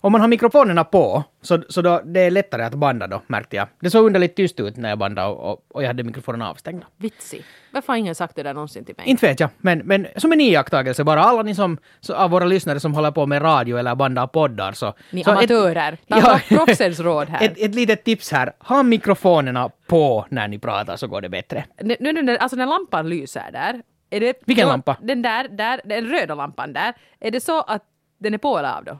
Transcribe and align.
om 0.00 0.12
man 0.12 0.20
har 0.20 0.28
mikrofonerna 0.28 0.84
på, 0.84 1.24
så, 1.42 1.62
så 1.68 1.82
då, 1.82 2.00
det 2.04 2.20
är 2.20 2.30
lättare 2.30 2.62
att 2.62 2.74
banda 2.74 3.06
då, 3.06 3.22
märkte 3.26 3.56
jag. 3.56 3.68
Det 3.80 3.90
såg 3.90 4.06
underligt 4.06 4.36
tyst 4.36 4.60
ut 4.60 4.76
när 4.76 4.88
jag 4.88 4.98
bandade 4.98 5.28
och, 5.28 5.52
och, 5.52 5.64
och 5.68 5.82
jag 5.82 5.86
hade 5.86 6.02
mikrofonerna 6.02 6.50
avstängda. 6.50 6.86
Vitsig. 6.96 7.44
Varför 7.70 7.92
har 7.92 7.98
ingen 7.98 8.14
sagt 8.14 8.36
det 8.36 8.42
där 8.42 8.54
någonsin 8.54 8.84
till 8.84 8.94
mig? 8.98 9.08
Inte 9.08 9.26
vet 9.26 9.40
jag, 9.40 9.50
men, 9.58 9.78
men 9.78 10.06
som 10.16 10.32
en 10.32 10.40
iakttagelse 10.40 11.04
bara. 11.04 11.22
Alla 11.22 11.42
ni 11.42 11.54
som, 11.54 11.78
så, 12.00 12.14
av 12.14 12.30
våra 12.30 12.44
lyssnare 12.44 12.80
som 12.80 12.94
håller 12.94 13.10
på 13.10 13.26
med 13.26 13.42
radio 13.42 13.78
eller 13.78 13.94
bandar 13.94 14.26
poddar 14.26 14.72
så... 14.72 14.94
Ni 15.10 15.24
så 15.24 15.30
amatörer. 15.30 15.92
Ett, 16.06 16.08
Ta 16.08 16.18
ja, 16.18 16.40
proffsens 16.48 17.00
råd 17.00 17.28
här. 17.28 17.46
Ett, 17.46 17.58
ett 17.58 17.74
litet 17.74 18.04
tips 18.04 18.32
här. 18.32 18.52
Ha 18.58 18.82
mikrofonerna 18.82 19.70
på 19.86 20.26
när 20.28 20.48
ni 20.48 20.58
pratar 20.58 20.96
så 20.96 21.06
går 21.06 21.20
det 21.20 21.28
bättre. 21.28 21.64
Nu, 21.82 21.96
nu, 22.00 22.22
nu, 22.22 22.36
alltså 22.36 22.56
när 22.56 22.66
lampan 22.66 23.08
lyser 23.08 23.52
där. 23.52 23.82
Är 24.10 24.20
det, 24.20 24.34
Vilken 24.46 24.66
då, 24.66 24.72
lampa? 24.72 24.96
Den 25.02 25.22
där, 25.22 25.48
där, 25.48 25.80
den 25.84 26.06
röda 26.06 26.34
lampan 26.34 26.72
där. 26.72 26.94
Är 27.20 27.30
det 27.30 27.40
så 27.40 27.60
att 27.60 27.82
den 28.18 28.34
är 28.34 28.38
på 28.38 28.58
eller 28.58 28.76
av 28.76 28.84
då? 28.84 28.98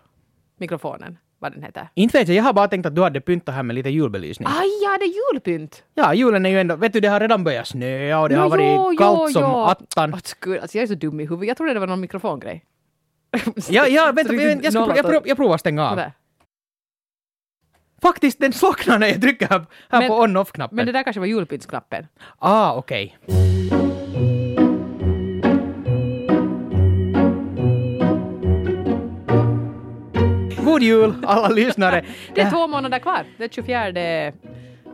Mikrofonen, 0.59 1.19
vad 1.39 1.53
den 1.53 1.63
heter. 1.63 1.89
Inte 1.95 2.19
vet 2.19 2.29
jag, 2.29 2.37
jag 2.37 2.43
har 2.45 2.53
bara 2.53 2.69
tänkt 2.69 2.87
att 2.87 2.95
du 2.95 3.03
hade 3.03 3.21
pyntat 3.21 3.55
här 3.55 3.63
med 3.63 3.75
lite 3.75 3.89
julbelysning. 3.89 4.49
Aj 4.49 4.69
ja, 4.83 4.99
det 4.99 5.05
är 5.05 5.33
julpynt! 5.33 5.85
Ja, 5.95 6.15
julen 6.15 6.47
är 6.47 6.51
ju 6.51 6.61
ändå, 6.61 6.77
vet 6.77 6.93
du, 6.93 7.01
det 7.01 7.09
har 7.09 7.21
redan 7.21 7.45
börjat 7.45 7.69
snöa 7.69 8.21
och 8.21 8.29
det 8.29 8.35
Jo, 8.35 8.41
har 8.41 8.49
varit 8.49 8.65
jo, 8.65 8.95
kallt 8.99 9.19
jo, 9.35 9.41
som 9.41 9.45
attan. 9.55 10.15
Åh, 10.15 10.21
gud, 10.41 10.59
alltså 10.61 10.79
jag 10.79 10.83
är 10.83 10.87
så 10.87 10.95
dum 10.95 11.21
i 11.21 11.27
huvudet. 11.27 11.49
Jag 11.49 11.57
trodde 11.57 11.75
det 11.75 11.81
var 11.81 11.87
någon 11.87 12.01
mikrofongrej. 12.01 12.65
Ja, 13.69 13.87
ja, 13.87 14.13
vänta, 14.17 14.35
jag, 14.35 14.65
jag, 14.65 14.73
ska, 14.73 14.97
jag, 14.97 15.07
prov, 15.07 15.23
jag 15.25 15.37
provar 15.37 15.55
att 15.55 15.61
stänga 15.61 15.91
av. 15.91 16.01
Faktiskt, 18.03 18.41
den 18.41 18.53
slocknar 18.53 18.99
när 18.99 19.07
jag 19.07 19.21
trycker 19.21 19.47
här, 19.49 19.67
här 19.89 19.99
Men- 19.99 20.09
på 20.09 20.15
on-off-knappen. 20.21 20.77
Men 20.77 20.87
det 20.87 20.93
där 20.93 21.03
kanske 21.03 21.21
var 21.21 21.27
julpyntsknappen. 21.27 22.07
Ah, 22.39 22.75
okej. 22.75 23.19
God 30.79 30.83
jul 30.87 31.15
alla 31.27 31.49
lyssnare! 31.49 32.05
Det 32.35 32.41
är 32.41 32.51
två 32.51 32.67
månader 32.67 32.99
kvar. 32.99 33.25
Det 33.37 33.45
är 33.45 33.49
24... 33.49 34.33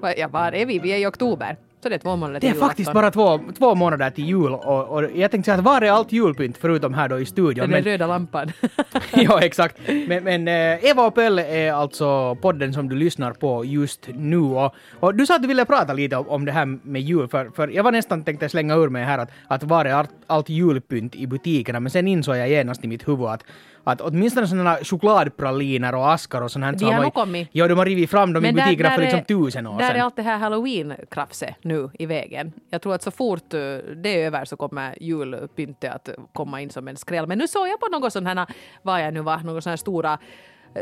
vad- 0.01 0.15
Ja, 0.17 0.29
var 0.29 0.53
är 0.53 0.67
vi? 0.67 0.79
Vi 0.79 0.93
är 0.93 0.97
i 0.99 1.07
oktober. 1.07 1.57
Så 1.83 1.89
det 1.89 1.95
är 1.95 1.99
två 1.99 2.17
månader 2.17 2.35
Det 2.35 2.41
till 2.41 2.57
är 2.57 2.61
faktiskt 2.61 2.89
julafton. 2.89 3.03
bara 3.03 3.11
två, 3.11 3.53
två 3.59 3.75
månader 3.75 4.11
till 4.11 4.25
jul 4.25 4.53
och, 4.53 4.89
och 4.89 5.03
jag 5.15 5.31
tänkte 5.31 5.43
säga 5.51 5.59
att 5.59 5.65
var 5.65 5.83
är 5.83 5.91
allt 5.91 6.13
julpynt 6.13 6.57
förutom 6.61 6.95
här 6.95 7.09
då 7.09 7.21
i 7.21 7.27
studion? 7.27 7.55
Den 7.55 7.71
Men, 7.71 7.83
röda 7.83 8.07
lampan. 8.07 8.53
ja, 9.13 9.41
exakt. 9.43 9.77
Men, 10.09 10.25
men 10.25 10.49
eh, 10.49 10.85
Eva 10.91 11.07
och 11.07 11.15
Pelle 11.15 11.47
är 11.47 11.73
alltså 11.73 12.35
podden 12.35 12.73
som 12.73 12.89
du 12.89 12.97
lyssnar 12.97 13.33
på 13.33 13.65
just 13.65 14.09
nu 14.15 14.39
och, 14.39 14.75
och 15.01 15.15
du 15.15 15.27
sa 15.27 15.37
att 15.37 15.43
du 15.43 15.49
ville 15.49 15.65
prata 15.65 15.93
lite 15.93 16.17
om, 16.17 16.29
om 16.29 16.45
det 16.45 16.53
här 16.53 16.67
med 16.67 17.03
jul 17.03 17.29
för, 17.29 17.51
för 17.57 17.69
jag 17.69 17.83
var 17.83 17.93
nästan 17.93 18.25
tänkte 18.25 18.49
slänga 18.49 18.75
ur 18.75 18.89
mig 18.89 19.05
här 19.05 19.19
att, 19.19 19.31
att 19.49 19.63
var 19.63 19.85
är 19.85 19.93
allt, 19.95 20.11
allt 20.27 20.49
julpynt 20.49 21.15
i 21.17 21.27
butikerna 21.27 21.81
men 21.81 21.91
sen 21.91 22.09
insåg 22.09 22.37
jag 22.37 22.49
genast 22.49 22.85
i 22.85 22.89
mitt 22.89 23.09
huvud 23.09 23.27
att 23.27 23.45
att 23.85 24.01
åtminstone 24.01 24.47
sådana 24.47 24.77
chokladpraliner 24.83 25.95
och 25.95 26.13
askar 26.13 26.43
och 26.43 26.51
sånt 26.51 26.65
här 26.65 26.73
De 26.73 26.85
har 26.85 27.03
nog 27.03 27.15
kommit. 27.15 27.49
Ja, 27.53 27.69
de 27.69 27.79
har 27.79 27.87
rivit 27.87 28.11
fram 28.11 28.33
dem 28.33 28.45
i 28.45 28.53
där- 28.53 28.65
butikerna 28.65 28.89
där 28.89 28.97
för 28.97 29.03
liksom 29.03 29.19
är- 29.21 29.25
tusen 29.25 29.67
år 29.67 29.79
Där 29.79 29.87
sedan. 29.89 29.97
är 29.97 30.01
allt 30.03 30.17
det 30.17 30.23
här 30.23 30.39
halloween-krafset 30.39 31.55
nu 31.63 31.91
i 31.99 32.07
vägen. 32.07 32.53
Jag 32.71 32.83
tror 32.83 32.95
att 32.95 33.03
så 33.03 33.11
fort 33.11 33.55
eh, 33.55 33.61
det 33.97 34.23
är 34.23 34.27
över 34.27 34.45
så 34.45 34.57
kommer 34.57 35.03
julpyntet 35.03 35.95
att 35.95 36.09
komma 36.33 36.61
in 36.61 36.71
som 36.71 36.89
en 36.89 36.97
skräll. 36.97 37.27
Men 37.27 37.39
nu 37.39 37.49
såg 37.49 37.69
jag 37.69 37.81
på 37.81 37.87
något 37.89 38.13
sånt 38.13 38.27
här, 38.29 38.47
vad 38.83 39.03
jag 39.03 39.15
nu 39.15 39.21
var, 39.21 39.39
några 39.39 39.61
sådana 39.61 39.73
här 39.73 39.77
stora 39.77 40.19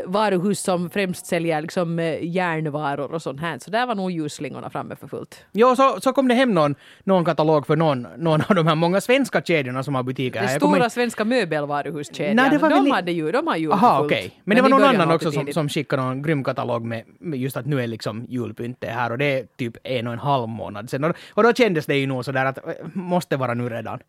varuhus 0.05 0.59
som 0.59 0.89
främst 0.89 1.25
säljer 1.25 1.61
liksom 1.61 1.99
eh, 1.99 2.23
järnvaror 2.23 3.13
och 3.13 3.21
sånt 3.21 3.41
här. 3.41 3.59
Så 3.59 3.71
där 3.71 3.85
var 3.85 3.95
nog 3.95 4.11
ljusslingorna 4.11 4.69
framme 4.69 4.95
för 4.95 5.07
fullt. 5.07 5.45
Jo, 5.51 5.75
så, 5.75 6.01
så 6.01 6.13
kom 6.13 6.27
det 6.27 6.35
hem 6.35 6.53
någon, 6.53 6.75
någon 7.03 7.25
katalog 7.25 7.67
för 7.67 7.75
någon, 7.75 8.07
någon 8.17 8.41
av 8.49 8.55
de 8.55 8.67
här 8.67 8.75
många 8.75 9.01
svenska 9.01 9.41
kedjorna 9.41 9.83
som 9.83 9.95
har 9.95 10.03
butiker 10.03 10.39
här. 10.39 10.47
Jag 10.47 10.61
stora 10.61 10.73
kommer 10.73 10.89
svenska 10.89 11.25
möbelvaruhuskedjan, 11.25 12.35
Nej, 12.35 12.49
det 12.49 12.57
var 12.57 12.69
de 12.69 12.83
väl 12.83 12.91
hade 12.91 13.11
ju, 13.11 13.31
de 13.31 13.47
har 13.47 13.55
jul 13.55 13.71
Aha, 13.71 13.89
för 13.89 13.97
fullt. 13.97 14.11
okej. 14.11 14.41
Men 14.43 14.55
det 14.55 14.61
var 14.61 14.69
någon 14.69 14.83
annan 14.83 15.11
också 15.11 15.29
det 15.29 15.35
som, 15.35 15.53
som 15.53 15.69
skickade 15.69 16.01
någon 16.01 16.21
grym 16.21 16.43
katalog 16.43 16.85
med, 16.85 17.03
med 17.19 17.39
just 17.39 17.57
att 17.57 17.65
nu 17.65 17.81
är 17.81 17.87
liksom 17.87 18.25
julpyntet 18.29 18.89
här 18.89 19.11
och 19.11 19.17
det 19.17 19.39
är 19.39 19.45
typ 19.57 19.77
en 19.83 20.07
och 20.07 20.13
en 20.13 20.19
halv 20.19 20.47
månad 20.47 20.89
sedan. 20.89 21.03
Och, 21.03 21.15
och 21.33 21.43
då 21.43 21.53
kändes 21.53 21.85
det 21.85 21.95
ju 21.95 22.07
nog 22.07 22.25
sådär 22.25 22.45
att 22.45 22.57
äh, 22.57 22.73
måste 22.93 23.37
vara 23.37 23.53
nu 23.53 23.69
redan. 23.69 23.99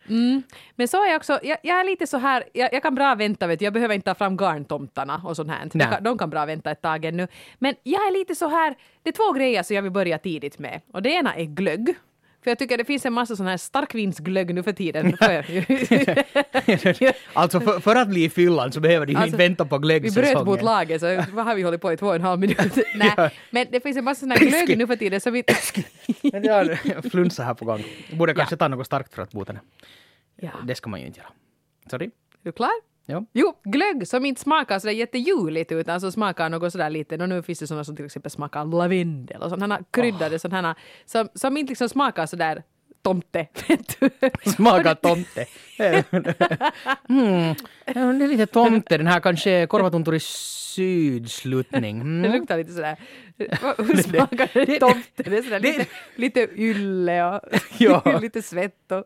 Men 0.77 0.89
så 0.89 1.05
är 1.05 1.09
jag 1.09 1.17
också, 1.17 1.39
jag, 1.43 1.59
jag 1.63 1.81
är 1.81 1.85
lite 1.85 2.07
så 2.07 2.19
här, 2.19 2.45
jag, 2.53 2.73
jag 2.73 2.83
kan 2.83 2.95
bra 2.95 3.15
vänta 3.15 3.47
vet 3.47 3.61
jag 3.61 3.73
behöver 3.73 3.95
inte 3.95 4.05
ta 4.05 4.15
fram 4.15 4.37
garntomtarna 4.37 5.21
och 5.25 5.37
sånt 5.37 5.51
här. 5.51 5.63
De 5.75 5.85
Nej. 5.85 5.95
kan, 5.95 6.03
de 6.03 6.19
kan 6.19 6.31
bra 6.31 6.47
vänta 6.47 6.71
ett 6.71 6.83
tag 6.83 7.05
ännu. 7.05 7.29
Men 7.59 7.75
jag 7.83 8.07
är 8.07 8.19
lite 8.19 8.35
så 8.35 8.49
här, 8.49 8.75
det 9.03 9.11
är 9.11 9.13
två 9.13 9.33
grejer 9.33 9.63
som 9.63 9.77
jag 9.77 9.83
vill 9.83 9.93
börja 9.93 10.19
tidigt 10.19 10.59
med. 10.59 10.81
Och 10.93 11.03
det 11.03 11.11
ena 11.11 11.35
är 11.35 11.45
glögg. 11.45 11.95
För 12.45 12.51
jag 12.51 12.59
tycker 12.59 12.79
det 12.79 12.85
finns 12.85 13.07
en 13.07 13.13
massa 13.13 13.37
sån 13.37 13.47
här 13.47 13.57
starkvinsglögg 13.57 14.55
nu 14.55 14.63
för 14.63 14.73
tiden. 14.73 15.07
alltså 17.33 17.61
för, 17.61 17.81
för 17.81 17.97
att 17.97 18.09
bli 18.09 18.25
i 18.25 18.31
fyllan 18.31 18.73
så 18.73 18.81
behöver 18.81 19.07
du 19.07 19.13
ju 19.13 19.19
Alltså, 19.19 19.27
inte 19.27 19.39
vänta 19.39 19.65
på 19.65 19.79
vi 19.79 19.81
bröt 19.81 20.03
glöggsäsongen. 20.03 20.47
mot 20.47 20.63
laget 20.63 21.01
så 21.01 21.25
vad 21.33 21.45
har 21.45 21.55
vi 21.55 21.63
hållit 21.63 21.81
på 21.81 21.93
i 21.93 21.97
två 21.97 22.07
och 22.07 22.15
en 22.15 22.23
halv 22.23 22.41
minut? 22.41 22.59
Nej, 22.95 23.31
men 23.51 23.67
det 23.71 23.81
finns 23.81 23.97
en 23.97 24.05
massa 24.05 24.21
sån 24.21 24.31
här 24.31 24.39
glögg 24.39 24.79
nu 24.79 24.87
för 24.87 24.97
tiden 24.97 25.21
så 25.21 25.31
vi... 25.31 25.45
Men 26.33 26.43
det 26.43 26.49
är 26.49 27.11
flunsa 27.11 27.43
här 27.43 27.55
på 27.55 27.65
gång. 27.65 27.85
Borde 28.13 28.35
kanske 28.35 28.57
ta 28.57 28.69
något 28.69 28.87
starkt 28.87 29.15
för 29.15 29.23
att 29.23 29.33
bota 29.33 29.53
det. 29.53 29.61
Ja. 30.37 30.51
Det 30.65 30.75
ska 30.75 30.91
man 30.91 31.01
ju 31.01 31.07
inte 31.07 31.21
göra. 31.21 31.31
Sorry? 31.91 32.07
Är 32.07 32.11
du 32.43 32.53
klar? 32.53 32.94
Ja. 33.07 33.25
Jo, 33.33 33.55
glögg 33.65 34.09
som 34.09 34.25
inte 34.25 34.41
smakar 34.41 34.79
sådär 34.79 34.95
jättejuligt 34.95 35.73
utan 35.73 36.01
som 36.01 36.13
smakar 36.13 36.49
något 36.49 36.73
sådär 36.73 36.91
lite. 36.91 37.17
Och 37.17 37.29
nu 37.29 37.43
finns 37.43 37.59
det 37.59 37.67
sådana 37.67 37.85
som 37.85 37.97
till 37.97 38.05
exempel 38.05 38.31
smakar 38.31 38.65
lavendel 38.65 39.43
och 39.43 39.51
sådana 39.51 39.81
kryddade 39.91 40.39
sådana 40.39 40.77
som, 41.05 41.29
som 41.35 41.57
inte 41.57 41.71
liksom 41.71 41.89
smakar 41.89 42.27
sådär 42.27 42.63
tomte. 43.05 43.47
Smakar 44.57 44.95
tomte. 44.95 45.47
mm. 47.09 47.55
Det 48.19 48.25
är 48.25 48.29
lite 48.29 48.47
tomte, 48.47 48.97
den 48.99 49.07
här 49.07 49.21
kanske 49.21 49.67
korvatunturin 49.67 50.21
sydsluttning. 50.21 51.99
Det 51.99 52.29
Mm. 52.29 52.33
luktar 52.41 52.57
lite 52.59 52.73
sådär... 52.73 52.97
Hur 53.79 54.03
smakar 54.03 54.49
det 54.55 54.65
det- 54.65 54.79
tomte? 54.81 55.23
Det 55.23 55.39
är 55.39 55.43
sådär 55.43 55.61
det- 55.61 55.79
lite, 55.79 55.87
lite 56.17 56.41
ylle 56.57 57.25
och 57.25 57.41
Ja. 57.79 58.19
lite 58.23 58.43
svett 58.43 58.93
och 58.93 59.05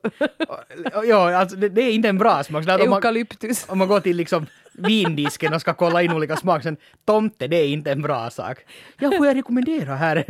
Ja, 1.06 1.36
alltså 1.36 1.56
det, 1.56 1.68
det 1.68 1.82
är 1.82 1.92
inte 1.92 2.08
en 2.08 2.18
bra 2.18 2.44
smak. 2.44 2.68
Att 2.68 2.80
om, 2.80 2.92
eukalyptus. 2.92 3.66
om 3.68 3.78
man 3.78 3.88
går 3.88 4.00
till 4.00 4.16
liksom 4.16 4.46
vindisken 4.72 5.54
och 5.54 5.60
ska 5.60 5.74
kolla 5.74 6.02
in 6.02 6.12
olika 6.12 6.36
smaker, 6.36 6.76
tomte, 7.04 7.46
det 7.46 7.56
är 7.56 7.68
inte 7.68 7.92
en 7.92 8.02
bra 8.02 8.30
sak. 8.30 8.58
Ja, 8.98 9.10
får 9.16 9.26
jag 9.26 9.36
rekommendera 9.36 9.94
här? 9.96 10.24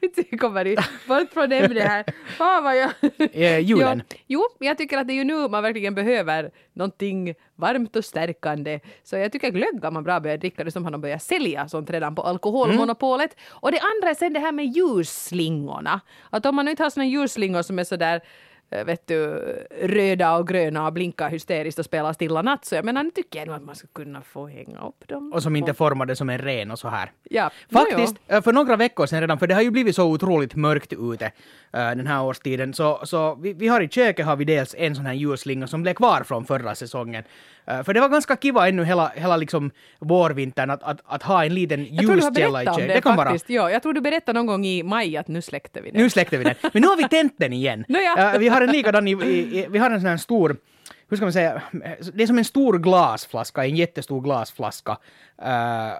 Vi 0.30 0.38
kommer 0.38 0.76
bort 1.08 1.32
från 1.32 1.52
ämnet 1.52 1.82
här. 1.82 2.04
Fan 2.26 2.64
vad 2.64 2.76
jag... 2.76 2.90
Eh, 3.32 3.58
julen. 3.58 4.02
Jo, 4.26 4.46
jo, 4.58 4.66
jag 4.66 4.78
tycker 4.78 4.98
att 4.98 5.06
det 5.06 5.12
är 5.12 5.14
ju 5.14 5.24
nu 5.24 5.48
man 5.48 5.62
verkligen 5.62 5.94
behöver 5.94 6.50
någonting 6.72 7.34
varmt 7.54 7.96
och 7.96 8.04
stärkande. 8.04 8.80
Så 9.02 9.16
jag 9.16 9.32
tycker 9.32 9.50
glögg 9.50 9.92
man 9.92 10.04
bra 10.04 10.20
börja 10.20 10.36
dricka 10.36 10.64
det 10.64 10.70
som 10.70 10.84
har 10.84 10.90
de 10.90 11.00
börjat 11.00 11.22
sälja 11.22 11.68
sånt 11.68 11.90
redan 11.90 12.14
på 12.14 12.22
alkoholmonopolet. 12.22 13.36
Och 13.48 13.72
det 13.72 13.80
andra 13.80 14.10
är 14.10 14.14
sen 14.14 14.32
det 14.32 14.40
här 14.40 14.52
med 14.52 14.66
ljusslingorna. 14.66 16.00
Att 16.30 16.46
om 16.46 16.56
man 16.56 16.64
nu 16.64 16.70
inte 16.70 16.82
har 16.82 16.90
såna 16.90 17.06
ljusslingor 17.06 17.62
som 17.62 17.78
är 17.78 17.84
sådär 17.84 18.20
vet 18.70 19.06
du, 19.06 19.16
röda 19.82 20.36
och 20.36 20.48
gröna 20.48 20.86
och 20.86 20.92
blinkar 20.92 21.30
hysteriskt 21.30 21.78
och 21.78 21.84
spelar 21.84 22.12
Stilla 22.12 22.42
natt. 22.42 22.64
Så 22.64 22.74
jag 22.74 22.84
menar, 22.84 23.02
nu 23.02 23.10
tycker 23.10 23.38
jag 23.38 23.48
nog 23.48 23.56
att 23.56 23.62
man 23.62 23.74
skulle 23.74 23.92
kunna 23.92 24.22
få 24.22 24.46
hänga 24.46 24.80
upp 24.80 25.08
dem. 25.08 25.32
Och 25.32 25.42
som 25.42 25.56
inte 25.56 25.74
formade 25.74 26.16
som 26.16 26.30
en 26.30 26.38
ren 26.38 26.70
och 26.70 26.78
så 26.78 26.88
här. 26.88 27.12
Ja, 27.30 27.50
Faktiskt, 27.72 28.16
eh, 28.28 28.42
för 28.42 28.52
några 28.52 28.76
veckor 28.76 29.06
sedan 29.06 29.20
redan, 29.20 29.38
för 29.38 29.46
det 29.46 29.54
har 29.54 29.62
ju 29.62 29.70
blivit 29.70 29.96
så 29.96 30.04
otroligt 30.04 30.54
mörkt 30.54 30.92
ute 30.92 31.24
äh, 31.26 31.32
den 31.72 32.06
här 32.06 32.22
årstiden, 32.22 32.74
så, 32.74 33.00
så 33.04 33.34
vi, 33.34 33.52
vi 33.52 33.68
har 33.68 33.80
i 33.80 33.88
köket 33.88 34.26
har 34.26 34.36
vi 34.36 34.44
dels 34.44 34.74
en 34.78 34.96
sån 34.96 35.06
här 35.06 35.14
ljusslinga 35.14 35.66
som 35.66 35.82
blev 35.82 35.94
kvar 35.94 36.22
från 36.22 36.44
förra 36.44 36.74
säsongen. 36.74 37.24
Äh, 37.66 37.82
för 37.82 37.94
det 37.94 38.00
var 38.00 38.08
ganska 38.08 38.36
kiva 38.36 38.68
ännu 38.68 38.84
hela, 38.84 39.12
hela 39.14 39.36
liksom 39.36 39.70
vårvintern 39.98 40.70
att, 40.70 40.82
att, 40.82 41.00
att 41.04 41.22
ha 41.22 41.44
en 41.44 41.54
liten 41.54 41.84
ljuskälla 41.84 42.62
i 42.62 42.66
köket. 42.66 42.88
det, 42.88 43.00
kan 43.00 43.16
vara. 43.16 43.28
faktiskt. 43.28 43.50
Ja, 43.50 43.70
jag 43.70 43.82
tror 43.82 43.92
du 43.92 44.00
berättade 44.00 44.38
någon 44.38 44.46
gång 44.46 44.66
i 44.66 44.82
maj 44.82 45.16
att 45.16 45.28
nu 45.28 45.42
släckte 45.42 45.80
vi 45.80 45.90
det. 45.90 45.98
Nu 45.98 46.10
släckte 46.10 46.38
vi 46.38 46.44
den. 46.44 46.54
Men 46.72 46.82
nu 46.82 46.88
har 46.88 46.96
vi 46.96 47.08
tänt 47.08 47.34
den 47.36 47.52
igen. 47.52 47.84
Nåja. 47.88 48.34
Äh, 48.34 48.38
vi 48.38 48.48
har 48.48 48.60
en 48.60 48.72
likadan 48.72 49.08
i, 49.08 49.12
i, 49.12 49.58
i, 49.58 49.66
vi 49.70 49.78
har 49.78 49.90
en 49.90 50.00
sån 50.00 50.10
här 50.10 50.16
stor, 50.16 50.56
hur 51.08 51.16
ska 51.16 51.26
man 51.26 51.32
säga, 51.32 51.62
det 52.14 52.22
är 52.22 52.26
som 52.26 52.38
en 52.38 52.44
stor 52.44 52.78
glasflaska, 52.78 53.64
en 53.64 53.76
jättestor 53.76 54.20
glasflaska. 54.20 54.98
Äh, 55.42 55.92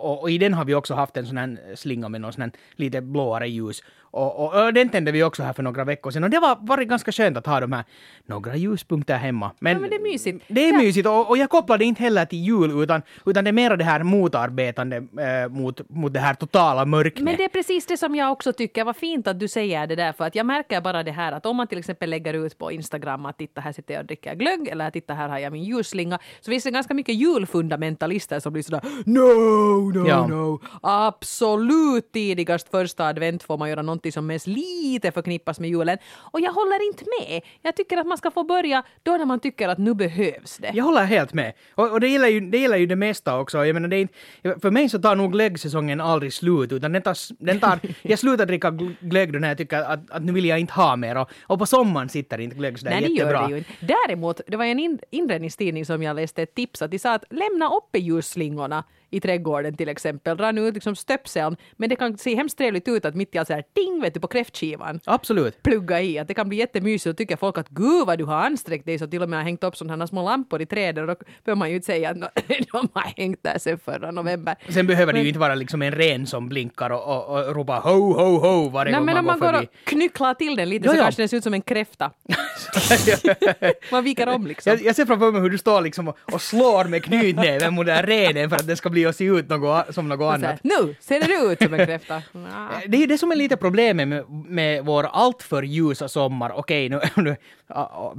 och, 0.00 0.22
och 0.22 0.30
i 0.30 0.38
den 0.38 0.54
har 0.54 0.64
vi 0.64 0.74
också 0.74 0.94
haft 0.94 1.16
en 1.16 1.26
sån 1.26 1.36
här 1.36 1.58
slinga 1.74 2.08
med 2.08 2.20
någon 2.20 2.32
sån 2.32 2.42
här 2.42 2.52
lite 2.76 3.00
blåare 3.00 3.48
ljus. 3.48 3.82
Och, 4.10 4.44
och, 4.44 4.64
och 4.66 4.74
den 4.74 4.88
tände 4.88 5.12
vi 5.12 5.22
också 5.22 5.42
här 5.42 5.52
för 5.52 5.62
några 5.62 5.84
veckor 5.84 6.10
sedan. 6.10 6.24
Och 6.24 6.30
det 6.30 6.38
var 6.40 6.58
varit 6.60 6.88
ganska 6.88 7.12
skönt 7.12 7.36
att 7.36 7.46
ha 7.46 7.60
de 7.60 7.72
här 7.72 7.84
några 8.26 8.56
ljuspunkter 8.56 9.16
hemma. 9.16 9.46
Ja, 9.46 9.54
men 9.60 9.82
det 9.90 9.96
är 9.96 10.02
mysigt. 10.12 10.44
Det 10.48 10.60
är 10.68 10.72
Ja. 10.72 10.78
mysigt 10.78 11.06
och, 11.08 11.28
och 11.30 11.36
jag 11.38 11.50
kopplar 11.50 11.78
det 11.78 11.84
inte 11.84 12.02
heller 12.02 12.24
till 12.24 12.38
jul 12.38 12.82
utan, 12.82 13.02
utan 13.26 13.44
det 13.44 13.50
är 13.50 13.52
mer 13.52 13.76
det 13.76 13.84
här 13.84 14.02
motarbetande 14.02 14.96
äh, 14.96 15.48
mot, 15.50 15.80
mot 15.90 16.12
det 16.12 16.20
här 16.20 16.34
totala 16.34 16.84
mörkret. 16.84 17.24
Men 17.24 17.36
det 17.36 17.44
är 17.44 17.48
precis 17.48 17.86
det 17.86 17.96
som 17.96 18.14
jag 18.14 18.32
också 18.32 18.52
tycker. 18.52 18.84
Vad 18.84 18.96
fint 18.96 19.26
att 19.26 19.40
du 19.40 19.48
säger 19.48 19.86
det 19.86 19.96
där. 19.96 20.12
För 20.12 20.24
att 20.24 20.34
jag 20.34 20.46
märker 20.46 20.80
bara 20.80 21.02
det 21.02 21.10
här 21.12 21.32
att 21.32 21.46
om 21.46 21.56
man 21.56 21.66
till 21.66 21.78
exempel 21.78 22.10
lägger 22.10 22.34
ut 22.34 22.58
på 22.58 22.72
Instagram 22.72 23.26
att 23.26 23.38
titta 23.38 23.60
här 23.60 23.72
sitter 23.72 23.94
jag 23.94 24.00
och 24.00 24.06
dricker 24.06 24.34
glögg 24.34 24.68
eller 24.68 24.90
titta 24.90 25.14
här 25.14 25.28
har 25.28 25.38
jag 25.38 25.52
min 25.52 25.64
ljusslinga. 25.64 26.18
Så 26.40 26.50
finns 26.50 26.64
det 26.64 26.70
ganska 26.70 26.94
mycket 26.94 27.14
julfundamentalister 27.14 28.40
som 28.40 28.52
blir 28.52 28.62
sådär 28.62 28.80
No, 29.04 29.98
no, 29.98 30.08
Ja. 30.08 30.26
no. 30.26 30.60
Absolut 30.82 32.12
tidigast 32.12 32.68
första 32.70 33.06
advent 33.06 33.42
får 33.42 33.58
man 33.58 33.68
göra 33.70 33.82
någonting 33.82 33.99
som 34.12 34.26
mest 34.26 34.46
lite 34.46 35.12
förknippas 35.12 35.60
med 35.60 35.70
julen. 35.70 35.98
Och 36.16 36.40
jag 36.40 36.52
håller 36.52 36.86
inte 36.86 37.04
med. 37.20 37.42
Jag 37.62 37.76
tycker 37.76 37.96
att 37.96 38.06
man 38.06 38.18
ska 38.18 38.30
få 38.30 38.44
börja 38.44 38.82
då 39.02 39.12
när 39.16 39.24
man 39.24 39.40
tycker 39.40 39.68
att 39.68 39.78
nu 39.78 39.94
behövs 39.94 40.56
det. 40.56 40.70
Jag 40.74 40.84
håller 40.84 41.04
helt 41.04 41.32
med. 41.34 41.52
Och, 41.74 41.90
och 41.92 42.00
det, 42.00 42.08
gäller 42.08 42.28
ju, 42.28 42.40
det 42.40 42.58
gäller 42.58 42.76
ju 42.76 42.86
det 42.86 42.96
mesta 42.96 43.38
också. 43.38 43.64
Jag 43.66 43.74
menar, 43.74 43.88
det 43.88 43.96
är 43.96 44.00
inte, 44.00 44.14
för 44.62 44.70
mig 44.70 44.88
så 44.88 44.98
tar 44.98 45.16
nog 45.16 45.32
glöggsäsongen 45.32 46.00
aldrig 46.00 46.32
slut, 46.32 46.72
utan 46.72 46.92
den 46.92 47.02
tar, 47.02 47.44
den 47.44 47.60
tar, 47.60 47.78
jag 48.02 48.18
slutar 48.18 48.46
dricka 48.46 48.70
gl- 48.70 48.96
glögg 49.00 49.32
då 49.32 49.38
när 49.38 49.48
jag 49.48 49.58
tycker 49.58 49.80
att, 49.80 50.10
att 50.10 50.22
nu 50.22 50.32
vill 50.32 50.44
jag 50.44 50.58
inte 50.58 50.72
ha 50.72 50.96
mer. 50.96 51.16
Och, 51.16 51.30
och 51.42 51.58
på 51.58 51.66
sommaren 51.66 52.08
sitter 52.08 52.38
inte 52.40 52.56
glögg 52.56 52.78
sådär 52.78 52.90
Nej, 52.92 53.00
det 53.02 53.08
jättebra. 53.08 53.40
gör 53.40 53.48
det 53.48 53.52
ju 53.52 53.58
inte. 53.58 53.70
Däremot, 53.80 54.40
det 54.46 54.56
var 54.56 54.64
en 54.64 54.78
in, 54.78 54.98
inredningstidning 55.10 55.86
som 55.86 56.02
jag 56.02 56.16
läste 56.16 56.42
ett 56.42 56.54
tips 56.54 56.82
att 56.82 56.90
de 56.90 56.98
sa 56.98 57.14
att 57.14 57.24
lämna 57.30 57.68
uppe 57.76 57.98
ljusslingorna 57.98 58.84
i 59.10 59.20
trädgården 59.20 59.76
till 59.76 59.88
exempel. 59.88 60.36
Dra 60.36 60.52
nu 60.52 60.68
ut 60.68 60.74
liksom 60.74 60.96
stöpseln, 60.96 61.56
men 61.76 61.88
det 61.88 61.96
kan 61.96 62.18
se 62.18 62.34
hemskt 62.34 62.58
trevligt 62.58 62.88
ut 62.88 63.04
att 63.04 63.14
mitt 63.14 63.34
i 63.34 63.38
allt 63.38 63.48
så 63.48 63.54
här 63.54 63.64
ting 63.74 64.00
vet 64.02 64.14
du 64.14 64.20
på 64.20 64.28
kräftskivan 64.28 65.00
Absolut. 65.04 65.62
plugga 65.62 66.00
i. 66.00 66.18
Att 66.18 66.28
det 66.28 66.34
kan 66.34 66.48
bli 66.48 66.58
jättemysigt 66.58 67.06
och 67.06 67.16
tycker 67.16 67.36
folk 67.36 67.58
att 67.58 67.68
gud 67.68 68.06
vad 68.06 68.18
du 68.18 68.24
har 68.24 68.36
ansträngt 68.36 68.86
dig 68.86 68.98
så 68.98 69.06
till 69.06 69.22
och 69.22 69.28
med 69.28 69.38
har 69.38 69.44
hängt 69.44 69.64
upp 69.64 69.76
sådana 69.76 70.06
små 70.06 70.24
lampor 70.24 70.62
i 70.62 70.66
träden 70.66 71.08
och 71.08 71.16
då 71.18 71.24
behöver 71.44 71.58
man 71.58 71.68
ju 71.68 71.74
inte 71.74 71.86
säga 71.86 72.10
att 72.10 72.16
"Nå, 72.16 72.28
de 72.72 72.88
har 72.92 73.12
hängt 73.16 73.42
där 73.42 73.58
sedan 73.58 73.78
förra 73.84 74.10
november. 74.10 74.54
Sen 74.68 74.86
behöver 74.86 75.12
det 75.12 75.16
Men- 75.16 75.22
ju 75.22 75.28
inte 75.28 75.40
vara 75.40 75.54
liksom 75.54 75.82
en 75.82 75.92
ren 75.92 76.26
som 76.26 76.48
blinkar 76.48 76.90
och, 76.90 77.04
och, 77.28 77.48
och 77.48 77.54
ropar 77.56 77.80
ho, 77.80 78.12
ho, 78.12 78.38
ho 78.38 78.68
varje 78.68 78.92
Nej, 78.92 78.98
gång 78.98 79.06
men 79.06 79.14
man 79.14 79.18
om 79.20 79.26
man 79.26 79.38
går 79.40 79.46
går 79.46 79.52
förbi. 79.52 79.66
och 79.66 79.88
knycklar 79.88 80.34
till 80.34 80.56
den 80.56 80.68
lite 80.68 80.86
Jo, 80.86 80.92
så 80.92 80.98
ja. 80.98 81.02
kanske 81.02 81.22
den 81.22 81.28
ser 81.28 81.36
ut 81.36 81.44
som 81.44 81.54
en 81.54 81.62
kräfta. 81.62 82.10
man 83.92 84.04
viker 84.04 84.28
om 84.28 84.46
liksom. 84.46 84.70
Jag, 84.70 84.82
jag 84.82 84.96
ser 84.96 85.06
framför 85.06 85.32
mig 85.32 85.40
hur 85.40 85.50
du 85.50 85.58
står 85.58 85.80
liksom 85.80 86.08
och, 86.08 86.18
och 86.32 86.42
slår 86.42 86.84
med 86.84 87.04
knytnäven 87.04 87.74
mot 87.74 87.86
den 87.86 87.96
här 87.96 88.02
reden 88.06 88.48
för 88.50 88.56
att 88.56 88.66
det 88.66 88.76
ska 88.76 88.90
bli 88.90 88.99
att 89.06 89.16
se 89.16 89.24
ut 89.24 89.48
något, 89.48 89.94
som 89.94 90.08
något 90.08 90.34
annat. 90.34 90.64
nu 90.64 90.94
ser 91.00 91.20
det 91.20 91.52
ut 91.52 91.62
som 91.62 91.74
en 91.74 91.86
kräfta. 91.86 92.22
Det 92.86 92.96
är 92.96 93.00
ju 93.00 93.06
det 93.06 93.18
som 93.18 93.32
är 93.32 93.36
lite 93.36 93.56
problemet 93.56 94.08
med, 94.08 94.24
med 94.30 94.84
vår 94.84 95.04
alltför 95.04 95.62
ljusa 95.62 96.08
sommar. 96.08 96.52
Okej, 96.54 96.88
nu, 96.88 97.00
nu 97.16 97.36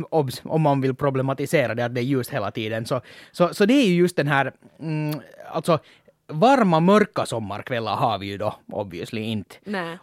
obs, 0.10 0.42
om 0.44 0.62
man 0.62 0.82
vill 0.82 0.96
problematisera 0.96 1.76
det 1.76 1.86
att 1.86 1.96
det 1.96 2.02
är 2.02 2.06
ljust 2.06 2.30
hela 2.30 2.52
tiden. 2.52 2.86
Så, 2.86 3.02
så, 3.32 3.54
så 3.54 3.66
det 3.66 3.74
är 3.74 3.88
ju 3.88 3.94
just 3.94 4.16
den 4.16 4.28
här, 4.28 4.54
mm, 4.80 5.20
alltså 5.52 5.80
varma 6.32 6.80
mörka 6.80 7.26
sommarkvällar 7.26 7.96
har 7.96 8.18
vi 8.18 8.26
ju 8.26 8.38
då 8.38 8.56
obviously 8.72 9.22
inte. 9.22 9.56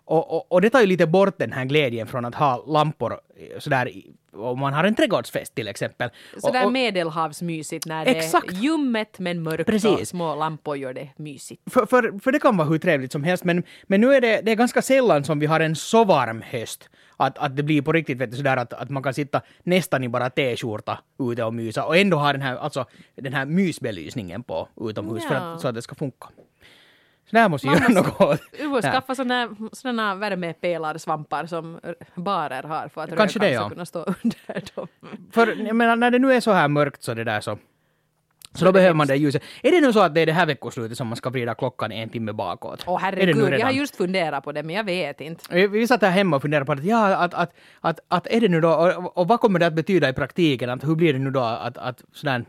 Och, 0.05 0.37
och, 0.37 0.53
och 0.53 0.61
det 0.61 0.71
tar 0.71 0.81
ju 0.81 0.87
lite 0.87 1.07
bort 1.07 1.39
den 1.39 1.53
här 1.53 1.65
glädjen 1.65 2.07
från 2.07 2.25
att 2.25 2.35
ha 2.35 2.65
lampor 2.67 3.21
eh, 3.37 3.59
sådär 3.59 3.93
om 4.39 4.61
man 4.61 4.73
har 4.75 4.85
en 4.85 4.95
trädgårdsfest 4.95 5.55
till 5.55 5.69
exempel. 5.69 6.11
Sådär 6.39 6.61
Och- 6.61 6.67
och- 6.67 6.73
medelhavsmysigt 6.73 7.87
när 7.87 8.05
det 8.05 8.11
Exakt. 8.11 8.51
är 8.53 8.57
ljummet 8.57 9.19
men 9.19 9.43
mörkt 9.43 9.61
och 9.61 9.67
Precis. 9.67 10.09
små 10.09 10.35
lampor 10.35 10.77
gör 10.77 10.95
det 10.95 11.09
mysigt. 11.17 11.63
För, 11.73 11.87
för, 11.87 12.19
för 12.23 12.33
det 12.33 12.39
kan 12.39 12.57
vara 12.57 12.69
hur 12.69 12.79
trevligt 12.79 13.13
som 13.13 13.25
helst, 13.25 13.45
men, 13.45 13.63
men 13.87 14.01
nu 14.01 14.15
är 14.15 14.21
det, 14.21 14.41
det 14.45 14.51
är 14.53 14.57
ganska 14.57 14.83
sällan 14.83 15.25
som 15.25 15.39
vi 15.39 15.47
har 15.47 15.61
en 15.61 15.77
så 15.77 16.05
varm 16.05 16.43
höst 16.51 16.89
att, 17.17 17.39
att 17.39 17.57
det 17.57 17.63
blir 17.63 17.83
på 17.83 17.93
riktigt 17.93 18.19
vet 18.19 18.31
du, 18.31 18.37
sådär 18.37 18.57
att, 18.57 18.73
att 18.73 18.91
man 18.91 19.03
kan 19.03 19.15
sitta 19.15 19.41
nästan 19.63 20.05
i 20.05 20.09
bara 20.09 20.31
t-skjorta 20.31 20.99
ute 21.33 21.45
och 21.45 21.55
mysa 21.55 21.85
och 21.85 21.97
ändå 21.97 22.17
ha 22.17 22.33
den 22.33 22.43
här, 22.43 22.57
alltså, 22.57 22.85
den 23.17 23.35
här 23.35 23.47
mysbelysningen 23.47 24.43
på 24.43 24.69
utomhus 24.81 25.25
för 25.27 25.35
Ja. 25.35 25.41
att, 25.55 25.61
så 25.61 25.69
att 25.69 25.75
det 25.75 25.83
ska 25.83 25.95
funka. 25.95 26.29
Så 27.31 27.37
det 27.37 27.39
här 27.41 27.49
måste 27.49 27.67
Man 27.67 27.77
göra 27.77 27.89
måste- 27.89 28.11
något 28.11 28.21
åt. 28.21 28.41
Det 28.83 28.83
skaffa 28.83 29.15
såna, 29.15 29.49
såna 29.73 30.15
värmepelar-svampar 30.15 31.47
som 31.47 31.81
barer 32.15 32.63
har 32.63 32.89
för 32.89 33.01
att 33.05 33.17
Kanske 33.17 33.39
det, 33.39 33.47
rökan 33.47 33.57
ska 33.57 33.65
ja. 33.65 33.69
kunna 33.69 33.87
stå 33.87 33.99
under 34.25 34.75
dem. 34.75 34.87
För 35.33 35.47
jag 35.67 35.77
menar, 35.77 35.97
när 35.97 36.11
det 36.11 36.19
nu 36.19 36.33
är 36.33 36.41
så 36.41 36.53
här 36.53 36.69
mörkt 36.69 37.03
så 37.03 37.15
det 37.15 37.25
där 37.25 37.41
så 37.41 37.59
så 38.55 38.65
då 38.65 38.73
behöver 38.73 38.95
man 38.95 39.07
det 39.07 39.17
ljuset. 39.17 39.43
Är 39.63 39.71
det 39.71 39.81
nu 39.81 39.93
så 39.93 40.01
att 40.01 40.15
det 40.15 40.21
är 40.21 40.27
det 40.27 40.33
här 40.33 40.47
veckoslutet 40.47 40.99
som 40.99 41.07
man 41.07 41.17
ska 41.17 41.31
vrida 41.31 41.55
klockan 41.55 41.93
en 41.93 42.09
timme 42.09 42.33
bakåt? 42.33 42.85
Åh 42.87 42.99
herregud, 43.01 43.53
jag 43.53 43.67
har 43.67 43.73
just 43.73 43.97
funderat 43.97 44.45
på 44.45 44.53
det 44.53 44.63
men 44.63 44.77
jag 44.77 44.85
vet 44.85 45.21
inte. 45.21 45.67
Vi, 45.67 45.87
satt 45.87 46.03
här 46.03 46.11
hemma 46.11 46.37
och 46.37 46.43
funderade 46.43 46.67
på 46.67 46.73
att, 46.73 46.85
ja, 46.85 47.17
att, 47.17 47.35
att, 47.35 47.55
att, 47.81 48.01
att 48.09 48.27
är 48.27 48.41
det 48.41 48.49
nu 48.49 48.61
då, 48.61 48.71
och, 48.71 49.19
och 49.19 49.29
vad 49.29 49.41
kommer 49.41 49.59
det 49.59 49.67
att 49.67 49.75
betyda 49.75 50.09
i 50.09 50.13
praktiken? 50.13 50.71
Att 50.71 50.85
hur 50.85 50.95
blir 50.95 51.13
det 51.13 51.19
nu 51.19 51.31
då 51.31 51.41
att, 51.41 51.79
att 51.79 52.03
sådär, 52.13 52.45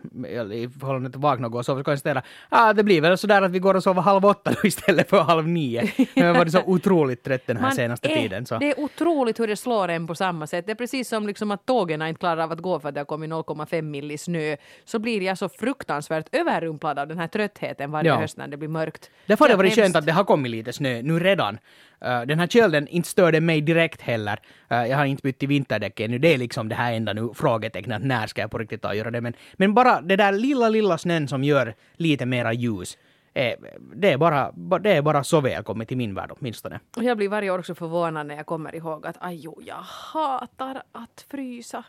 i 0.54 0.70
förhållande 0.80 1.10
till 1.10 1.20
vakna 1.20 1.48
och 1.48 1.52
gå 1.52 1.58
och 1.60 1.66
sova, 1.66 1.80
så 1.80 1.84
konstatera, 1.84 2.22
ja 2.50 2.74
det 2.74 2.84
blir 2.84 3.02
väl 3.02 3.18
sådär 3.18 3.42
att 3.42 3.52
vi 3.52 3.60
går 3.60 3.76
och 3.76 3.84
sover 3.84 4.02
halv 4.02 4.26
åtta 4.26 4.52
då 4.52 4.60
istället 4.68 5.10
för 5.10 5.22
halv 5.22 5.48
nio. 5.48 5.92
Jag 6.14 6.26
har 6.26 6.34
varit 6.34 6.52
så 6.52 6.64
otroligt 6.66 7.24
trött 7.24 7.48
den 7.48 7.58
här 7.58 7.64
Man 7.64 7.72
senaste 7.72 8.08
är, 8.08 8.22
tiden. 8.22 8.46
Så. 8.46 8.58
Det 8.58 8.72
är 8.72 8.80
otroligt 8.80 9.40
hur 9.40 9.48
det 9.48 9.56
slår 9.56 9.88
en 9.88 10.08
på 10.08 10.16
samma 10.16 10.48
sätt. 10.48 10.66
Det 10.66 10.72
är 10.72 10.76
precis 10.76 11.10
som 11.10 11.28
liksom 11.28 11.52
att 11.52 11.66
tågen 11.66 12.02
inte 12.02 12.20
klarar 12.20 12.44
av 12.44 12.52
att 12.52 12.60
gå 12.60 12.80
för 12.80 12.90
att 12.90 12.96
det 12.96 13.00
har 13.00 13.06
kommit 13.06 13.30
0,5 13.30 13.82
milli 13.82 14.18
snö. 14.18 14.56
Så 14.86 15.00
blir 15.00 15.22
jag 15.22 15.38
så 15.38 15.50
fruktansvärt 15.50 15.99
överrumplad 16.32 17.00
av 17.00 17.08
den 17.08 17.20
här 17.20 17.28
tröttheten 17.28 17.92
varje 17.92 18.10
Ja. 18.10 18.20
höst 18.20 18.38
när 18.38 18.48
det 18.48 18.58
blir 18.58 18.70
mörkt. 18.70 19.12
Därför 19.26 19.46
har 19.46 19.50
det 19.50 19.56
varit 19.58 19.76
skönt 19.76 19.96
att 19.96 20.06
det 20.06 20.12
har 20.12 20.24
kommit 20.24 20.52
lite 20.52 20.74
snö 20.74 21.02
nu 21.02 21.20
redan. 21.20 21.54
Uh, 22.06 22.22
den 22.22 22.40
här 22.40 22.48
kölden 22.48 22.88
inte 22.88 23.10
störde 23.10 23.42
mig 23.42 23.62
direkt 23.62 24.02
heller. 24.02 24.40
Uh, 24.72 24.86
jag 24.86 24.98
har 24.98 25.06
inte 25.06 25.22
bytt 25.22 25.40
till 25.40 25.48
vinterdäck 25.48 26.00
ännu. 26.00 26.20
Det 26.20 26.34
är 26.34 26.38
liksom 26.38 26.70
det 26.70 26.76
här 26.76 26.94
enda 26.94 27.14
nu 27.14 27.30
frågetecknet. 27.36 28.04
När 28.04 28.28
ska 28.28 28.42
jag 28.42 28.52
på 28.52 28.58
riktigt 28.58 28.82
ta 28.82 28.88
och 28.88 28.96
göra 28.96 29.12
det? 29.12 29.22
Men, 29.22 29.34
men 29.54 29.74
bara 29.74 30.02
det 30.02 30.16
där 30.16 30.32
lilla, 30.32 30.70
lilla 30.70 30.98
snön 30.98 31.28
som 31.28 31.44
gör 31.44 31.76
lite 31.94 32.26
mera 32.26 32.54
ljus. 32.54 32.98
Det, 33.94 34.12
är 34.12 34.18
bara, 34.18 34.52
ba- 34.54 34.80
det 34.80 34.92
är 34.92 35.02
bara 35.02 35.24
så 35.24 35.42
välkommet 35.42 35.88
till 35.88 35.98
min 35.98 36.16
värld 36.16 36.32
åtminstone. 36.40 36.80
Och 36.98 37.04
jag 37.04 37.18
blir 37.18 37.30
varje 37.30 37.52
år 37.52 37.60
också 37.60 37.76
förvånad 37.76 38.28
när 38.28 38.36
jag 38.36 38.46
kommer 38.46 38.76
ihåg 38.76 39.06
att 39.08 39.16
ajo, 39.20 39.62
jag 39.66 39.76
hatar 40.14 40.84
att 40.92 41.26
frysa. 41.32 41.84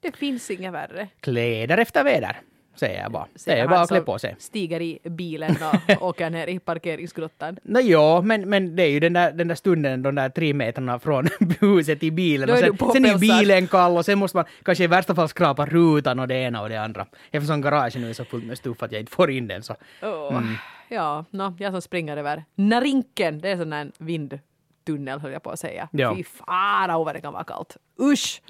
Det 0.00 0.16
finns 0.16 0.50
inget 0.50 0.72
värre. 0.72 1.08
Kläder 1.20 1.78
efter 1.78 2.04
väder, 2.04 2.40
säger 2.74 3.02
jag 3.02 3.12
bara. 3.12 3.26
Det 3.44 3.52
är 3.52 3.68
bara 3.68 3.80
att 3.80 3.88
klä 3.88 4.00
på 4.00 4.18
sig. 4.18 4.36
Stiger 4.38 4.80
i 4.82 4.98
bilen 5.04 5.56
och 5.98 6.02
åker 6.08 6.30
ner 6.30 6.46
i 6.46 6.58
parkeringsgrottan. 6.58 7.58
Nå, 7.62 7.80
ja, 7.80 8.20
men, 8.22 8.48
men 8.48 8.76
det 8.76 8.82
är 8.82 8.88
ju 8.88 9.00
den 9.00 9.12
där, 9.12 9.32
den 9.32 9.48
där 9.48 9.54
stunden, 9.54 10.02
de 10.02 10.14
där 10.14 10.28
tre 10.28 10.54
metrarna 10.54 10.98
från 10.98 11.28
huset 11.60 12.00
till 12.00 12.12
bilen. 12.12 12.48
Då 12.48 12.54
Och 12.54 12.58
är 12.58 12.62
sen, 12.62 12.76
du 12.76 12.92
sen 12.92 13.04
är 13.04 13.18
bilen 13.18 13.66
kall 13.66 13.96
och 13.96 14.04
sen 14.04 14.18
måste 14.18 14.36
man 14.36 14.44
kanske 14.62 14.84
i 14.84 14.86
värsta 14.86 15.14
fall 15.14 15.28
skrapa 15.28 15.66
rutan 15.66 16.18
och 16.18 16.28
det 16.28 16.34
ena 16.34 16.62
och 16.62 16.68
det 16.68 16.76
andra. 16.76 17.06
Eftersom 17.30 17.60
garaget 17.60 18.00
nu 18.00 18.08
är 18.10 18.12
så 18.12 18.24
fullt 18.24 18.44
med 18.44 18.58
stuff 18.58 18.82
att 18.82 18.92
jag 18.92 19.00
inte 19.00 19.12
får 19.12 19.30
in 19.30 19.48
den 19.48 19.62
så. 19.62 19.76
Mm. 20.02 20.54
Ja, 20.88 21.24
no, 21.30 21.56
jag 21.58 21.72
som 21.72 21.82
springer 21.82 22.16
över 22.16 22.44
Narinken, 22.54 23.40
det 23.40 23.48
är 23.48 23.56
sån 23.56 23.70
där 23.70 23.90
vindtunnel 23.98 25.20
höll 25.20 25.32
jag 25.32 25.42
på 25.42 25.50
att 25.50 25.58
säga. 25.58 25.88
Ja. 25.92 26.16
Fy 26.16 26.24
fan 26.24 27.04
vad 27.04 27.14
det 27.14 27.20
kan 27.20 27.32
vara 27.32 27.44
kallt. 27.44 27.76
Usch! 28.00 28.42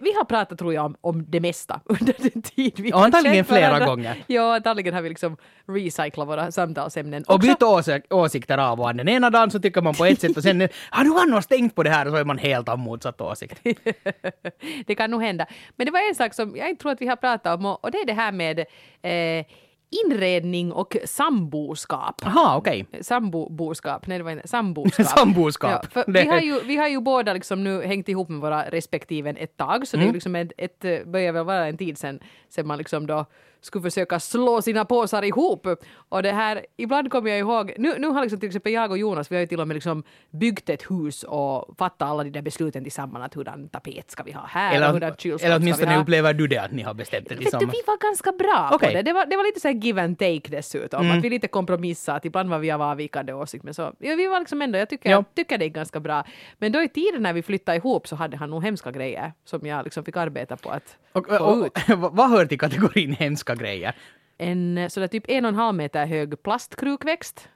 Vi, 0.00 0.12
har 0.12 0.24
pratat 0.24 0.58
tror 0.58 0.74
jag 0.74 0.84
om, 0.84 0.96
om 1.00 1.24
det 1.28 1.40
mesta 1.40 1.80
under 1.84 2.14
den 2.18 2.42
tid 2.42 2.72
vi 2.76 2.92
Och 2.92 3.04
antagligen 3.04 3.44
flera 3.44 3.66
varandra. 3.66 3.86
gånger. 3.86 4.24
Ja, 4.26 4.54
antagligen 4.56 4.94
har 4.94 5.02
vi 5.02 5.08
liksom 5.08 5.36
recyclat 5.66 6.28
våra 6.28 6.52
samtalsämnen. 6.52 7.24
Och 7.28 7.40
bytt 7.40 7.62
åsik- 7.62 8.12
åsikter 8.14 8.58
av 8.58 8.80
an. 8.82 8.96
Den 8.96 9.08
ena 9.08 9.30
dagen 9.30 9.50
så 9.50 9.60
tycker 9.60 9.82
man 9.82 9.94
på 9.94 10.04
ett 10.04 10.20
sätt 10.20 10.36
och 10.36 10.42
sen 10.42 10.60
har 10.90 11.04
nu 11.04 11.10
annars 11.18 11.46
tänkt 11.46 11.74
på 11.74 11.82
det 11.82 11.90
här 11.90 12.06
och 12.06 12.12
så 12.12 12.16
är 12.16 12.24
man 12.24 12.38
helt 12.38 12.68
av 12.68 12.78
motsatt 12.78 13.20
åsikt. 13.20 13.60
det 14.86 14.94
kan 14.94 15.10
nog 15.10 15.22
hända. 15.22 15.46
Men 15.76 15.86
det 15.86 15.90
var 15.92 16.08
en 16.08 16.14
sak 16.14 16.34
som 16.34 16.56
jag 16.56 16.70
inte 16.70 16.82
tror 16.82 16.92
att 16.92 17.00
vi 17.00 17.06
har 17.06 17.16
pratat 17.16 17.58
om 17.58 17.66
och 17.66 17.84
och 17.84 17.90
det 17.90 17.98
är 17.98 18.06
det 18.06 18.12
här 18.12 18.32
med 18.32 18.58
eh, 18.58 19.44
inredning 19.90 20.72
och 20.72 20.96
samboskap. 21.04 22.26
Aha, 22.26 22.56
okej. 22.56 22.86
Samboboskap, 23.00 24.06
nej 24.06 24.18
det 24.18 24.24
var 24.24 24.30
inte, 24.30 24.48
samboskap. 24.48 25.06
Samboskap. 25.18 25.86
Ja, 25.94 26.04
vi, 26.06 26.26
har 26.26 26.40
ju, 26.40 26.60
vi 26.60 26.76
har 26.76 26.88
ju 26.88 27.00
båda 27.00 27.32
liksom 27.32 27.64
nu 27.64 27.82
hängt 27.82 28.08
ihop 28.08 28.28
med 28.28 28.40
våra 28.40 28.62
respektive 28.64 29.30
ett 29.30 29.56
tag, 29.56 29.86
så 29.88 29.96
det 29.96 30.02
är 30.02 30.04
Mm. 30.04 30.14
liksom 30.14 30.36
ett, 30.36 30.52
ett, 30.56 30.84
eh, 30.84 30.98
börjar 31.06 31.32
väl 31.32 31.44
vara 31.44 31.66
en 31.66 31.76
tid 31.76 31.98
sen, 31.98 32.20
sen 32.48 32.66
man 32.66 32.78
liksom 32.78 33.06
då 33.06 33.24
skulle 33.60 33.82
försöka 33.82 34.20
slå 34.20 34.62
sina 34.62 34.84
påsar 34.84 35.22
ihop. 35.22 35.66
Och 36.08 36.22
det 36.22 36.32
här, 36.32 36.66
ibland 36.76 37.10
kommer 37.10 37.30
jag 37.30 37.38
ihåg, 37.38 37.72
nu, 37.78 37.94
nu 37.98 38.06
har 38.08 38.22
liksom 38.22 38.40
till 38.40 38.46
exempel 38.48 38.72
jag 38.72 38.90
och 38.90 38.98
Jonas, 38.98 39.30
vi 39.32 39.36
har 39.36 39.40
ju 39.40 39.46
till 39.46 39.60
och 39.60 39.68
med 39.68 39.74
liksom 39.74 40.02
byggt 40.30 40.68
ett 40.70 40.90
hus 40.90 41.22
och 41.22 41.74
fattat 41.78 42.08
alla 42.08 42.24
de 42.24 42.30
där 42.30 42.42
besluten 42.42 42.82
tillsammans, 42.82 43.24
att 43.24 43.34
hurdan 43.34 43.68
tapet 43.68 44.10
ska 44.10 44.22
vi 44.22 44.32
ha 44.32 44.46
här 44.46 44.70
och 44.70 44.76
Eller, 44.76 44.92
hurdan 44.92 45.14
kylskåp 45.18 45.46
eller 45.46 45.56
åtminstone 45.56 45.98
upplever 45.98 46.34
du 46.34 46.46
det 46.46 46.58
att 46.58 46.72
ni 46.72 46.82
har 46.82 46.94
bestämt 46.94 47.28
det 47.28 47.34
Vet 47.34 47.38
du, 47.38 47.44
tillsammans? 47.44 47.74
vi 47.74 47.82
var 47.86 47.98
ganska 47.98 48.32
bra 48.32 48.70
Okej. 48.72 48.88
på 48.88 48.94
det. 48.94 49.02
Det 49.02 49.12
var, 49.12 49.26
det 49.26 49.36
var 49.36 49.44
lite 49.44 49.60
så 49.60 49.68
här 49.68 49.74
give 49.74 50.02
and 50.02 50.18
take 50.18 50.40
dessutom. 50.48 51.04
Mm. 51.04 51.18
Att 51.18 51.24
vi 51.24 51.30
lite 51.30 51.48
kompromissade, 51.48 52.16
att 52.16 52.24
ibland 52.24 52.50
var 52.50 52.58
vi 52.58 52.70
av 52.70 52.82
avvikande 52.82 53.32
åsikt. 53.32 53.64
Men 53.64 53.74
så, 53.74 53.82
ja, 53.82 54.14
vi 54.14 54.26
var 54.26 54.38
liksom 54.40 54.62
ändå, 54.62 54.78
jag 54.78 54.88
tycker, 54.88 55.10
Ja. 55.10 55.16
jag 55.16 55.34
tycker 55.34 55.58
det 55.58 55.64
är 55.64 55.68
ganska 55.68 56.00
bra. 56.00 56.24
Men 56.58 56.72
då 56.72 56.82
i 56.82 56.88
tiden 56.88 57.22
när 57.22 57.32
vi 57.32 57.42
flyttade 57.42 57.76
ihop 57.76 58.08
så 58.08 58.16
hade 58.16 58.36
han 58.36 58.50
nog 58.50 58.64
hemska 58.64 58.90
grejer 58.90 59.32
som 59.44 59.66
jag 59.66 59.84
liksom 59.84 60.04
fick 60.04 60.16
arbeta 60.16 60.56
på 60.56 60.70
att 60.70 60.96
Och, 61.12 61.26
få 61.28 61.34
och, 61.44 61.66
ut. 61.66 61.72
och, 62.04 62.12
vad 62.16 62.30
hör 62.30 62.46
till 62.46 62.58
kategorin 62.58 63.12
hemska 63.12 63.49
grejer? 63.54 63.94
En 64.38 64.78
eh, 64.78 64.88
sådär 64.88 65.06
typ 65.06 65.24
en 65.28 65.44
och 65.44 65.48
en 65.48 65.54
halv 65.54 65.74
meter 65.76 66.06
hög 66.06 66.42
plastkrukväxt. 66.42 67.48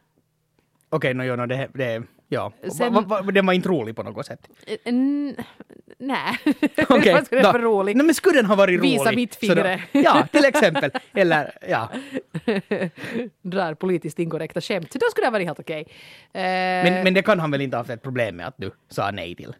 Okej, 0.88 1.14
no, 1.14 1.22
jo, 1.22 1.36
no, 1.36 1.46
det, 1.46 1.68
det, 1.74 2.02
ja. 2.28 2.52
Sen- 2.78 2.94
Va, 2.94 3.00
va, 3.00 3.22
va, 3.22 3.32
den 3.32 3.46
var 3.46 3.52
inte 3.52 3.68
rolig 3.68 3.96
på 3.96 4.02
något 4.02 4.26
sätt. 4.26 4.48
Nej, 5.98 6.38
Okej, 6.88 7.12
vad 7.14 7.26
skulle 7.26 7.42
då- 7.42 7.52
vara 7.52 7.62
rolig? 7.62 7.96
Nej, 7.96 8.06
men 8.06 8.14
skulle 8.14 8.38
den 8.38 8.46
ha 8.46 8.54
varit 8.56 8.78
rolig? 8.80 8.90
Visa 8.90 9.12
mitt 9.12 9.40
då- 9.40 9.46
fingre. 9.46 9.82
Ja, 9.92 10.26
till 10.32 10.44
exempel. 10.44 10.90
Eller, 11.14 11.52
ja. 11.68 11.90
Drar 13.42 13.74
politiskt 13.74 14.18
inkorrekta 14.18 14.60
skämt. 14.60 14.92
Så 14.92 14.98
då 14.98 15.06
skulle 15.10 15.22
det 15.24 15.26
ha 15.28 15.32
varit 15.32 15.46
helt 15.46 15.60
okej. 15.60 15.80
Eh, 16.32 16.42
Men, 16.42 17.04
men 17.04 17.14
det 17.14 17.22
kan 17.22 17.40
han 17.40 17.50
väl 17.50 17.60
inte 17.60 17.76
ha 17.76 17.80
haft 17.80 17.90
ett 17.90 18.02
problem 18.02 18.36
med 18.36 18.46
att 18.46 18.54
du 18.58 18.70
sa 18.88 19.10
nej 19.10 19.34
till? 19.34 19.54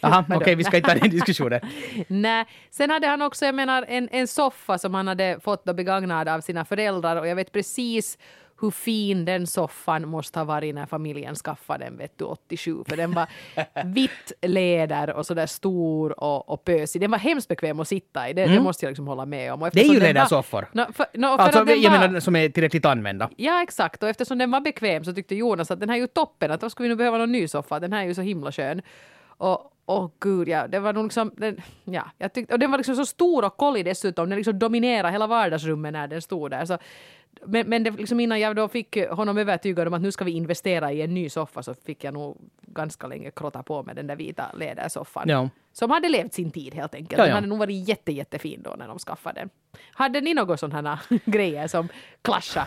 Jaha, 0.00 0.24
okej, 0.34 0.54
vi 0.54 0.64
ska 0.64 0.76
inte 0.76 0.88
ta 0.88 0.98
den 0.98 1.10
diskussionen. 1.10 1.60
Nej, 2.08 2.44
sen 2.70 2.90
hade 2.90 3.06
han 3.06 3.22
också, 3.22 3.44
jag 3.44 3.54
menar, 3.54 3.84
en, 3.88 4.08
en 4.12 4.26
soffa 4.28 4.78
som 4.78 4.94
han 4.94 5.08
hade 5.08 5.38
fått 5.40 5.64
då 5.64 5.74
begagnad 5.74 6.28
av 6.28 6.40
sina 6.40 6.64
föräldrar 6.64 7.16
och 7.16 7.26
jag 7.28 7.36
vet 7.36 7.52
precis 7.52 8.18
hur 8.60 8.70
fin 8.70 9.24
den 9.24 9.46
soffan 9.46 10.08
måste 10.08 10.38
ha 10.38 10.44
varit 10.44 10.74
när 10.74 10.86
familjen 10.86 11.34
skaffade 11.34 11.84
den, 11.84 11.96
vet 11.96 12.18
du, 12.18 12.24
87. 12.24 12.76
För 12.88 12.96
den 12.96 13.12
var 13.12 13.26
vitt 13.84 14.32
läder 14.42 15.10
och 15.10 15.26
sådär 15.26 15.46
stor 15.46 16.20
och, 16.24 16.48
och 16.48 16.64
pösig. 16.64 17.00
Den 17.00 17.10
var 17.10 17.18
hemskt 17.18 17.48
bekväm 17.48 17.80
att 17.80 17.88
sitta 17.88 18.28
i, 18.28 18.32
det, 18.32 18.46
det 18.46 18.60
måste 18.60 18.84
jag 18.86 18.90
liksom 18.90 19.06
hålla 19.06 19.26
med 19.26 19.52
om. 19.52 19.70
Det 19.72 19.80
är 19.80 19.92
ju 19.92 20.00
lädersoffor. 20.00 20.68
För, 20.72 21.06
nå, 21.12 21.36
för 21.36 21.44
Alltså, 21.44 21.58
jag 21.58 21.90
var- 21.90 21.98
menar 21.98 22.20
som 22.20 22.36
är 22.36 22.48
tillräckligt 22.48 22.84
använda. 22.84 23.30
Ja, 23.36 23.62
exakt. 23.62 24.02
Och 24.02 24.08
eftersom 24.08 24.38
den 24.38 24.50
var 24.50 24.60
bekväm 24.60 25.04
så 25.04 25.12
tyckte 25.12 25.34
Jonas 25.34 25.70
att 25.70 25.80
den 25.80 25.88
här 25.88 25.96
är 25.96 26.00
ju 26.00 26.06
toppen. 26.06 26.50
Att 26.50 26.60
då 26.60 26.70
skulle 26.70 26.84
vi 26.88 26.94
nu 26.94 26.96
behöva 26.96 27.18
någon 27.18 27.32
ny 27.32 27.48
soffa. 27.48 27.80
Den 27.80 27.92
här 27.92 28.02
är 28.02 28.06
ju 28.06 28.14
så 28.14 28.22
himla 28.22 28.52
skön. 28.52 28.82
Och 29.44 29.70
Åh 29.86 30.10
gud, 30.20 30.48
ja, 30.48 30.68
det 30.68 30.80
var 30.80 30.92
nog 30.92 31.04
liksom, 31.04 31.30
den, 31.36 31.60
ja, 31.84 32.10
jag 32.18 32.32
tyckte, 32.32 32.54
och 32.54 32.58
den 32.58 32.70
var 32.70 32.78
liksom 32.78 32.96
så 32.96 33.06
stor 33.06 33.44
och 33.44 33.56
kollig 33.56 33.84
dessutom, 33.84 34.28
den 34.28 34.36
liksom 34.36 34.58
dominerade 34.58 35.12
hela 35.12 35.26
vardagsrummet 35.26 35.92
när 35.92 36.08
den 36.08 36.22
stod 36.22 36.50
där. 36.50 36.64
Så, 36.64 36.78
men 37.46 37.68
men 37.68 37.84
det, 37.84 37.90
liksom 37.90 38.20
innan 38.20 38.40
jag 38.40 38.56
då 38.56 38.68
fick 38.68 39.08
honom 39.10 39.38
övertygad 39.38 39.88
om 39.88 39.94
att 39.94 40.02
nu 40.02 40.12
ska 40.12 40.24
vi 40.24 40.32
investera 40.32 40.92
i 40.92 41.02
en 41.02 41.14
ny 41.14 41.28
soffa 41.28 41.62
så 41.62 41.74
fick 41.74 42.04
jag 42.04 42.14
nog 42.14 42.36
ganska 42.66 43.06
länge 43.06 43.30
krotta 43.30 43.62
på 43.62 43.82
med 43.82 43.96
den 43.96 44.06
där 44.06 44.16
vita 44.16 44.52
lädersoffan. 44.52 45.28
Ja. 45.28 45.48
Som 45.72 45.90
hade 45.90 46.08
levt 46.08 46.34
sin 46.34 46.50
tid 46.50 46.74
helt 46.74 46.94
enkelt. 46.94 47.18
Ja, 47.18 47.24
Den 47.24 47.28
ja. 47.28 47.34
hade 47.34 47.46
nog 47.46 47.58
varit 47.58 47.88
jätte, 47.88 48.12
jättefin 48.12 48.62
då 48.62 48.74
när 48.78 48.88
de 48.88 48.98
skaffade 48.98 49.40
den. 49.40 49.50
Hade 49.92 50.20
ni 50.20 50.34
några 50.34 50.56
sådana 50.56 51.00
grejer 51.24 51.68
som 51.68 51.88
clashade? 52.22 52.66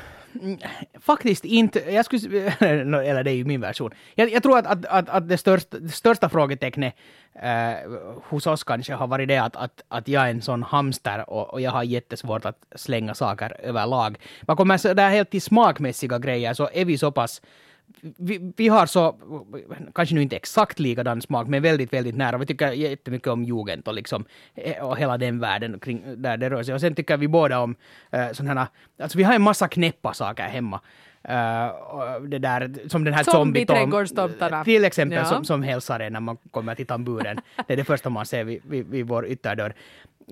Faktiskt 1.00 1.46
inte. 1.46 1.80
Jag 1.80 2.06
skulle, 2.06 2.54
eller 2.60 3.24
det 3.24 3.32
är 3.32 3.36
ju 3.36 3.46
min 3.46 3.62
version. 3.62 3.92
Jag, 4.16 4.32
jag 4.32 4.44
tror 4.44 4.58
att, 4.58 4.68
att, 4.68 4.86
att, 4.86 5.10
att 5.10 5.30
det, 5.30 5.38
största, 5.38 5.80
det 5.80 5.90
största 5.90 6.30
frågetecknet 6.30 6.96
eh, 7.42 7.92
hos 8.30 8.48
oss 8.48 8.64
kanske 8.64 8.94
har 8.94 9.08
varit 9.08 9.28
det 9.28 9.38
att, 9.38 9.56
att, 9.56 9.82
att 9.88 10.08
jag 10.08 10.24
är 10.24 10.32
en 10.32 10.42
sån 10.42 10.64
hamster 10.64 11.30
och, 11.30 11.54
och 11.54 11.62
jag 11.62 11.72
har 11.72 11.84
jättesvårt 11.84 12.46
att 12.46 12.66
slänga 12.76 13.14
saker 13.14 13.56
överlag. 13.60 14.18
Man 14.42 14.58
kommer 14.58 14.78
så 14.78 14.94
där 14.94 15.10
helt 15.10 15.30
till 15.30 15.42
smakmässiga 15.42 16.20
grejer 16.20 16.54
så 16.54 16.70
är 16.74 16.86
vi 16.86 16.98
så 16.98 17.12
pass 17.12 17.42
vi, 18.02 18.54
vi 18.58 18.68
har 18.68 18.86
så, 18.86 19.16
kanske 19.96 20.16
nu 20.16 20.22
inte 20.22 20.36
exakt 20.36 20.80
likadan 20.80 21.22
smak, 21.22 21.48
men 21.48 21.62
väldigt, 21.64 21.94
väldigt 21.94 22.16
nära. 22.16 22.38
Vi 22.38 22.46
tycker 22.46 22.72
jättemycket 22.72 23.28
om 23.28 23.44
jugend 23.44 23.88
och, 23.88 23.94
liksom, 23.94 24.26
eh, 24.56 24.86
och 24.86 24.98
hela 24.98 25.18
den 25.18 25.40
världen 25.40 25.80
kring, 25.80 26.22
där 26.22 26.38
det 26.38 26.50
rör 26.50 26.64
sig. 26.64 26.74
Och 26.74 26.82
sen 26.82 26.96
tycker 26.96 27.18
vi 27.18 27.28
båda 27.28 27.60
om 27.60 27.76
uh, 28.16 28.32
sådana 28.32 28.60
här, 28.62 28.68
alltså 29.02 29.18
vi 29.18 29.24
har 29.24 29.34
en 29.34 29.42
massa 29.42 29.68
knäppa 29.68 30.14
saker 30.14 30.44
hemma. 30.44 30.82
Uh, 31.30 32.22
det 32.28 32.40
där, 32.40 32.90
som 32.90 33.04
den 33.04 33.14
här 33.14 33.24
Zombie-trädgårdstomtarna. 33.24 34.64
Till 34.64 34.86
exempel 34.86 35.18
Ja. 35.18 35.26
som, 35.26 35.46
som 35.46 35.64
hälsar 35.64 36.00
en 36.00 36.14
när 36.14 36.20
man 36.20 36.38
kommer 36.52 36.76
till 36.76 36.88
tamburen. 36.88 37.40
Det 37.68 37.74
är 37.74 37.78
det 37.78 37.84
första 37.84 38.10
man 38.10 38.26
ser 38.26 38.44
vid, 38.44 38.62
vid, 38.66 38.88
vid 38.90 39.08
vår 39.08 39.28
ytterdörr. 39.28 39.74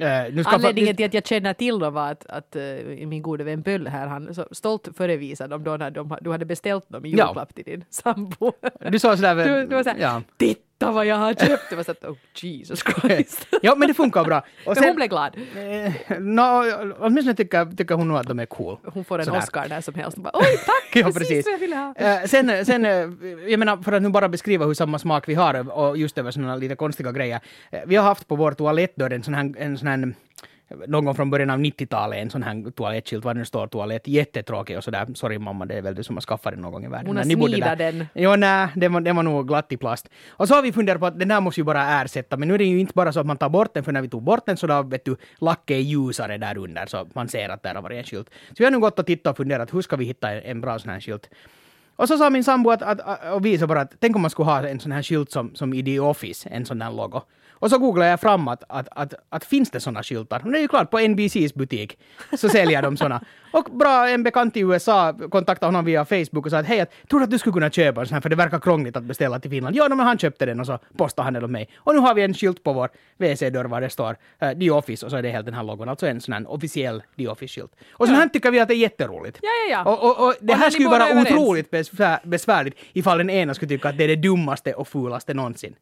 Uh, 0.01 0.43
Anledningen 0.45 0.95
till 0.95 1.05
att 1.05 1.13
jag 1.13 1.27
känner 1.27 1.53
till 1.53 1.79
dem 1.79 1.93
var 1.93 2.11
att, 2.11 2.25
att 2.25 2.55
eh, 2.55 2.61
min 3.07 3.21
gode 3.21 3.43
vän 3.43 3.63
Pöll 3.63 3.87
här, 3.87 4.07
han 4.07 4.33
så 4.33 4.47
stolt 4.51 4.87
förevisade 4.97 5.49
dem 5.49 5.63
då 5.63 5.77
när 5.77 5.91
de, 5.91 6.17
du 6.21 6.31
hade 6.31 6.45
beställt 6.45 6.89
dem 6.89 7.05
i 7.05 7.09
Ja. 7.15 7.25
julklapp 7.27 7.55
till 7.55 7.63
din 7.63 7.85
sambo. 7.89 8.51
Du 8.91 8.99
sa 8.99 9.15
sådär... 9.17 9.35
Du, 9.45 9.67
du 9.67 9.75
var 9.75 9.83
såhär, 9.83 9.97
ja. 9.99 10.21
titta 10.37 10.64
vad 10.79 11.05
jag 11.05 11.15
har 11.15 11.33
köpt! 11.33 11.69
Det 11.69 11.75
var 11.75 11.83
såhär, 11.83 12.11
oh 12.11 12.17
Jesus 12.35 12.83
Christ. 12.83 13.47
ja, 13.61 13.75
men 13.75 13.87
det 13.87 13.93
funkar 13.93 14.23
bra. 14.23 14.37
Och 14.65 14.75
Men 14.75 14.83
hon 14.83 14.95
blev 14.95 15.09
glad. 15.09 15.35
Eh, 15.55 16.19
no, 16.19 16.63
åtminstone 16.99 17.35
tycker, 17.35 17.65
tycker 17.77 17.95
hon 17.95 18.07
nog 18.07 18.17
att 18.17 18.27
de 18.27 18.39
är 18.39 18.45
cool. 18.45 18.77
Hon 18.83 19.05
får 19.05 19.19
en 19.19 19.25
Sådär. 19.25 19.39
Oscar 19.39 19.65
när 19.69 19.81
som 19.81 19.93
helst. 19.93 20.17
Bara, 20.17 20.31
Oj, 20.33 20.57
tack! 20.65 20.95
Ja, 20.95 21.03
precis, 21.05 21.19
precis. 21.19 21.45
vad 21.45 21.53
jag 21.53 21.59
ville 21.59 21.75
ha. 21.75 21.93
Eh, 21.95 22.23
sen, 22.25 22.65
sen, 22.65 22.85
eh, 22.85 22.91
jag 23.51 23.59
menar, 23.59 23.77
för 23.77 23.91
att 23.91 24.01
nu 24.01 24.09
bara 24.09 24.29
beskriva 24.29 24.65
hur 24.65 24.73
samma 24.73 24.99
smak 24.99 25.29
vi 25.29 25.33
har 25.33 25.77
och 25.77 25.97
just 25.97 26.17
över 26.17 26.31
sådana 26.31 26.55
lite 26.55 26.75
konstiga 26.75 27.11
grejer. 27.11 27.39
Eh, 27.71 27.79
vi 27.85 27.95
har 27.95 28.03
haft 28.03 28.27
på 28.27 28.35
vår 28.35 28.51
toalettdörr 28.51 29.13
en 29.13 29.23
sån 29.23 29.33
här, 29.33 29.53
en 29.57 29.77
sån 29.77 29.87
här 29.87 30.13
någon 30.87 31.05
gång 31.05 31.15
från 31.15 31.29
början 31.29 31.49
av 31.49 31.59
90-talet, 31.59 32.19
en 32.19 32.29
sån 32.29 32.43
här 32.43 32.71
toalettskylt, 32.71 33.25
var 33.25 33.33
det 33.33 33.39
nu 33.39 33.45
står 33.45 33.67
toalett, 33.67 34.07
jättetråkig 34.07 34.77
och 34.77 34.83
sådär. 34.83 35.07
Sorry 35.15 35.37
mamma, 35.39 35.65
det 35.65 35.73
är 35.77 35.81
väl 35.81 35.95
du 35.95 36.03
som 36.03 36.15
har 36.15 36.21
skaffat 36.21 36.53
den 36.53 36.61
någon 36.61 36.71
gång 36.71 36.85
i 36.85 36.87
världen. 36.87 37.07
Hon 37.07 37.15
har 37.17 37.23
där- 37.75 37.91
den. 37.91 38.05
Jo, 38.13 38.35
nej, 38.35 38.67
den 38.75 38.93
var, 38.93 39.01
den 39.01 39.15
var 39.15 39.23
nog 39.23 39.47
glatt 39.47 39.71
i 39.71 39.77
plast. 39.77 40.09
Och 40.29 40.47
så 40.47 40.55
har 40.55 40.61
vi 40.61 40.71
funderat 40.71 40.99
på 40.99 41.05
att 41.05 41.19
den 41.19 41.27
där 41.27 41.41
måste 41.41 41.61
ju 41.61 41.65
bara 41.65 42.01
ersätta, 42.01 42.37
men 42.37 42.47
nu 42.47 42.53
är 42.53 42.57
det 42.57 42.65
ju 42.65 42.79
inte 42.79 42.93
bara 42.95 43.11
så 43.13 43.19
att 43.19 43.25
man 43.25 43.37
tar 43.37 43.49
bort 43.49 43.73
den, 43.73 43.83
för 43.83 43.91
när 43.91 44.01
vi 44.01 44.09
tog 44.09 44.23
bort 44.23 44.45
den 44.45 44.57
så 44.57 44.67
då 44.67 44.81
vet 44.83 45.05
du, 45.05 45.15
lacket 45.39 45.75
är 45.75 45.79
ljusare 45.81 46.37
där 46.37 46.57
under, 46.57 46.85
så 46.85 47.07
man 47.13 47.27
ser 47.27 47.49
att 47.49 47.63
där 47.63 47.75
har 47.75 47.81
varit 47.81 47.97
en 47.97 48.03
skylt. 48.03 48.29
Så 48.49 48.55
vi 48.57 48.63
har 48.63 48.71
nu 48.71 48.79
gått 48.79 48.99
och 48.99 49.05
tittat 49.05 49.31
och 49.31 49.37
funderat, 49.37 49.73
hur 49.73 49.81
ska 49.81 49.95
vi 49.95 50.05
hitta 50.05 50.31
en, 50.31 50.41
en 50.43 50.61
bra 50.61 50.79
sån 50.79 50.91
här 50.91 50.99
skylt? 50.99 51.29
Och 51.95 52.07
så 52.07 52.17
sa 52.17 52.29
min 52.29 52.43
sambo 52.43 52.69
att, 52.69 52.81
att, 52.81 52.99
att, 53.01 53.33
och 53.33 53.45
visade 53.45 53.67
bara 53.67 53.81
att 53.81 53.93
tänk 53.99 54.15
om 54.15 54.21
man 54.21 54.31
skulle 54.31 54.45
ha 54.45 54.67
en 54.67 54.79
sån 54.79 54.91
här 54.91 55.03
skylt 55.03 55.31
som, 55.31 55.55
som 55.55 55.73
i 55.73 55.83
The 55.83 55.99
Office, 55.99 56.49
en 56.49 56.65
sån 56.65 56.79
där 56.79 56.91
logo. 56.91 57.21
Och 57.59 57.69
så 57.69 57.77
googlade 57.77 58.09
jag 58.09 58.19
fram 58.19 58.47
att, 58.47 58.63
att, 58.69 58.87
att, 58.91 59.13
att 59.29 59.45
finns 59.45 59.71
det 59.71 59.79
såna 59.79 60.03
skyltar? 60.03 60.41
Och 60.45 60.51
det 60.51 60.57
är 60.57 60.61
ju 60.61 60.67
klart, 60.67 60.91
på 60.91 60.99
NBCs 60.99 61.53
butik 61.53 61.99
så 62.37 62.49
säljer 62.49 62.81
de 62.81 62.97
såna. 62.97 63.21
Och 63.51 63.63
bra, 63.63 64.09
en 64.09 64.23
bekant 64.23 64.57
i 64.57 64.59
USA 64.59 65.13
kontaktade 65.31 65.67
honom 65.67 65.85
via 65.85 66.05
Facebook 66.05 66.45
och 66.45 66.51
sa 66.51 66.57
att 66.57 66.65
hej, 66.65 66.85
tror 67.09 67.23
att 67.23 67.31
du 67.31 67.37
skulle 67.39 67.53
kunna 67.53 67.69
köpa 67.69 68.01
en 68.01 68.07
sån 68.07 68.13
här 68.13 68.21
för 68.21 68.29
det 68.29 68.35
verkar 68.35 68.59
krångligt 68.59 68.97
att 68.97 69.03
beställa 69.03 69.39
till 69.39 69.51
Finland. 69.51 69.75
Ja, 69.75 69.89
men 69.89 69.99
han 69.99 70.17
köpte 70.17 70.45
den 70.45 70.59
och 70.59 70.65
så 70.65 70.79
postade 70.97 71.23
han 71.23 71.33
den 71.33 71.43
åt 71.43 71.49
mig. 71.49 71.69
Och 71.77 71.95
nu 71.95 71.99
har 71.99 72.13
vi 72.13 72.23
en 72.23 72.33
skylt 72.33 72.63
på 72.63 72.73
vår 72.73 72.89
WC-dörr 73.17 73.65
var 73.65 73.81
det 73.81 73.89
står 73.89 74.17
uh, 74.43 74.59
The 74.59 74.71
Office 74.71 75.05
och 75.05 75.11
så 75.11 75.17
är 75.17 75.21
det 75.21 75.29
helt 75.29 75.45
den 75.45 75.55
här 75.55 75.63
logon, 75.63 75.89
alltså 75.89 76.07
en 76.07 76.21
sån 76.21 76.33
här 76.33 76.51
officiell 76.51 77.03
The 77.17 77.27
Office-skylt. 77.27 77.71
Och 77.91 78.07
sån 78.07 78.15
här 78.15 78.27
tycker 78.27 78.51
vi 78.51 78.59
att 78.59 78.67
det 78.67 78.73
är 78.73 78.77
jätteroligt. 78.77 79.39
Ja, 79.41 79.49
ja, 79.69 79.83
ja. 79.85 79.91
Och, 79.91 80.03
och, 80.03 80.27
och 80.27 80.33
det 80.39 80.53
Och 80.53 80.59
här 80.59 80.69
skulle 80.69 80.89
vara 80.89 81.07
överens. 81.07 81.31
otroligt 81.31 81.71
besvär, 81.71 82.19
besvärligt 82.23 82.75
ifall 82.93 83.17
den 83.17 83.29
ena 83.29 83.53
skulle 83.53 83.69
tycka 83.69 83.89
att 83.89 83.97
det 83.97 84.03
är 84.03 84.07
det 84.07 84.15
dummaste 84.15 84.73
och 84.73 84.87
fulaste 84.87 85.33
någonsin. 85.33 85.75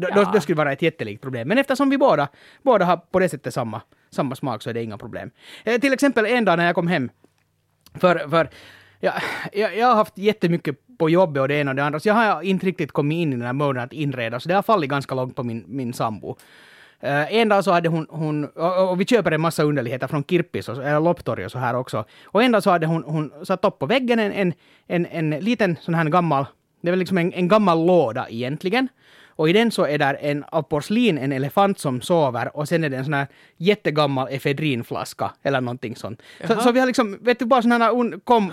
Då, 0.00 0.08
Ja. 0.14 0.30
då 0.34 0.40
skulle 0.40 0.54
det 0.54 0.58
vara 0.64 0.72
ett 0.72 0.82
jättelikt 0.82 1.22
problem. 1.22 1.48
Men 1.48 1.58
eftersom 1.58 1.90
vi 1.90 1.98
båda, 1.98 2.28
båda 2.62 2.84
har 2.84 2.96
på 2.96 3.18
det 3.18 3.28
sättet 3.28 3.54
samma, 3.54 3.80
samma 4.10 4.34
smak 4.34 4.62
så 4.62 4.70
är 4.70 4.74
det 4.74 4.82
inga 4.82 4.98
problem. 4.98 5.30
Eh, 5.64 5.80
till 5.80 5.92
exempel 5.92 6.26
en 6.26 6.44
dag 6.44 6.56
när 6.58 6.66
jag 6.66 6.74
kom 6.74 6.86
hem, 6.86 7.10
för, 7.94 8.28
för 8.28 8.48
ja, 9.00 9.12
jag, 9.52 9.76
jag 9.76 9.86
har 9.86 9.94
haft 9.94 10.18
jättemycket 10.18 10.76
på 10.98 11.10
jobbet 11.10 11.40
och 11.40 11.48
det 11.48 11.54
ena 11.54 11.70
och 11.70 11.74
det 11.76 11.84
andra, 11.84 12.00
så 12.00 12.08
jag 12.08 12.14
har 12.14 12.42
inte 12.42 12.66
riktigt 12.66 12.92
kommit 12.92 13.16
in 13.16 13.32
i 13.32 13.36
den 13.36 13.46
här 13.46 13.52
moden 13.52 13.82
att 13.82 13.92
inreda, 13.92 14.40
så 14.40 14.48
det 14.48 14.54
har 14.54 14.62
fallit 14.62 14.90
ganska 14.90 15.14
långt 15.14 15.36
på 15.36 15.42
min, 15.42 15.64
min 15.66 15.92
sambo. 15.92 16.36
Eh, 17.00 17.34
en 17.34 17.48
dag 17.48 17.64
så 17.64 17.72
hade 17.72 17.88
hon, 17.88 18.06
hon 18.10 18.44
och, 18.44 18.90
och 18.90 19.00
vi 19.00 19.04
köper 19.04 19.32
en 19.32 19.40
massa 19.40 19.62
underligheter 19.62 20.06
från 20.06 20.24
Kirppis, 20.24 20.68
och, 20.68 20.84
eller 20.84 21.00
Loptori 21.00 21.46
och 21.46 21.50
så 21.52 21.58
här 21.58 21.76
också. 21.76 22.04
Och 22.24 22.42
en 22.42 22.52
dag 22.52 22.62
så 22.62 22.70
hade 22.70 22.86
hon, 22.86 23.04
hon 23.06 23.32
satt 23.44 23.64
upp 23.64 23.78
på 23.78 23.86
väggen 23.86 24.18
en, 24.18 24.32
en, 24.32 24.54
en, 24.86 25.06
en 25.06 25.30
liten 25.44 25.76
sån 25.80 25.94
här 25.94 26.04
gammal, 26.04 26.46
det 26.80 26.88
är 26.88 26.92
väl 26.92 26.98
liksom 26.98 27.18
en, 27.18 27.32
en 27.32 27.48
gammal 27.48 27.86
låda 27.86 28.26
egentligen. 28.28 28.88
Och 29.36 29.48
i 29.50 29.52
den 29.52 29.70
så 29.70 29.84
är 29.86 29.98
där 29.98 30.18
en 30.20 30.44
av 30.48 30.62
porslin, 30.62 31.18
en 31.18 31.32
elefant 31.32 31.78
som 31.78 32.00
sover 32.00 32.56
och 32.56 32.68
sen 32.68 32.84
är 32.84 32.88
det 32.88 32.96
en 32.96 33.04
sån 33.04 33.14
här 33.14 33.26
jättegammal 33.56 34.28
efedrinflaska 34.30 35.32
eller 35.42 35.60
någonting 35.60 35.96
sånt. 35.96 36.22
Så, 36.46 36.60
så 36.60 36.72
vi 36.72 36.80
har 36.80 36.86
liksom, 36.86 37.18
vet 37.20 37.38
du, 37.38 37.44
bara 37.44 37.62
såna 37.62 37.78
här 37.78 37.94
un, 38.00 38.20
kom, 38.24 38.52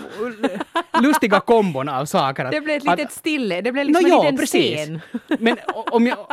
lustiga 1.02 1.40
kombon 1.40 1.88
av 1.88 2.04
saker. 2.04 2.44
att- 2.44 2.52
Det 2.52 2.60
blev 2.60 2.76
ett 2.76 2.88
att- 2.88 2.98
litet 2.98 3.12
stille, 3.12 3.60
det 3.60 3.72
blev 3.72 3.86
liksom 3.86 4.04
en 4.04 4.10
ja, 4.10 4.22
liten 4.22 4.36
precis. 4.36 4.76
scen. 4.80 5.00
Men 5.38 5.56
om 5.90 6.06
jag... 6.06 6.18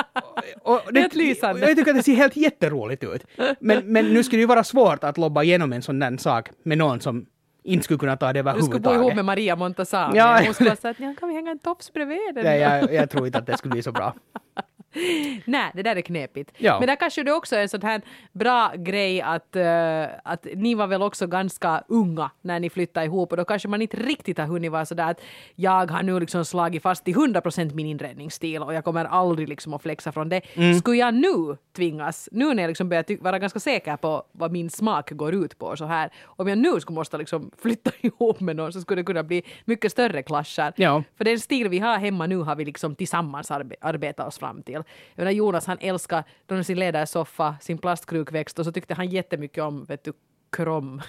Och, 0.63 0.73
och, 0.73 0.81
Helt 0.97 1.15
lysande. 1.15 1.67
jag 1.67 1.77
tycker 1.77 1.91
att 1.91 1.97
det 1.97 2.03
ser 2.03 2.15
helt 2.15 2.35
jätteroligt 2.35 3.03
ut. 3.03 3.25
Men, 3.59 3.85
men 3.93 4.13
nu 4.13 4.23
skulle 4.23 4.37
det 4.37 4.41
ju 4.41 4.47
vara 4.47 4.63
svårt 4.63 5.03
att 5.03 5.17
lobba 5.17 5.43
igenom 5.43 5.73
en 5.73 5.81
sån 5.81 5.99
där 5.99 6.17
sak 6.17 6.49
med 6.63 6.77
någon 6.77 7.01
som 7.01 7.25
inte 7.63 7.83
skulle 7.83 7.97
kunna 7.99 8.17
ta 8.17 8.33
det 8.33 8.41
Du 8.41 8.49
skulle 8.49 8.61
bo 8.61 8.65
ihop 8.69 8.85
överhuvudtaget. 8.85 9.15
med 9.15 9.25
Maria 9.25 9.55
Montazami. 9.55 10.17
Ja. 10.17 10.39
Ja. 10.39 10.45
Hon 10.45 10.53
skulle 10.53 10.75
säga 10.75 10.91
att 10.91 10.99
ja, 10.99 11.13
kan 11.19 11.29
vi 11.29 11.35
hänga 11.35 11.51
en 11.51 11.59
tofs 11.59 11.93
bredvid? 11.93 12.19
Nej, 12.35 12.59
jag, 12.59 12.93
jag 12.93 13.09
tror 13.09 13.25
inte 13.25 13.37
att 13.37 13.45
det 13.45 13.57
skulle 13.57 13.71
bli 13.71 13.83
så 13.83 13.91
bra. 13.91 14.13
Nej, 15.45 15.71
det 15.73 15.83
där 15.83 15.95
är 15.95 16.01
knepigt. 16.01 16.51
Ja. 16.57 16.79
Men 16.79 16.87
där 16.87 16.95
kanske 16.95 17.23
det 17.23 17.33
också 17.33 17.55
är 17.55 17.61
en 17.61 17.69
sån 17.69 17.81
här 17.81 18.01
bra 18.31 18.71
grej 18.75 19.21
att, 19.21 19.55
eh, 19.55 20.03
att 20.23 20.47
ni 20.55 20.75
var 20.75 20.87
väl 20.87 21.01
också 21.01 21.27
ganska 21.27 21.83
unga 21.87 22.31
när 22.41 22.59
ni 22.59 22.69
flyttade 22.69 23.05
ihop 23.05 23.31
och 23.31 23.37
då 23.37 23.45
kanske 23.45 23.67
man 23.67 23.81
inte 23.81 23.97
riktigt 23.97 24.37
har 24.37 24.45
hunnit 24.45 24.71
vara 24.71 24.85
sådär 24.85 25.11
att 25.11 25.21
jag 25.55 25.91
har 25.91 26.03
nu 26.03 26.19
liksom 26.19 26.45
slagit 26.45 26.83
fast 26.83 27.05
till 27.05 27.15
100% 27.15 27.73
min 27.73 27.85
inredningsstil 27.85 28.61
och 28.63 28.73
jag 28.73 28.83
kommer 28.83 29.05
aldrig 29.05 29.49
liksom 29.49 29.73
att 29.73 29.81
flexa 29.81 30.11
från 30.11 30.29
det. 30.29 30.41
Mm. 30.53 30.79
Skulle 30.79 30.97
jag 30.97 31.13
nu 31.13 31.57
tvingas, 31.75 32.29
nu 32.31 32.53
när 32.53 32.63
jag 32.63 32.67
liksom 32.67 32.89
börjar 32.89 33.23
vara 33.23 33.39
ganska 33.39 33.59
säker 33.59 33.97
på 33.97 34.23
vad 34.31 34.51
min 34.51 34.69
smak 34.69 35.11
går 35.11 35.33
ut 35.33 35.57
på 35.57 35.77
så 35.77 35.85
här, 35.85 36.09
om 36.25 36.47
jag 36.47 36.57
nu 36.57 36.79
skulle 36.79 36.95
måste 36.95 37.17
liksom 37.17 37.51
flytta 37.61 37.91
ihop 38.01 38.39
med 38.39 38.55
någon 38.55 38.73
så 38.73 38.81
skulle 38.81 39.01
det 39.01 39.05
kunna 39.05 39.23
bli 39.23 39.43
mycket 39.65 39.91
större 39.91 40.23
clasher. 40.23 40.73
Ja. 40.75 41.03
För 41.17 41.23
den 41.25 41.39
stil 41.39 41.69
vi 41.69 41.79
har 41.79 41.97
hemma 41.97 42.25
nu 42.27 42.37
har 42.37 42.55
vi 42.55 42.65
liksom 42.65 42.95
tillsammans 42.95 43.51
arbe- 43.51 43.75
arbetat 43.81 44.27
oss 44.27 44.37
fram 44.39 44.63
till. 44.63 44.80
Jag 45.15 45.23
menar, 45.23 45.31
Jonas 45.31 45.65
han 45.65 45.77
älskar 45.81 46.23
sin 46.63 46.79
lädersoffa, 46.79 47.55
sin 47.61 47.77
plastkrukväxt 47.77 48.59
och 48.59 48.65
så 48.65 48.71
tyckte 48.71 48.93
han 48.93 49.09
jättemycket 49.09 49.63
om 49.63 49.85
vet 49.85 50.03
du, 50.03 50.13
krom 50.51 51.01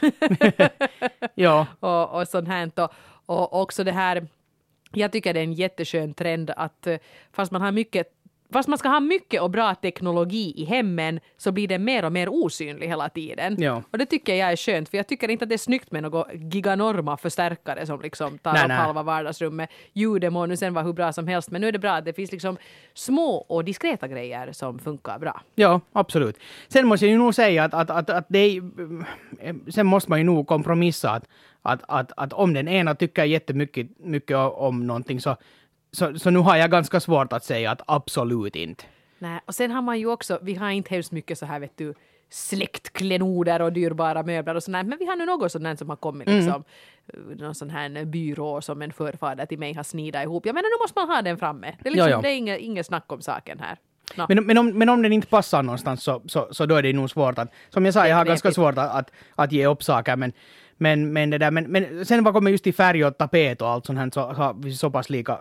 Ja, 1.35 1.67
och, 1.81 2.21
och 2.21 2.29
sånt 2.29 2.49
här. 2.49 2.71
Och, 2.77 2.91
och 3.27 3.63
också 3.63 3.85
det 3.85 3.93
här, 3.93 4.27
jag 4.93 5.13
tycker 5.13 5.35
det 5.35 5.41
är 5.41 5.45
en 5.45 5.53
jätteskön 5.53 6.15
trend 6.15 6.51
att 6.57 6.87
eh, 6.87 6.99
fast 7.33 7.53
man 7.53 7.63
har 7.63 7.73
mycket 7.73 8.22
fast 8.53 8.69
man 8.69 8.79
ska 8.79 8.89
ha 8.89 9.01
mycket 9.01 9.43
och 9.43 9.51
bra 9.51 9.75
teknologi 9.75 10.53
i 10.57 10.65
hemmen 10.65 11.21
så 11.37 11.53
blir 11.53 11.69
den 11.69 11.85
mer 11.85 12.05
och 12.05 12.13
mer 12.13 12.29
osynlig 12.29 12.89
hela 12.89 13.09
tiden. 13.09 13.57
Ja. 13.59 13.83
Och 13.91 13.99
det 13.99 14.07
tycker 14.07 14.35
jag 14.35 14.53
är 14.53 14.57
skönt 14.57 14.89
för 14.89 14.97
jag 14.97 15.07
tycker 15.07 15.29
inte 15.31 15.45
att 15.45 15.49
det 15.49 15.55
är 15.55 15.59
snyggt 15.59 15.93
med 15.93 16.03
några 16.03 16.25
giganorma 16.35 17.17
förstärkare 17.17 17.87
som 17.87 18.01
liksom 18.01 18.39
tar 18.39 18.53
Nej, 18.53 18.63
upp 18.63 18.69
nej. 18.69 18.77
halva 18.77 19.03
vardagsrummet. 19.03 19.71
Ljudet 19.93 20.33
må 20.33 20.47
nu 20.47 20.57
sen 20.57 20.75
vara 20.75 20.85
hur 20.85 20.93
bra 20.93 21.13
som 21.13 21.29
helst 21.29 21.51
men 21.51 21.61
nu 21.61 21.69
är 21.69 21.73
det 21.73 21.79
bra 21.79 21.93
att 21.93 22.05
det 22.05 22.13
finns 22.13 22.33
liksom 22.33 22.57
små 22.95 23.37
och 23.37 23.65
diskreta 23.65 24.09
grejer 24.09 24.53
som 24.53 24.79
funkar 24.79 25.19
bra. 25.19 25.41
Ja, 25.55 25.81
absolut. 25.93 26.39
Sen 26.69 26.87
måste 26.87 27.07
jag 27.07 27.13
ju 27.13 27.19
nog 27.19 27.35
säga 27.35 27.65
att, 27.65 27.75
att, 27.75 27.91
att, 27.91 28.11
att 28.11 28.27
det 28.29 28.39
är, 28.39 28.63
Sen 29.71 29.87
måste 29.87 30.11
man 30.11 30.19
ju 30.19 30.25
nog 30.25 30.47
kompromissa 30.47 31.11
att, 31.11 31.25
att, 31.63 31.83
att, 31.89 32.13
att 32.17 32.33
om 32.33 32.55
den 32.55 32.69
ena 32.69 32.95
tycker 32.95 33.25
jättemycket 33.25 33.87
mycket 33.99 34.37
om 34.37 34.87
någonting 34.87 35.21
så, 35.21 35.37
så, 35.93 36.19
så 36.19 36.31
nu 36.31 36.39
har 36.39 36.57
jag 36.57 36.71
ganska 36.71 37.01
svårt 37.01 37.33
att 37.33 37.45
säga 37.45 37.71
att 37.71 37.83
absolut 37.87 38.57
inte. 38.57 38.85
Nej, 39.19 39.41
och 39.47 39.55
sen 39.55 39.71
har 39.71 39.83
man 39.83 39.99
ju 39.99 40.07
också, 40.07 40.39
vi 40.43 40.55
har 40.55 40.71
inte 40.71 40.95
hemskt 40.95 41.13
mycket 41.13 41.39
så 41.39 41.47
här 41.47 41.61
vet 41.61 41.79
du 41.79 41.95
släktklenoder 42.31 43.63
och 43.63 43.73
dyrbara 43.73 44.23
möbler 44.23 44.55
och 44.55 44.63
sånt 44.63 44.89
men 44.89 44.99
vi 44.99 45.07
har 45.07 45.17
nu 45.17 45.27
något 45.27 45.53
där 45.53 45.77
som 45.77 45.89
har 45.89 45.97
kommit 45.97 46.29
liksom. 46.29 46.65
Någon 47.37 47.55
sån 47.55 47.71
här 47.71 48.05
byrå 48.05 48.61
som 48.61 48.83
en 48.83 48.93
förfader 48.93 49.47
till 49.47 49.59
mig 49.59 49.73
har 49.73 49.83
snidat 49.83 50.23
ihop. 50.23 50.47
Jag 50.47 50.55
menar 50.55 50.79
nu 50.79 50.83
måste 50.83 50.99
man 50.99 51.17
ha 51.17 51.23
den 51.23 51.39
framme. 51.39 51.75
Det 51.83 51.89
är, 51.89 51.93
liksom. 51.93 52.23
Det 52.23 52.29
är 52.29 52.37
inget, 52.37 52.61
inget 52.61 52.87
snack 52.87 53.13
om 53.13 53.23
saken 53.23 53.59
här. 53.59 53.79
Nå. 54.17 54.27
Men, 54.29 54.47
men, 54.47 54.59
om, 54.59 54.79
men 54.79 54.89
om 54.89 55.03
den 55.03 55.13
inte 55.13 55.27
passar 55.27 55.63
någonstans 55.63 56.03
så, 56.03 56.23
så, 56.27 56.49
så 56.51 56.67
då 56.67 56.75
är 56.75 56.83
det 56.83 56.93
nog 56.93 57.11
svårt 57.11 57.39
att... 57.39 57.53
Som 57.71 57.85
jag 57.85 57.95
sa, 57.95 58.09
jag 58.09 58.17
har 58.17 58.25
ganska 58.25 58.53
svårt 58.53 58.79
att, 58.79 58.91
att, 58.91 59.11
att 59.35 59.53
ge 59.53 59.67
upp 59.67 59.83
saker 59.83 60.17
men, 60.17 60.33
men, 60.79 61.13
men, 61.13 61.31
det 61.31 61.39
där, 61.39 61.51
men, 61.51 61.65
men 61.65 62.07
sen 62.07 62.25
vad 62.25 62.35
kommer 62.35 62.51
just 62.51 62.65
till 62.65 62.75
färg 62.75 63.05
och 63.05 63.19
tapet 63.19 63.63
och 63.63 63.69
allt 63.69 63.87
sånt 63.87 63.99
här 63.99 64.11
så 64.11 64.21
har 64.21 64.55
vi 64.55 64.73
så 64.73 64.91
pass 64.91 65.11
lika, 65.11 65.39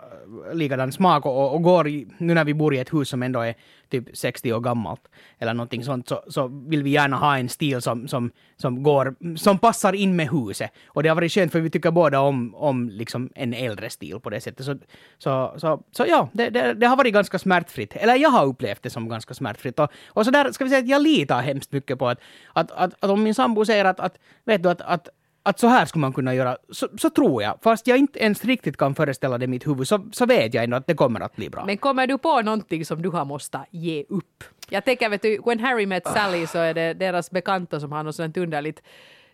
likadan 0.52 0.92
smak 0.92 1.26
och, 1.26 1.54
och 1.54 1.62
går 1.62 1.88
i, 1.88 2.06
nu 2.18 2.34
när 2.34 2.44
vi 2.44 2.54
bor 2.54 2.74
i 2.74 2.78
ett 2.78 2.94
hus 2.94 3.08
som 3.08 3.22
ändå 3.22 3.40
är 3.40 3.54
typ 3.92 4.16
60 4.16 4.52
år 4.52 4.60
gammalt 4.60 5.00
eller 5.38 5.54
någonting 5.54 5.84
sånt 5.84 6.08
så, 6.08 6.22
så 6.28 6.48
vill 6.48 6.82
vi 6.82 6.90
gärna 6.90 7.16
ha 7.16 7.38
en 7.38 7.48
stil 7.48 7.82
som, 7.82 8.08
som, 8.08 8.30
som 8.56 8.82
går, 8.82 9.36
som 9.36 9.58
passar 9.58 9.92
in 9.92 10.16
med 10.16 10.30
huset. 10.30 10.70
Och 10.86 11.02
det 11.02 11.08
har 11.08 11.16
varit 11.16 11.32
skönt 11.32 11.52
för 11.52 11.60
vi 11.60 11.70
tycker 11.70 11.90
båda 11.90 12.20
om, 12.20 12.54
om 12.54 12.88
liksom 12.88 13.30
en 13.34 13.54
äldre 13.54 13.90
stil 13.90 14.20
på 14.20 14.30
det 14.30 14.40
sättet. 14.40 14.66
Så, 14.66 14.78
så, 15.18 15.54
så, 15.56 15.82
så 15.90 16.04
ja, 16.08 16.28
det, 16.32 16.50
det, 16.50 16.74
det 16.74 16.86
har 16.86 16.96
varit 16.96 17.14
ganska 17.14 17.38
smärtfritt. 17.38 17.96
Eller 17.96 18.14
jag 18.14 18.30
har 18.30 18.46
upplevt 18.46 18.82
det 18.82 18.90
som 18.90 19.08
ganska 19.08 19.34
smärtfritt. 19.34 19.78
Och, 19.78 19.90
och 20.06 20.24
så 20.24 20.30
där 20.30 20.52
ska 20.52 20.64
vi 20.64 20.70
säga 20.70 20.82
att 20.82 20.88
jag 20.88 21.02
litar 21.02 21.42
hemskt 21.42 21.72
mycket 21.72 21.98
på 21.98 22.08
att, 22.08 22.20
att, 22.52 22.70
att, 22.70 22.94
att 23.00 23.10
om 23.10 23.22
min 23.22 23.34
sambo 23.34 23.64
säger 23.64 23.84
att, 23.84 24.00
att 24.00 24.18
vet 24.44 24.62
du 24.62 24.68
att, 24.70 24.80
att 24.80 25.08
att 25.42 25.58
så 25.58 25.66
här 25.66 25.86
skulle 25.86 26.00
man 26.00 26.12
kunna 26.12 26.34
göra, 26.34 26.56
så, 26.70 26.88
så 26.98 27.10
tror 27.10 27.42
jag. 27.42 27.58
Fast 27.62 27.86
jag 27.86 27.98
inte 27.98 28.18
ens 28.18 28.44
riktigt 28.44 28.76
kan 28.76 28.94
föreställa 28.94 29.38
det 29.38 29.44
i 29.44 29.48
mitt 29.48 29.66
huvud, 29.66 29.88
så, 29.88 30.08
så 30.12 30.26
vet 30.26 30.54
jag 30.54 30.64
ändå 30.64 30.76
att 30.76 30.86
det 30.86 30.94
kommer 30.94 31.20
att 31.20 31.36
bli 31.36 31.50
bra. 31.50 31.64
Men 31.66 31.78
kommer 31.78 32.06
du 32.06 32.18
på 32.18 32.42
någonting 32.42 32.84
som 32.84 33.02
du 33.02 33.08
har 33.08 33.24
måste 33.24 33.60
ge 33.70 34.04
upp? 34.08 34.44
Jag 34.68 34.84
tänker, 34.84 35.08
vet 35.08 35.22
du, 35.22 35.40
When 35.46 35.60
Harry 35.60 35.86
Met 35.86 36.06
Sally 36.06 36.46
så 36.46 36.58
är 36.58 36.74
det 36.74 36.94
deras 36.94 37.30
bekanta 37.30 37.80
som 37.80 37.92
har 37.92 38.02
något 38.02 38.16
sånt 38.16 38.36
underligt 38.36 38.82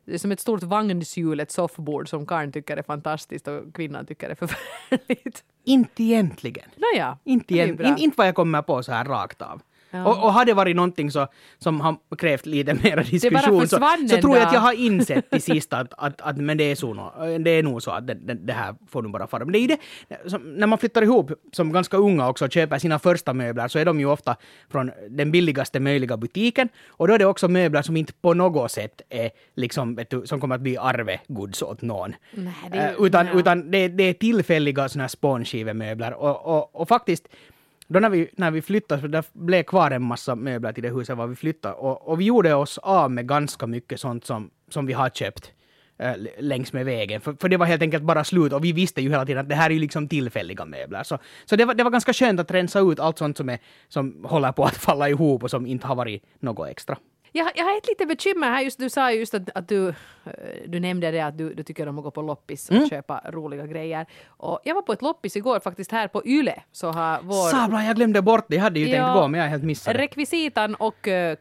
det 0.08 0.14
är 0.14 0.18
som 0.18 0.32
ett 0.32 0.40
stort 0.40 0.62
vagnshjul, 0.62 1.40
ett 1.40 1.50
soffboard 1.50 2.08
som 2.08 2.26
karln 2.26 2.52
tycker 2.52 2.76
är 2.76 2.82
fantastiskt 2.82 3.48
och 3.48 3.74
kvinnan 3.74 4.06
tycker 4.06 4.30
är 4.30 4.34
förfärligt. 4.34 5.44
Inte 5.64 6.02
egentligen. 6.02 6.70
Nåja, 6.76 7.18
Inte, 7.24 7.54
igen, 7.54 7.84
in, 7.84 7.96
inte 7.98 8.14
vad 8.16 8.26
jag 8.26 8.34
kommer 8.34 8.62
på 8.62 8.82
så 8.82 8.92
här 8.92 9.04
rakt 9.04 9.42
av. 9.42 9.62
Ja. 9.90 10.04
Och, 10.04 10.25
och 10.25 10.33
har 10.33 10.45
det 10.45 10.54
varit 10.54 10.76
någonting 10.76 11.11
så, 11.11 11.26
som 11.59 11.80
har 11.80 12.16
krävt 12.18 12.47
lite 12.47 12.75
mer 12.75 12.97
diskussion 13.11 13.68
så, 13.68 13.78
så 14.09 14.21
tror 14.21 14.37
jag 14.37 14.47
att 14.47 14.52
jag 14.52 14.61
har 14.61 14.73
insett 14.73 15.30
till 15.30 15.42
sist 15.42 15.73
att, 15.73 15.92
att, 15.97 16.21
att 16.21 16.37
men 16.37 16.59
det, 16.59 16.64
är 16.64 16.75
så, 16.75 17.12
det 17.40 17.50
är 17.50 17.62
nog 17.62 17.83
så 17.83 17.90
att 17.90 18.07
det, 18.07 18.14
det, 18.14 18.35
det 18.35 18.52
här 18.52 18.75
får 18.88 19.02
nu 19.02 19.09
bara 19.09 19.26
fara. 19.26 19.45
Men 19.45 19.52
det 19.52 19.59
är 19.59 19.68
det, 19.68 19.78
som, 20.30 20.42
när 20.42 20.66
man 20.66 20.78
flyttar 20.78 21.02
ihop 21.02 21.33
som 21.52 21.73
ganska 21.73 21.97
unga 21.97 22.28
också 22.28 22.45
och 22.45 22.52
köper 22.52 22.78
sina 22.78 22.99
första 22.99 23.35
möbler 23.35 23.68
så 23.68 23.78
är 23.78 23.85
de 23.85 24.00
ju 24.00 24.07
ofta 24.07 24.37
från 24.71 24.90
den 25.09 25.30
billigaste 25.30 25.80
möjliga 25.80 26.16
butiken 26.16 26.68
och 26.88 27.09
då 27.09 27.14
är 27.14 27.18
det 27.18 27.26
också 27.26 27.49
möbler 27.49 27.83
som 27.83 27.97
inte 27.97 28.12
på 28.12 28.35
något 28.35 28.73
sätt 28.73 29.02
är 29.09 29.30
liksom, 29.57 29.99
du, 30.11 30.26
som 30.26 30.40
kommer 30.40 30.54
att 30.54 30.61
bli 30.61 30.76
arvegods 30.76 31.62
åt 31.62 31.83
någon. 31.83 32.14
Nej, 32.33 32.54
det 32.73 32.88
Eh, 32.88 33.07
utan 33.07 33.26
ja. 33.26 33.33
utan 33.33 33.71
det, 33.71 33.88
det 33.88 34.04
är 34.04 34.12
tillfälliga 34.12 34.88
såna 34.88 35.02
här 35.02 35.09
spånskivemöbler 35.09 36.14
och, 36.14 36.47
och, 36.47 36.80
och 36.80 36.88
faktiskt 36.88 37.28
då 37.88 38.00
när 38.00 38.11
vi, 38.11 38.30
när 38.37 38.50
vi 38.50 38.62
flyttade, 38.62 39.00
för 39.00 39.09
det 39.09 39.23
blev 39.33 39.62
kvar 39.62 39.90
en 39.90 40.02
massa 40.02 40.35
möbler 40.35 40.73
till 40.73 40.83
det 40.83 40.90
huset 40.90 41.16
var 41.16 41.26
vi 41.26 41.37
flyttade 41.37 41.75
och, 41.75 42.09
och 42.09 42.21
vi 42.21 42.25
gjorde 42.25 42.54
oss 42.54 42.78
av 42.78 43.11
med 43.11 43.28
ganska 43.28 43.66
mycket 43.66 44.00
sånt 44.00 44.25
som, 44.25 44.50
som 44.71 44.87
vi 44.87 44.92
har 44.92 45.11
köpt 45.11 45.52
eh, 45.99 46.12
längs 46.38 46.73
med 46.73 46.85
vägen. 46.85 47.21
För, 47.21 47.37
för 47.40 47.49
det 47.49 47.57
var 47.57 47.66
helt 47.66 47.83
enkelt 47.83 48.04
bara 48.04 48.25
slut 48.25 48.52
och 48.52 48.64
vi 48.64 48.73
visste 48.73 49.02
ju 49.02 49.11
hela 49.11 49.26
tiden 49.26 49.40
att 49.40 49.49
det 49.49 49.54
här 49.54 49.71
är 49.71 49.75
ju 49.75 49.80
liksom 49.80 50.09
tillfälliga 50.09 50.64
möbler. 50.64 51.02
Så, 51.02 51.18
så 51.45 51.57
det, 51.57 51.64
var, 51.64 51.75
det 51.75 51.85
var 51.85 51.90
ganska 51.90 52.12
skönt 52.12 52.40
att 52.40 52.50
rensa 52.50 52.80
ut 52.80 53.00
allt 53.00 53.18
sånt 53.18 53.37
som, 53.37 53.49
är, 53.49 53.59
som 53.88 54.25
håller 54.25 54.52
på 54.52 54.64
att 54.64 54.76
falla 54.76 55.09
ihop 55.09 55.42
och 55.42 55.50
som 55.50 55.66
inte 55.66 55.87
har 55.87 55.95
varit 55.95 56.25
något 56.40 56.68
extra. 56.68 56.99
Jag, 57.32 57.50
jag 57.54 57.64
har 57.64 57.78
ett 57.78 57.88
litet 57.88 58.08
bekymmer 58.08 58.47
här. 58.50 58.62
Just, 58.62 58.78
du 58.78 58.90
sa 58.90 59.12
just 59.12 59.35
att, 59.35 59.50
att 59.54 59.68
du, 59.68 59.88
eh, 59.88 59.94
du 60.67 60.80
nämnde 60.80 61.10
det 61.10 61.21
att 61.21 61.38
du, 61.38 61.54
du 61.54 61.62
tycker 61.62 61.88
om 61.88 61.99
att 61.99 62.04
gå 62.04 62.10
på 62.10 62.23
loppis 62.23 62.69
och 62.71 62.76
Mm. 62.76 62.88
köpa 62.88 63.21
roliga 63.30 63.67
grejer. 63.67 64.06
Och 64.26 64.60
jag 64.64 64.75
var 64.75 64.82
på 64.82 64.93
ett 64.93 65.02
loppis 65.02 65.36
igår 65.36 65.60
faktiskt 65.60 65.93
här 65.93 66.08
på 66.08 66.26
Yle. 66.26 66.62
Så 66.73 66.91
har 66.91 67.19
vår 67.23 67.50
Sablar, 67.50 67.82
jag 67.82 67.97
glömde 67.97 68.23
bort 68.23 68.45
det. 68.49 68.56
Jag 68.56 68.62
hade 68.62 68.80
ju 68.80 68.88
Ja. 68.88 69.04
tänkt 69.06 69.14
gå 69.21 69.28
men 69.28 69.38
jag 69.38 69.45
har 69.47 69.50
helt 69.50 69.64
missat 69.64 69.95
det. 69.95 70.00
rekvisitan 70.02 70.75
och 70.75 71.06
uh, 71.06 71.34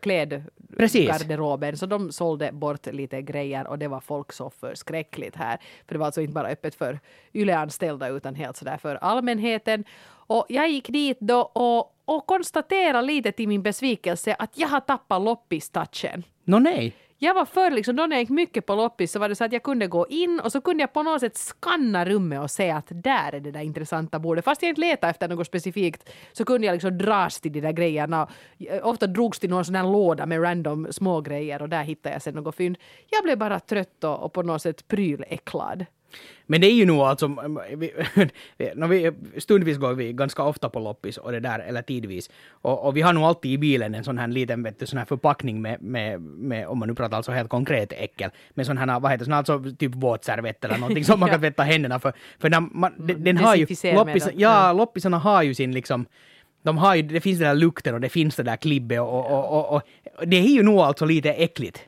Precis. 0.78 1.08
klädgarderoben. 1.08 1.78
Så 1.78 1.86
de 1.86 2.12
sålde 2.12 2.52
bort 2.52 2.86
lite 2.86 3.22
grejer 3.22 3.68
och 3.68 3.80
det 3.80 3.88
var 3.88 4.00
folk 4.00 4.34
så 4.34 4.50
förskräckligt 4.50 5.36
här. 5.36 5.58
För 5.88 5.94
det 5.96 6.00
var 6.00 6.06
alltså 6.06 6.22
inte 6.22 6.34
bara 6.34 6.48
öppet 6.48 6.76
för 6.76 7.00
Yle-anställda 7.34 8.08
utan 8.10 8.36
helt 8.36 8.58
sådär 8.58 8.78
för 8.78 8.96
allmänheten. 8.96 9.84
Och 10.10 10.46
jag 10.50 10.70
gick 10.70 10.88
dit 10.90 11.18
då 11.20 11.40
och, 11.42 11.94
och 12.08 12.26
konstaterade 12.26 13.08
lite 13.08 13.32
till 13.32 13.48
min 13.48 13.62
besvikelse 13.62 14.36
att 14.40 14.58
jag 14.58 14.68
har 14.68 14.80
tappat 14.80 15.22
loppis-touchen. 15.22 16.24
Nå 16.44 16.60
nej. 16.60 16.94
Jag 17.20 17.34
var 17.34 17.46
förr, 17.46 17.72
liksom, 17.72 17.96
då 17.96 18.06
när 18.06 18.16
jag 18.16 18.22
gick 18.22 18.30
mycket 18.30 18.66
på 18.66 18.76
loppis 18.76 19.12
så 19.12 19.20
var 19.20 19.30
det 19.30 19.36
så 19.36 19.44
att 19.44 19.54
jag 19.54 19.64
kunde 19.64 19.88
gå 19.88 20.08
in 20.08 20.40
och 20.40 20.52
så 20.52 20.62
kunde 20.62 20.84
jag 20.84 20.94
på 20.94 21.04
något 21.04 21.20
sätt 21.20 21.38
skanna 21.38 22.06
rummet 22.06 22.42
och 22.42 22.52
se 22.52 22.70
att 22.72 22.86
där 22.90 23.36
är 23.36 23.40
det 23.40 23.52
där 23.52 23.62
intressanta 23.62 24.20
bordet. 24.20 24.46
Fast 24.46 24.62
jag 24.62 24.70
inte 24.70 24.82
letade 24.82 25.12
efter 25.12 25.28
något 25.28 25.48
specifikt 25.48 26.10
så 26.34 26.46
kunde 26.46 26.68
jag 26.68 26.74
liksom 26.74 26.98
dras 26.98 27.40
till 27.40 27.52
de 27.52 27.62
där 27.62 27.72
grejerna. 27.72 28.28
Ofta 28.84 29.08
drogs 29.08 29.40
till 29.40 29.50
någon 29.50 29.66
sån 29.66 29.76
här 29.76 29.84
låda 29.84 30.26
med 30.26 30.44
random 30.44 30.88
små 30.92 31.22
grejer 31.22 31.62
och 31.62 31.70
där 31.70 31.84
hittade 31.84 32.16
jag 32.16 32.22
sen 32.22 32.34
något 32.34 32.56
fynd. 32.56 32.78
Jag 33.10 33.24
blev 33.24 33.38
bara 33.38 33.60
trött 33.60 34.04
och, 34.04 34.24
och 34.24 34.34
på 34.34 34.42
något 34.42 34.62
sätt 34.62 34.88
pryläcklad. 34.88 35.86
Men 36.50 36.62
det 36.62 36.68
är 36.68 36.74
ju 36.74 36.86
nog 36.86 37.00
alltså, 37.00 37.28
vi, 37.78 37.92
när 38.76 38.88
vi, 38.88 39.12
stundvis 39.38 39.78
går 39.78 39.94
vi 39.94 40.14
ganska 40.14 40.44
ofta 40.44 40.70
på 40.70 40.80
loppis 40.80 41.18
och 41.18 41.32
det 41.32 41.40
där, 41.40 41.60
eller 41.60 41.82
tidvis. 41.82 42.30
Och, 42.50 42.86
och 42.86 42.98
vi 42.98 43.02
har 43.02 43.14
nog 43.14 43.24
alltid 43.24 43.52
i 43.52 43.58
bilen 43.58 43.96
en 43.96 44.04
sån 44.04 44.18
här 44.18 44.28
liten 44.28 44.64
vet 44.64 44.80
du, 44.80 44.86
sån 44.86 45.00
här 45.00 45.06
förpackning 45.06 45.62
med, 45.62 45.82
med, 45.82 46.22
med, 46.22 46.68
om 46.68 46.80
man 46.80 46.88
nu 46.88 46.96
pratar 46.96 47.18
alltså 47.18 47.32
helt 47.32 47.50
konkret 47.50 47.94
äckel, 47.94 48.30
med 48.54 48.66
sån 48.66 48.78
här, 48.78 49.00
vad 49.00 49.12
heter 49.12 49.26
det, 49.26 49.36
alltså 49.36 49.64
typ 49.80 49.96
våtservett 49.96 50.66
eller 50.66 50.78
någonting 50.78 51.06
som 51.06 51.20
man 51.20 51.30
kan 51.34 51.40
tvätta 51.40 51.64
händerna 51.64 52.00
för. 52.00 52.14
För 52.40 52.50
när 52.50 52.60
man, 52.60 52.94
den, 52.98 53.24
den 53.24 53.38
har 53.38 53.56
ju, 53.56 53.68
loppis, 53.94 54.28
ja, 54.36 54.74
loppisarna 54.74 55.18
har 55.18 55.44
ju 55.44 55.54
sin 55.54 55.72
liksom, 55.72 56.06
de 56.64 56.78
har 56.78 56.96
ju, 56.96 57.02
det 57.02 57.22
finns 57.22 57.40
den 57.40 57.48
där 57.48 57.56
lukten 57.56 57.94
och 57.94 58.02
det 58.02 58.10
finns 58.10 58.36
det 58.36 58.44
där 58.44 58.56
klibbet 58.56 59.00
och, 59.00 59.32
och, 59.32 59.52
och, 59.52 59.76
och, 59.76 59.82
och 60.20 60.28
det 60.28 60.38
är 60.38 60.48
ju 60.48 60.64
nog 60.64 60.80
alltså 60.80 61.06
lite 61.06 61.34
äckligt. 61.34 61.80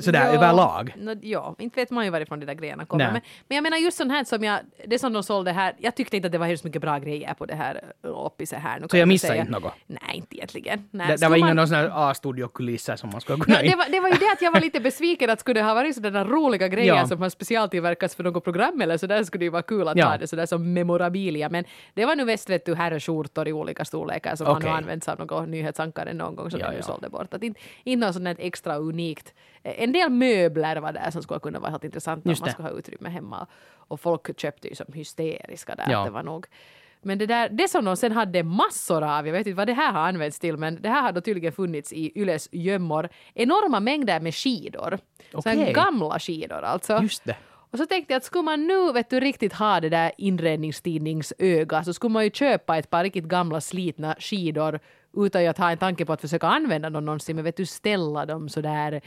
Sådär 0.00 0.26
Ja, 0.26 0.32
överlag. 0.34 0.94
nå, 0.98 1.14
ja, 1.22 1.54
inte 1.58 1.80
vet 1.80 1.90
man 1.90 2.04
ju 2.04 2.10
varifrån 2.10 2.40
de 2.40 2.46
där 2.46 2.54
grejerna 2.54 2.84
kommer. 2.84 3.12
Men, 3.12 3.20
men 3.48 3.54
jag 3.56 3.62
menar 3.62 3.76
just 3.76 3.96
sånt 3.96 4.12
här 4.12 4.24
som 4.24 4.44
jag, 4.44 4.58
det 4.86 4.98
som 4.98 5.12
de 5.12 5.22
sålde 5.22 5.52
här, 5.52 5.74
jag 5.78 5.94
tyckte 5.94 6.16
inte 6.16 6.26
att 6.26 6.32
det 6.32 6.38
var 6.38 6.46
hemskt 6.46 6.64
mycket 6.64 6.82
bra 6.82 6.98
grejer 6.98 7.34
på 7.34 7.46
det 7.46 7.54
här 7.54 7.80
loppiset 8.02 8.58
här. 8.58 8.80
Nu 8.80 8.86
Så 8.90 8.96
jag 8.96 9.08
missade 9.08 9.38
inte 9.38 9.52
något? 9.52 9.72
Nej, 9.86 10.00
inte 10.14 10.36
egentligen. 10.36 10.88
Nej, 10.90 11.06
Det, 11.08 11.16
det 11.16 11.28
var 11.28 11.36
inga 11.36 11.54
man- 11.54 11.68
här 11.70 11.90
A-studiokulisser 12.10 12.96
som 12.96 13.10
man 13.10 13.20
skulle 13.20 13.38
kunna... 13.44 13.62
det, 13.62 13.74
var, 13.76 13.86
det 13.90 14.00
var 14.00 14.08
ju 14.08 14.14
det 14.14 14.32
att 14.32 14.42
jag 14.42 14.52
var 14.52 14.60
lite 14.60 14.80
besviken 14.90 15.30
att 15.30 15.40
skulle 15.40 15.60
det 15.60 15.64
ha 15.66 15.74
varit 15.74 15.94
sådana 15.94 16.24
roliga 16.24 16.68
grejer 16.68 16.94
Ja. 16.94 17.06
som 17.06 17.22
har 17.22 17.28
specialtillverkats 17.28 18.14
för 18.14 18.24
något 18.24 18.44
program 18.44 18.80
eller 18.80 18.96
så 18.96 19.06
där 19.06 19.24
skulle 19.24 19.40
det 19.40 19.44
ju 19.44 19.50
vara 19.50 19.62
kul 19.62 19.88
att 19.88 19.96
Ja. 19.96 20.06
ha 20.08 20.16
det 20.18 20.26
sådär 20.26 20.46
som 20.46 20.72
memorabilia. 20.72 21.48
Men 21.48 21.64
det 21.94 22.06
var 22.06 22.16
nu 22.16 22.24
mest 22.24 22.50
vet 22.50 22.64
du 22.66 22.74
herrskjortor 22.74 23.48
i 23.48 23.52
olika 23.52 23.84
storlekar 23.84 24.36
som 24.36 24.46
har 24.46 24.56
Okej. 24.56 24.70
nu 24.70 24.76
använts 24.76 25.08
av 25.08 25.18
någon 25.18 25.50
nyhetsankare 25.50 26.12
någon 26.12 26.36
gång 26.36 26.50
som 26.50 26.60
Ja, 26.60 26.66
de 26.66 26.72
nu 26.72 26.78
ja. 26.78 26.82
sålde 26.82 27.08
bort. 27.08 27.34
Att 27.34 27.42
inte, 27.42 27.60
inte 27.84 28.06
något 28.06 28.14
sånt 28.14 28.38
extra 28.38 28.76
unikt. 28.76 29.34
Eh, 29.62 29.82
En 29.82 29.92
del 29.92 30.10
möbler 30.10 30.76
var 30.76 30.92
där 30.92 31.10
som 31.10 31.22
skulle 31.22 31.40
kunna 31.40 31.58
vara 31.58 31.70
helt 31.70 31.84
intressanta 31.84 32.30
om 32.30 32.36
man 32.40 32.50
skulle 32.50 32.68
ha 32.68 32.78
utrymme 32.78 33.08
hemma. 33.08 33.46
Och 33.74 34.00
folk 34.00 34.40
köpte 34.40 34.68
ju 34.68 34.74
som 34.74 34.92
hysteriska 34.92 35.74
där. 35.74 35.86
Ja. 35.90 36.04
Det 36.04 36.10
var 36.10 36.22
nog 36.22 36.46
men 37.02 37.18
det, 37.18 37.26
där, 37.26 37.48
det 37.48 37.68
som 37.68 37.84
de 37.84 37.96
sen 37.96 38.12
hade 38.12 38.42
massor 38.42 39.02
av, 39.02 39.26
jag 39.26 39.32
vet 39.32 39.46
inte 39.46 39.56
vad 39.56 39.66
det 39.66 39.72
här 39.72 39.92
har 39.92 40.00
använts 40.08 40.38
till, 40.38 40.56
men 40.56 40.82
det 40.82 40.88
här 40.88 41.02
har 41.02 41.12
då 41.12 41.20
tydligen 41.20 41.52
funnits 41.52 41.92
i 41.92 42.20
Yles 42.20 42.48
gömmor. 42.52 43.08
Enorma 43.34 43.80
mängder 43.80 44.20
med 44.20 44.34
skidor. 44.34 44.98
Så 45.32 45.48
här 45.48 45.62
Okej. 45.62 45.72
gamla 45.72 46.18
skidor 46.18 46.62
alltså. 46.62 47.02
Just 47.02 47.24
det. 47.24 47.36
Och 47.72 47.78
så 47.78 47.86
tänkte 47.86 48.12
jag 48.12 48.16
att 48.18 48.24
skulle 48.24 48.42
man 48.42 48.66
nu 48.66 48.92
vet 48.92 49.10
du, 49.10 49.20
riktigt 49.20 49.52
ha 49.52 49.80
det 49.80 49.88
där 49.88 50.12
inredningstidningsöga 50.18 51.84
så 51.84 51.92
skulle 51.94 52.12
man 52.12 52.24
ju 52.24 52.30
köpa 52.30 52.78
ett 52.78 52.90
par 52.90 53.02
riktigt 53.04 53.24
gamla 53.24 53.60
slitna 53.60 54.16
skidor 54.18 54.80
utan 55.16 55.48
att 55.48 55.58
ha 55.58 55.70
en 55.70 55.78
tanke 55.78 56.04
på 56.04 56.12
att 56.12 56.20
försöka 56.20 56.46
använda 56.46 56.90
dem 56.90 57.04
någonsin, 57.04 57.36
men 57.36 57.44
vet 57.44 57.56
du, 57.56 57.66
ställa 57.66 58.26
dem 58.26 58.48
sådär 58.48 59.00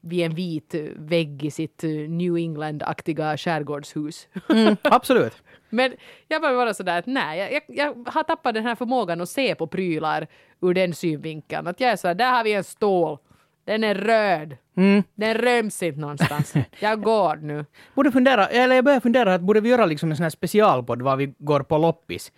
vid 0.00 0.26
en 0.26 0.34
vit 0.34 0.74
vägg 0.96 1.44
i 1.44 1.50
sitt 1.50 1.84
eh, 1.84 1.90
New 1.90 2.36
England-aktiga 2.36 3.36
skärgårdshus. 3.36 4.28
Mm, 4.48 4.76
absolut. 4.82 5.42
Men 5.68 5.92
jag 6.28 6.40
var 6.40 6.54
bara 6.54 6.74
sådär 6.74 6.98
att 6.98 7.06
nej, 7.06 7.38
jag, 7.38 7.52
jag, 7.52 7.62
jag 7.68 8.12
har 8.12 8.22
tappat 8.22 8.54
den 8.54 8.64
här 8.64 8.74
förmågan 8.74 9.20
att 9.20 9.28
se 9.28 9.54
på 9.54 9.66
prylar 9.66 10.26
ur 10.60 10.74
den 10.74 10.94
synvinkeln. 10.94 11.66
Att 11.66 11.80
jag 11.80 11.90
är 11.90 11.96
sådär, 11.96 12.14
där 12.14 12.32
har 12.32 12.44
vi 12.44 12.52
en 12.52 12.64
stål. 12.64 13.18
Den 13.64 13.84
är 13.84 13.94
röd. 13.94 14.56
Mm. 14.76 15.02
Den 15.14 15.34
ryms 15.34 15.82
inte 15.82 16.00
någonstans. 16.00 16.54
Jag 16.80 17.02
går 17.02 17.36
nu. 17.36 17.64
Borde 17.94 18.12
fundera, 18.12 18.46
eller 18.46 18.76
jag 18.76 18.84
börjar 18.84 19.00
fundera 19.00 19.34
att 19.34 19.40
borde 19.40 19.60
vi 19.60 19.68
göra 19.68 19.86
liksom 19.86 20.10
en 20.10 20.16
sån 20.16 20.22
här 20.22 20.30
specialpodd 20.30 21.02
var 21.02 21.16
vi 21.16 21.34
går 21.38 21.60
på 21.60 21.78
loppis. 21.78 22.32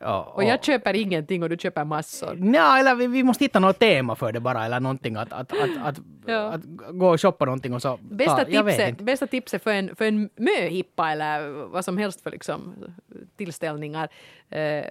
Ja, 0.00 0.32
Och 0.34 0.44
jag 0.44 0.64
köper 0.64 0.94
ingenting 0.96 1.42
och 1.42 1.48
du 1.48 1.56
köper 1.56 1.84
massor. 1.84 2.34
Nja, 2.34 2.78
eller 2.78 2.94
vi, 2.94 3.06
vi 3.06 3.22
måste 3.22 3.44
hitta 3.44 3.58
något 3.58 3.78
tema 3.78 4.16
för 4.16 4.32
det 4.32 4.40
bara, 4.40 4.64
eller 4.64 4.80
någonting 4.80 5.16
att, 5.16 5.32
att, 5.32 5.52
att, 5.52 5.70
att, 5.84 5.98
Ja. 6.26 6.52
att 6.52 6.60
gå 6.92 7.08
och 7.08 7.20
shoppa 7.20 7.44
någonting 7.44 7.74
och 7.74 7.82
så... 7.82 7.98
Bästa, 8.02 8.36
ta, 8.36 8.44
tipset, 8.44 8.98
bästa 9.00 9.26
tipset 9.26 9.62
för 9.62 9.70
en, 9.70 9.96
för 9.96 10.04
en 10.04 10.30
möhippa 10.36 11.10
eller 11.10 11.48
vad 11.50 11.84
som 11.84 11.98
helst 11.98 12.20
för 12.20 12.30
liksom, 12.30 12.74
tillställningar. 13.36 14.08
Eh, 14.50 14.84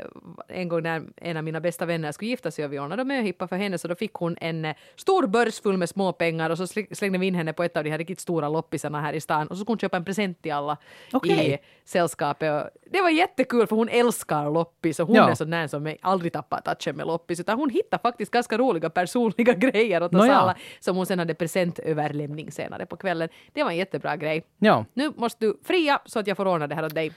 en 0.48 0.68
gång 0.68 0.84
när 0.84 1.04
en 1.16 1.38
av 1.38 1.44
mina 1.44 1.60
bästa 1.60 1.86
vänner 1.86 2.12
skulle 2.12 2.30
gifta 2.30 2.52
sig 2.52 2.66
och 2.66 2.74
vi 2.74 2.80
ordnade 2.80 3.04
möhippa 3.04 3.48
för 3.48 3.56
henne 3.56 3.78
så 3.78 3.88
då 3.88 3.96
fick 3.96 4.14
hon 4.14 4.38
en 4.42 4.66
eh, 4.66 4.76
stor 4.96 5.28
börs 5.28 5.62
full 5.62 5.78
med 5.78 5.90
småpengar 5.90 6.50
och 6.50 6.58
så 6.58 6.64
sl- 6.64 6.94
slängde 6.96 7.18
vi 7.18 7.28
in 7.28 7.36
henne 7.36 7.54
på 7.54 7.64
ett 7.64 7.78
av 7.78 7.84
de 7.84 7.90
här 7.90 7.98
riktigt 7.98 8.20
stora 8.20 8.50
loppisarna 8.50 9.02
här 9.02 9.14
i 9.14 9.22
stan 9.22 9.48
och 9.48 9.58
så 9.58 9.64
skulle 9.64 9.72
hon 9.72 9.80
köpa 9.80 9.98
en 9.98 10.06
present 10.06 10.42
till 10.42 10.54
alla 10.54 10.78
Okej. 11.14 11.54
i 11.54 11.58
sällskapet. 11.86 12.64
Och 12.64 12.70
det 12.92 13.02
var 13.02 13.10
jättekul 13.10 13.68
för 13.68 13.76
hon 13.76 13.90
älskar 13.90 14.52
loppis 14.52 14.97
och 15.00 15.08
hon 15.08 15.16
Ja. 15.16 15.30
är 15.32 15.36
sån 15.36 15.70
som 15.70 15.96
aldrig 16.02 16.34
tappar 16.34 16.62
touchen 16.62 16.96
med 16.98 17.08
loppis 17.08 17.40
utan 17.40 17.60
hon 17.60 17.70
hittar 17.70 17.98
faktiskt 17.98 18.32
ganska 18.32 18.58
roliga 18.58 18.90
personliga 18.90 19.54
grejer 19.58 20.04
åt 20.04 20.14
oss 20.16 20.18
Nåja. 20.20 20.36
alla 20.36 20.56
som 20.80 20.96
hon 20.96 21.06
sen 21.06 21.20
hade 21.20 21.34
presentöverlämning 21.34 22.52
senare 22.52 22.86
på 22.86 22.98
kvällen. 22.98 23.30
Det 23.54 23.64
var 23.64 23.72
en 23.72 23.78
jättebra 23.78 24.16
grej. 24.18 24.44
Ja. 24.58 24.86
Nu 24.94 25.12
måste 25.16 25.46
du 25.46 25.60
fria 25.64 26.00
så 26.06 26.20
att 26.20 26.28
jag 26.28 26.38
får 26.38 26.48
ordna 26.48 26.68
det 26.68 26.76
här 26.76 26.86
åt 26.86 26.96
dig. 26.96 27.12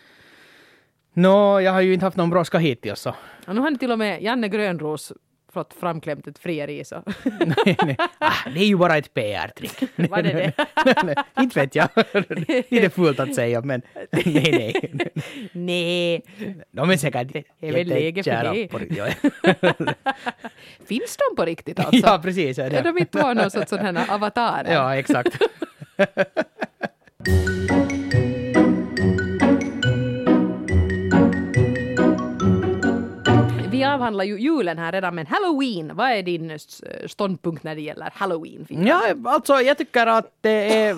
Nå, 1.12 1.60
jag 1.60 1.72
har 1.72 1.80
ju 1.80 1.94
inte 1.94 2.06
haft 2.06 2.16
någon 2.16 2.30
brådska 2.30 2.58
hittills 2.58 3.00
så... 3.00 3.14
Och 3.46 3.54
nu 3.54 3.60
har 3.60 3.70
ni 3.70 3.78
till 3.78 3.92
och 3.92 3.98
med 3.98 4.22
Janne 4.22 4.48
Grönros 4.48 5.12
fått 5.52 5.74
framklämt 5.80 6.26
ett 6.26 6.38
frieri 6.38 6.84
så. 6.84 7.02
nej, 7.24 7.76
nej. 7.84 7.96
Ah, 8.18 8.32
det 8.54 8.60
är 8.60 8.66
ju 8.66 8.76
bara 8.76 8.96
ett 8.96 9.14
PR-trick. 9.14 9.82
Var 10.10 10.22
det 10.22 10.32
det? 10.32 11.24
Inte 11.42 11.60
vet 11.60 11.74
jag. 11.74 11.88
Lite 12.68 12.90
fult 12.90 13.20
att 13.20 13.34
säga, 13.34 13.60
men 13.60 13.82
nej, 14.10 14.72
nej. 14.92 15.12
Nej. 15.52 16.22
De 16.70 16.90
är 16.90 16.96
säkert 16.96 17.32
Det 17.32 17.68
är 17.68 17.72
väl 17.72 17.86
läge 17.88 18.22
för 18.22 18.30
jättekära 18.30 18.52
det. 18.52 18.68
på. 18.68 18.80
Ja. 18.90 19.06
Finns 20.86 21.16
de 21.16 21.36
på 21.36 21.44
riktigt 21.44 21.80
alltså? 21.80 22.06
ja, 22.06 22.20
precis. 22.22 22.58
Ja, 22.58 22.64
Är 22.64 22.82
de 22.82 22.98
inte 22.98 23.18
bara 23.18 23.34
någon 23.34 23.50
sorts 23.50 23.70
sådana 23.70 24.00
här 24.00 24.14
avatarer? 24.14 24.72
ja, 24.74 24.96
exakt. 24.96 25.38
Vi 33.80 33.86
avhandlar 33.86 34.24
ju 34.24 34.40
julen 34.40 34.78
här 34.78 34.92
redan 34.92 35.14
men 35.14 35.26
halloween, 35.26 35.96
vad 35.96 36.10
är 36.10 36.22
din 36.22 36.50
eh, 36.50 36.56
ståndpunkt 37.06 37.64
när 37.64 37.74
det 37.74 37.80
gäller 37.80 38.10
halloween? 38.14 38.66
Ja, 38.68 39.02
alltså 39.24 39.54
jag 39.54 39.78
tycker 39.78 40.06
att 40.06 40.32
det, 40.40 40.84
är, 40.84 40.96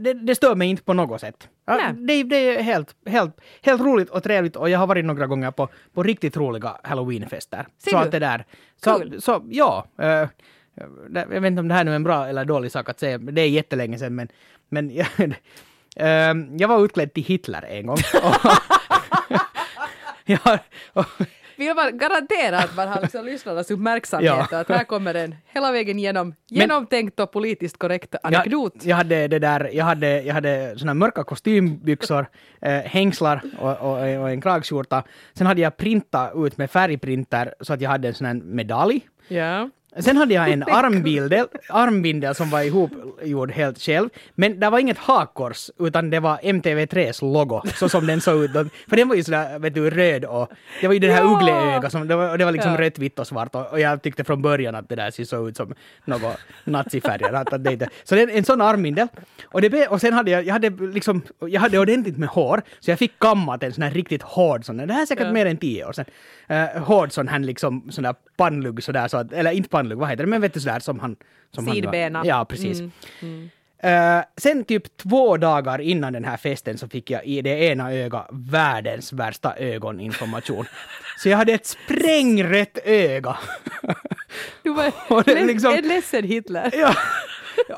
det, 0.00 0.12
det 0.12 0.34
stör 0.34 0.54
mig 0.54 0.68
inte 0.68 0.82
på 0.82 0.92
något 0.92 1.20
sätt. 1.20 1.48
Ja, 1.66 1.92
det, 1.98 2.22
det 2.22 2.36
är 2.36 2.62
helt, 2.62 2.94
helt, 3.06 3.40
helt 3.62 3.82
roligt 3.82 4.10
och 4.10 4.22
trevligt 4.22 4.56
och 4.56 4.70
jag 4.70 4.78
har 4.78 4.86
varit 4.86 5.04
några 5.04 5.26
gånger 5.26 5.50
på, 5.50 5.68
på 5.94 6.02
riktigt 6.02 6.36
roliga 6.36 6.76
halloweenfester. 6.82 7.66
Ser 7.78 7.90
så 7.90 7.96
du? 7.96 8.02
att 8.02 8.12
det 8.12 8.18
där. 8.18 8.44
Så, 8.84 8.98
Kul. 8.98 9.22
så 9.22 9.42
ja. 9.50 9.86
det- 9.96 10.28
jag 11.30 11.40
vet 11.40 11.50
inte 11.50 11.60
om 11.60 11.68
det 11.68 11.74
här 11.74 11.84
nu 11.84 11.90
är 11.90 11.96
en 11.96 12.04
bra 12.04 12.26
eller 12.26 12.44
dålig 12.44 12.72
sak 12.72 12.88
att 12.88 13.00
säga, 13.00 13.18
det 13.18 13.40
är 13.40 13.48
jättelänge 13.48 13.98
sedan 13.98 14.14
men, 14.14 14.28
men 14.68 14.90
jag, 14.90 15.06
eh, 15.96 16.34
jag 16.58 16.68
var 16.68 16.84
utklädd 16.84 17.12
till 17.12 17.24
Hitler 17.24 17.62
en 17.62 17.86
gång. 17.86 17.96
ja, 20.24 20.58
och, 20.92 21.06
Vill 21.56 21.74
man 21.74 21.98
garantera 21.98 22.58
att 22.58 22.76
man 22.76 22.88
har 22.88 23.00
liksom 23.02 23.24
lyssnarnas 23.24 23.70
uppmärksamhet 23.70 24.32
Ja. 24.50 24.58
att 24.58 24.68
här 24.68 24.84
kommer 24.84 25.14
en 25.14 25.34
hela 25.46 25.72
vägen 25.72 25.98
genom 25.98 26.34
genomtänkt 26.48 27.20
och 27.20 27.32
politiskt 27.32 27.78
korrekt 27.78 28.14
anekdot. 28.22 28.72
Jag, 28.76 28.86
jag 28.90 28.96
hade 28.96 29.28
det 29.28 29.38
där, 29.38 29.70
jag 29.72 29.84
hade, 29.84 30.22
jag 30.22 30.34
hade 30.34 30.78
såna 30.78 30.94
mörka 30.94 31.24
kostymbyxor, 31.24 32.26
eh, 32.60 32.72
hängslar 32.72 33.40
och, 33.58 33.70
och, 33.80 34.20
och 34.22 34.30
en 34.30 34.40
kragskjorta. 34.40 35.02
Sen 35.34 35.46
hade 35.46 35.60
jag 35.60 35.76
printat 35.76 36.32
ut 36.36 36.56
med 36.56 36.70
färgprinter 36.70 37.54
så 37.60 37.72
att 37.72 37.80
jag 37.80 37.90
hade 37.90 38.08
en 38.08 38.14
sån 38.14 38.26
här 38.26 38.34
medalj. 38.34 39.00
Ja. 39.28 39.70
Sen 40.00 40.16
hade 40.16 40.34
jag 40.34 40.50
en 40.52 40.62
armbindel, 40.62 41.46
armbindel 41.68 42.34
som 42.34 42.50
var 42.50 42.62
ihopgjord 42.62 43.50
helt 43.50 43.78
själv. 43.78 44.08
Men 44.34 44.60
det 44.60 44.70
var 44.70 44.78
inget 44.78 44.98
hakkors, 44.98 45.70
utan 45.78 46.10
det 46.10 46.20
var 46.20 46.36
MTV3s 46.42 47.32
logo, 47.32 47.62
så 47.74 47.88
som 47.88 48.06
den 48.06 48.20
såg 48.20 48.44
ut. 48.44 48.50
För 48.88 48.96
den 48.96 49.08
var 49.08 49.16
ju 49.16 49.24
sådär, 49.24 49.58
vet 49.58 49.74
du, 49.74 49.90
röd 49.90 50.24
och 50.24 50.48
det 50.80 50.86
var 50.86 50.94
ju 50.94 51.00
det 51.00 51.12
här 51.12 51.22
Ja! 51.22 51.36
uggleögat 51.36 51.92
som, 51.92 52.08
det 52.08 52.16
var, 52.16 52.38
det 52.38 52.44
var 52.44 52.52
liksom 52.52 52.72
Ja. 52.72 52.80
rött, 52.80 52.98
vitt 52.98 53.18
och 53.18 53.26
svart. 53.26 53.54
Och, 53.54 53.66
och 53.72 53.80
jag 53.80 54.02
tyckte 54.02 54.24
från 54.24 54.42
början 54.42 54.74
att 54.74 54.88
det 54.88 54.94
där 54.96 55.24
såg 55.24 55.48
ut 55.48 55.56
som 55.56 55.74
något 56.04 56.38
nazifärger. 56.64 57.88
så 58.04 58.16
är 58.16 58.28
en 58.30 58.44
sån 58.44 58.60
armbindel. 58.60 59.08
Och, 59.44 59.60
det, 59.60 59.86
och 59.88 60.00
sen 60.00 60.12
hade 60.12 60.30
jag, 60.30 60.46
jag 60.46 60.52
hade 60.52 60.70
liksom, 60.70 61.22
jag 61.40 61.60
hade 61.60 61.78
ordentligt 61.78 62.18
med 62.18 62.28
hår, 62.28 62.62
så 62.80 62.90
jag 62.90 62.98
fick 62.98 63.18
kammat 63.18 63.62
en 63.62 63.72
sån 63.72 63.82
här 63.82 63.90
riktigt 63.90 64.22
hård 64.22 64.64
sån. 64.64 64.76
Det 64.76 64.92
här 64.92 65.02
är 65.02 65.06
säkert 65.06 65.26
Ja. 65.26 65.32
mer 65.32 65.46
än 65.46 65.56
tio 65.56 65.84
år 65.86 65.92
sedan. 65.92 66.04
Uh, 66.50 66.82
hård 66.82 67.12
sån 67.12 67.28
här 67.28 67.38
liksom, 67.38 67.90
sån 67.90 68.04
där 68.04 68.14
pannlugg 68.36 68.82
sådär, 68.82 69.08
så 69.08 69.16
att, 69.16 69.32
eller 69.32 69.50
inte 69.50 69.68
pannlugg, 69.68 69.98
vad 69.98 70.08
heter 70.08 70.24
det, 70.24 70.30
men 70.30 70.40
vet 70.40 70.54
du 70.54 70.60
sådär 70.60 70.80
som 70.80 70.98
han... 71.00 71.16
Som 71.54 71.66
Sidbena. 71.66 72.18
Han, 72.18 72.26
ja, 72.28 72.44
precis. 72.44 72.80
Mm, 73.20 73.50
Eh, 73.78 74.24
sen 74.36 74.64
typ 74.64 74.96
två 74.96 75.36
dagar 75.36 75.80
innan 75.80 76.12
den 76.12 76.24
här 76.24 76.36
festen 76.36 76.78
så 76.78 76.88
fick 76.88 77.10
jag 77.10 77.24
i 77.26 77.42
det 77.42 77.50
ena 77.64 77.92
ögat 77.92 78.26
världens 78.32 79.12
värsta 79.12 79.56
ögoninformation. 79.56 80.64
Så 81.18 81.28
jag 81.28 81.36
hade 81.36 81.52
ett 81.52 81.66
sprängrött 81.66 82.78
öga. 82.84 83.36
Du 84.62 84.70
var 84.74 85.44
liksom- 85.46 85.74
en 85.74 85.88
ledsen 85.88 86.24
Hitler. 86.24 86.70
ja. 86.74 86.94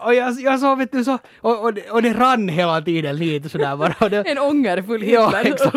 Och 0.03 0.15
jag, 0.15 0.41
jag 0.41 0.61
så, 0.61 0.75
vet 0.75 0.93
du, 0.93 1.05
så, 1.05 1.19
och, 1.41 1.63
och, 1.65 1.75
det, 1.75 1.91
och 1.91 2.03
det 2.03 2.13
rann 2.13 2.49
hela 2.49 2.83
tiden 2.83 3.17
lite 3.17 3.49
sådär 3.49 3.77
bara. 3.77 4.09
Det, 4.09 4.17
En 4.31 4.39
ångerfull 4.39 5.03
Ja, 5.09 5.27
Hitler. 5.27 5.53
exakt. 5.53 5.75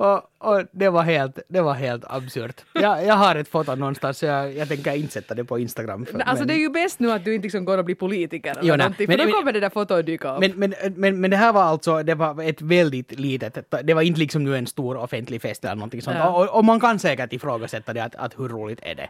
och, 0.00 0.22
och 0.38 0.64
det 0.72 0.88
var 0.88 1.02
helt, 1.02 1.38
det 1.48 1.60
var 1.60 1.74
helt 1.74 2.04
absurt. 2.06 2.60
Jag, 2.74 3.06
jag 3.06 3.14
har 3.14 3.36
ett 3.36 3.48
foto 3.48 3.74
någonstans 3.74 4.18
så 4.18 4.26
jag, 4.26 4.52
jag 4.56 4.68
tänker 4.68 4.94
inte 4.96 5.12
sätta 5.12 5.34
det 5.34 5.44
på 5.44 5.58
Instagram. 5.58 6.06
För, 6.06 6.18
Alltså 6.20 6.38
men, 6.38 6.48
det 6.48 6.54
är 6.54 6.58
ju 6.58 6.68
bäst 6.70 7.00
nu 7.00 7.12
att 7.12 7.24
du 7.24 7.34
inte 7.34 7.42
liksom 7.42 7.64
går 7.64 7.78
och 7.78 7.84
blir 7.84 7.94
politiker 7.94 8.50
eller 8.50 8.62
Jo, 8.62 8.76
någonting, 8.76 9.06
men- 9.08 9.18
för 9.18 9.24
då 9.24 9.30
men- 9.30 9.38
kommer 9.40 9.52
det 9.52 9.60
där 9.60 9.70
fotot 9.70 10.06
dyka 10.06 10.34
upp. 10.34 10.40
men, 10.40 10.52
men, 10.56 10.74
men, 10.96 11.20
men 11.20 11.30
det 11.30 11.36
här 11.36 11.52
var 11.52 11.62
alltså, 11.62 12.02
det 12.02 12.14
var 12.14 12.42
ett 12.42 12.62
väldigt 12.62 13.20
litet, 13.20 13.58
det 13.84 13.94
var 13.94 14.02
inte 14.02 14.20
liksom 14.20 14.44
nu 14.44 14.56
en 14.56 14.66
stor 14.66 14.96
offentlig 14.96 15.42
fest 15.42 15.64
eller 15.64 15.74
någonting 15.74 16.02
sånt. 16.02 16.16
Ja. 16.20 16.28
Och, 16.30 16.58
och 16.58 16.64
man 16.64 16.80
kan 16.80 16.98
säkert 16.98 17.32
ifrågasätta 17.32 17.92
det, 17.92 18.04
att, 18.04 18.14
att 18.14 18.38
hur 18.38 18.48
roligt 18.48 18.80
är 18.82 18.94
det? 18.94 19.08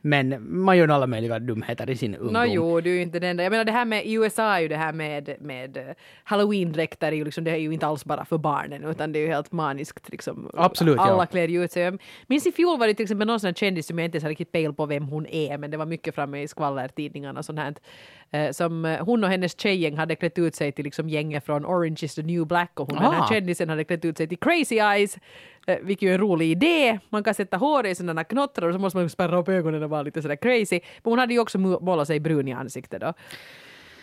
Men 0.00 0.36
man 0.62 0.78
gör 0.78 0.88
alla 0.88 1.06
möjliga 1.06 1.38
dumheter 1.38 1.90
i 1.90 1.96
sin 1.96 2.14
ungdom. 2.14 2.32
Nå 2.32 2.44
jo, 2.44 2.80
du 2.80 2.90
är 2.90 2.94
ju 2.94 3.02
inte 3.02 3.18
den 3.18 3.30
enda. 3.30 3.42
Jag 3.42 3.50
menar 3.50 3.64
det 3.64 3.72
här 3.72 3.84
med, 3.84 4.06
i 4.06 4.12
USA 4.12 4.42
är 4.56 4.60
ju 4.60 4.68
det 4.68 4.76
här 4.76 4.92
med, 4.92 5.34
med 5.40 5.76
eh, 5.76 5.82
halloween-dräkter 6.24 7.24
liksom, 7.24 7.44
det 7.44 7.50
är 7.50 7.56
ju 7.56 7.72
inte 7.72 7.86
alls 7.86 8.04
bara 8.04 8.24
för 8.24 8.38
barnen 8.38 8.84
utan 8.84 9.12
det 9.12 9.18
är 9.18 9.20
ju 9.20 9.28
helt 9.28 9.52
maniskt 9.52 10.08
liksom. 10.10 10.50
Absolut, 10.54 10.96
ja. 10.96 11.02
Alla 11.02 11.26
klär 11.26 11.48
ju 11.48 11.64
ut 11.64 11.72
sig. 11.72 11.82
Jag 11.82 12.00
minns 12.26 12.46
i 12.46 12.52
fjol 12.52 12.78
var 12.78 12.86
det 12.86 12.94
till 12.94 13.02
exempel 13.04 13.26
någon 13.26 13.40
sån 13.40 13.48
här 13.48 13.54
kändis 13.54 13.86
som 13.86 13.98
jag 13.98 14.04
inte 14.04 14.16
ens 14.16 14.22
har 14.24 14.28
riktigt 14.30 14.52
pejl 14.52 14.72
på 14.72 14.86
vem 14.86 15.08
hon 15.08 15.26
är 15.26 15.58
men 15.58 15.70
det 15.70 15.76
var 15.76 15.86
mycket 15.86 16.14
framme 16.14 16.42
i 16.42 16.48
skvallertidningarna 16.48 17.38
och 17.38 17.44
sånt 17.44 17.58
här. 17.58 17.74
Eh, 18.30 18.50
Som 18.50 18.84
eh, 18.84 19.04
hon 19.04 19.24
och 19.24 19.30
hennes 19.30 19.60
tjejgäng 19.60 19.96
hade 19.96 20.16
klätt 20.16 20.38
ut 20.38 20.54
sig 20.54 20.72
till 20.72 20.84
liksom 20.84 21.08
gänget 21.08 21.44
från 21.46 21.66
Orange 21.66 21.98
is 22.02 22.14
the 22.14 22.22
new 22.22 22.46
black 22.46 22.80
och 22.80 22.86
hon 22.92 23.02
den 23.02 23.12
här 23.12 23.22
Ah. 23.22 23.28
kändisen 23.28 23.68
hade 23.68 23.84
klätt 23.84 24.04
ut 24.04 24.16
sig 24.16 24.28
till 24.28 24.38
Crazy 24.38 24.78
Eyes 24.78 25.18
vilket 25.82 26.02
ju 26.02 26.10
är 26.10 26.14
en 26.14 26.20
rolig 26.20 26.50
idé. 26.50 26.98
Man 27.10 27.24
kan 27.24 27.34
sätta 27.34 27.56
hår 27.56 27.86
i 27.86 27.94
sådana 27.94 28.24
knottrar 28.24 28.68
och 28.68 28.74
så 28.74 28.78
måste 28.78 28.96
man 28.98 29.10
spärra 29.10 29.38
upp 29.38 29.48
ögonen 29.48 29.82
och 29.82 29.90
vara 29.90 30.02
lite 30.02 30.22
sådär 30.22 30.36
crazy. 30.36 30.80
Men 31.04 31.10
hon 31.12 31.18
hade 31.18 31.34
ju 31.34 31.40
också 31.40 31.58
målat 31.58 32.06
sig 32.06 32.20
brun 32.20 32.48
i 32.48 32.52
ansiktet 32.52 33.00
då. 33.00 33.12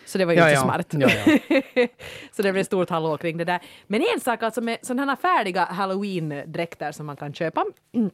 Så 0.04 0.18
det 0.18 0.24
var 0.24 0.32
ju 0.32 0.38
Ja, 0.38 0.44
inte 0.50 0.54
ja. 0.54 0.62
smart. 0.62 0.86
Ja, 0.90 1.88
så 2.32 2.42
det 2.42 2.52
blev 2.52 2.64
stort 2.64 2.90
hallå 2.90 3.16
kring 3.16 3.36
det 3.36 3.44
där. 3.44 3.60
Men 3.86 4.02
en 4.14 4.20
sak 4.20 4.42
alltså 4.42 4.60
med 4.60 4.78
sådana 4.82 5.04
här 5.12 5.16
färdiga 5.16 5.64
halloween-dräkter 5.64 6.92
som 6.92 7.06
man 7.06 7.16
kan 7.16 7.34
köpa 7.34 7.64
mm, 7.94 8.10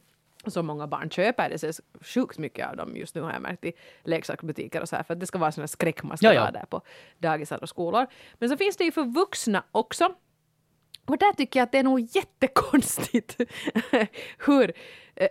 som 0.46 0.66
många 0.66 0.86
barn 0.86 1.10
köper. 1.10 1.48
Det 1.48 1.54
ses 1.54 1.80
sjukt 2.00 2.38
mycket 2.38 2.68
av 2.68 2.76
dem 2.76 2.96
just 2.96 3.14
nu 3.14 3.20
har 3.20 3.32
jag 3.32 3.42
märkt 3.42 3.64
i 3.64 3.72
leksaksbutiker 4.04 4.80
och 4.80 4.88
så 4.88 4.96
här 4.96 5.02
för 5.02 5.14
att 5.14 5.20
det 5.20 5.26
ska 5.26 5.38
vara 5.38 5.52
sådana 5.52 5.68
skräck 5.68 6.02
man 6.02 6.16
ska 6.16 6.26
Ja, 6.26 6.32
ja. 6.34 6.50
där 6.50 6.64
på 6.70 6.80
dagisar 7.18 7.62
och 7.62 7.68
skolor. 7.68 8.06
Men 8.38 8.48
så 8.48 8.56
finns 8.56 8.76
det 8.76 8.84
ju 8.84 8.92
för 8.92 9.04
vuxna 9.04 9.64
också. 9.72 10.14
Och 11.06 11.18
där 11.18 11.32
tycker 11.32 11.60
jag 11.60 11.64
att 11.64 11.72
det 11.72 11.78
är 11.78 11.82
nog 11.82 12.00
jättekonstigt 12.00 13.36
hur 14.46 14.72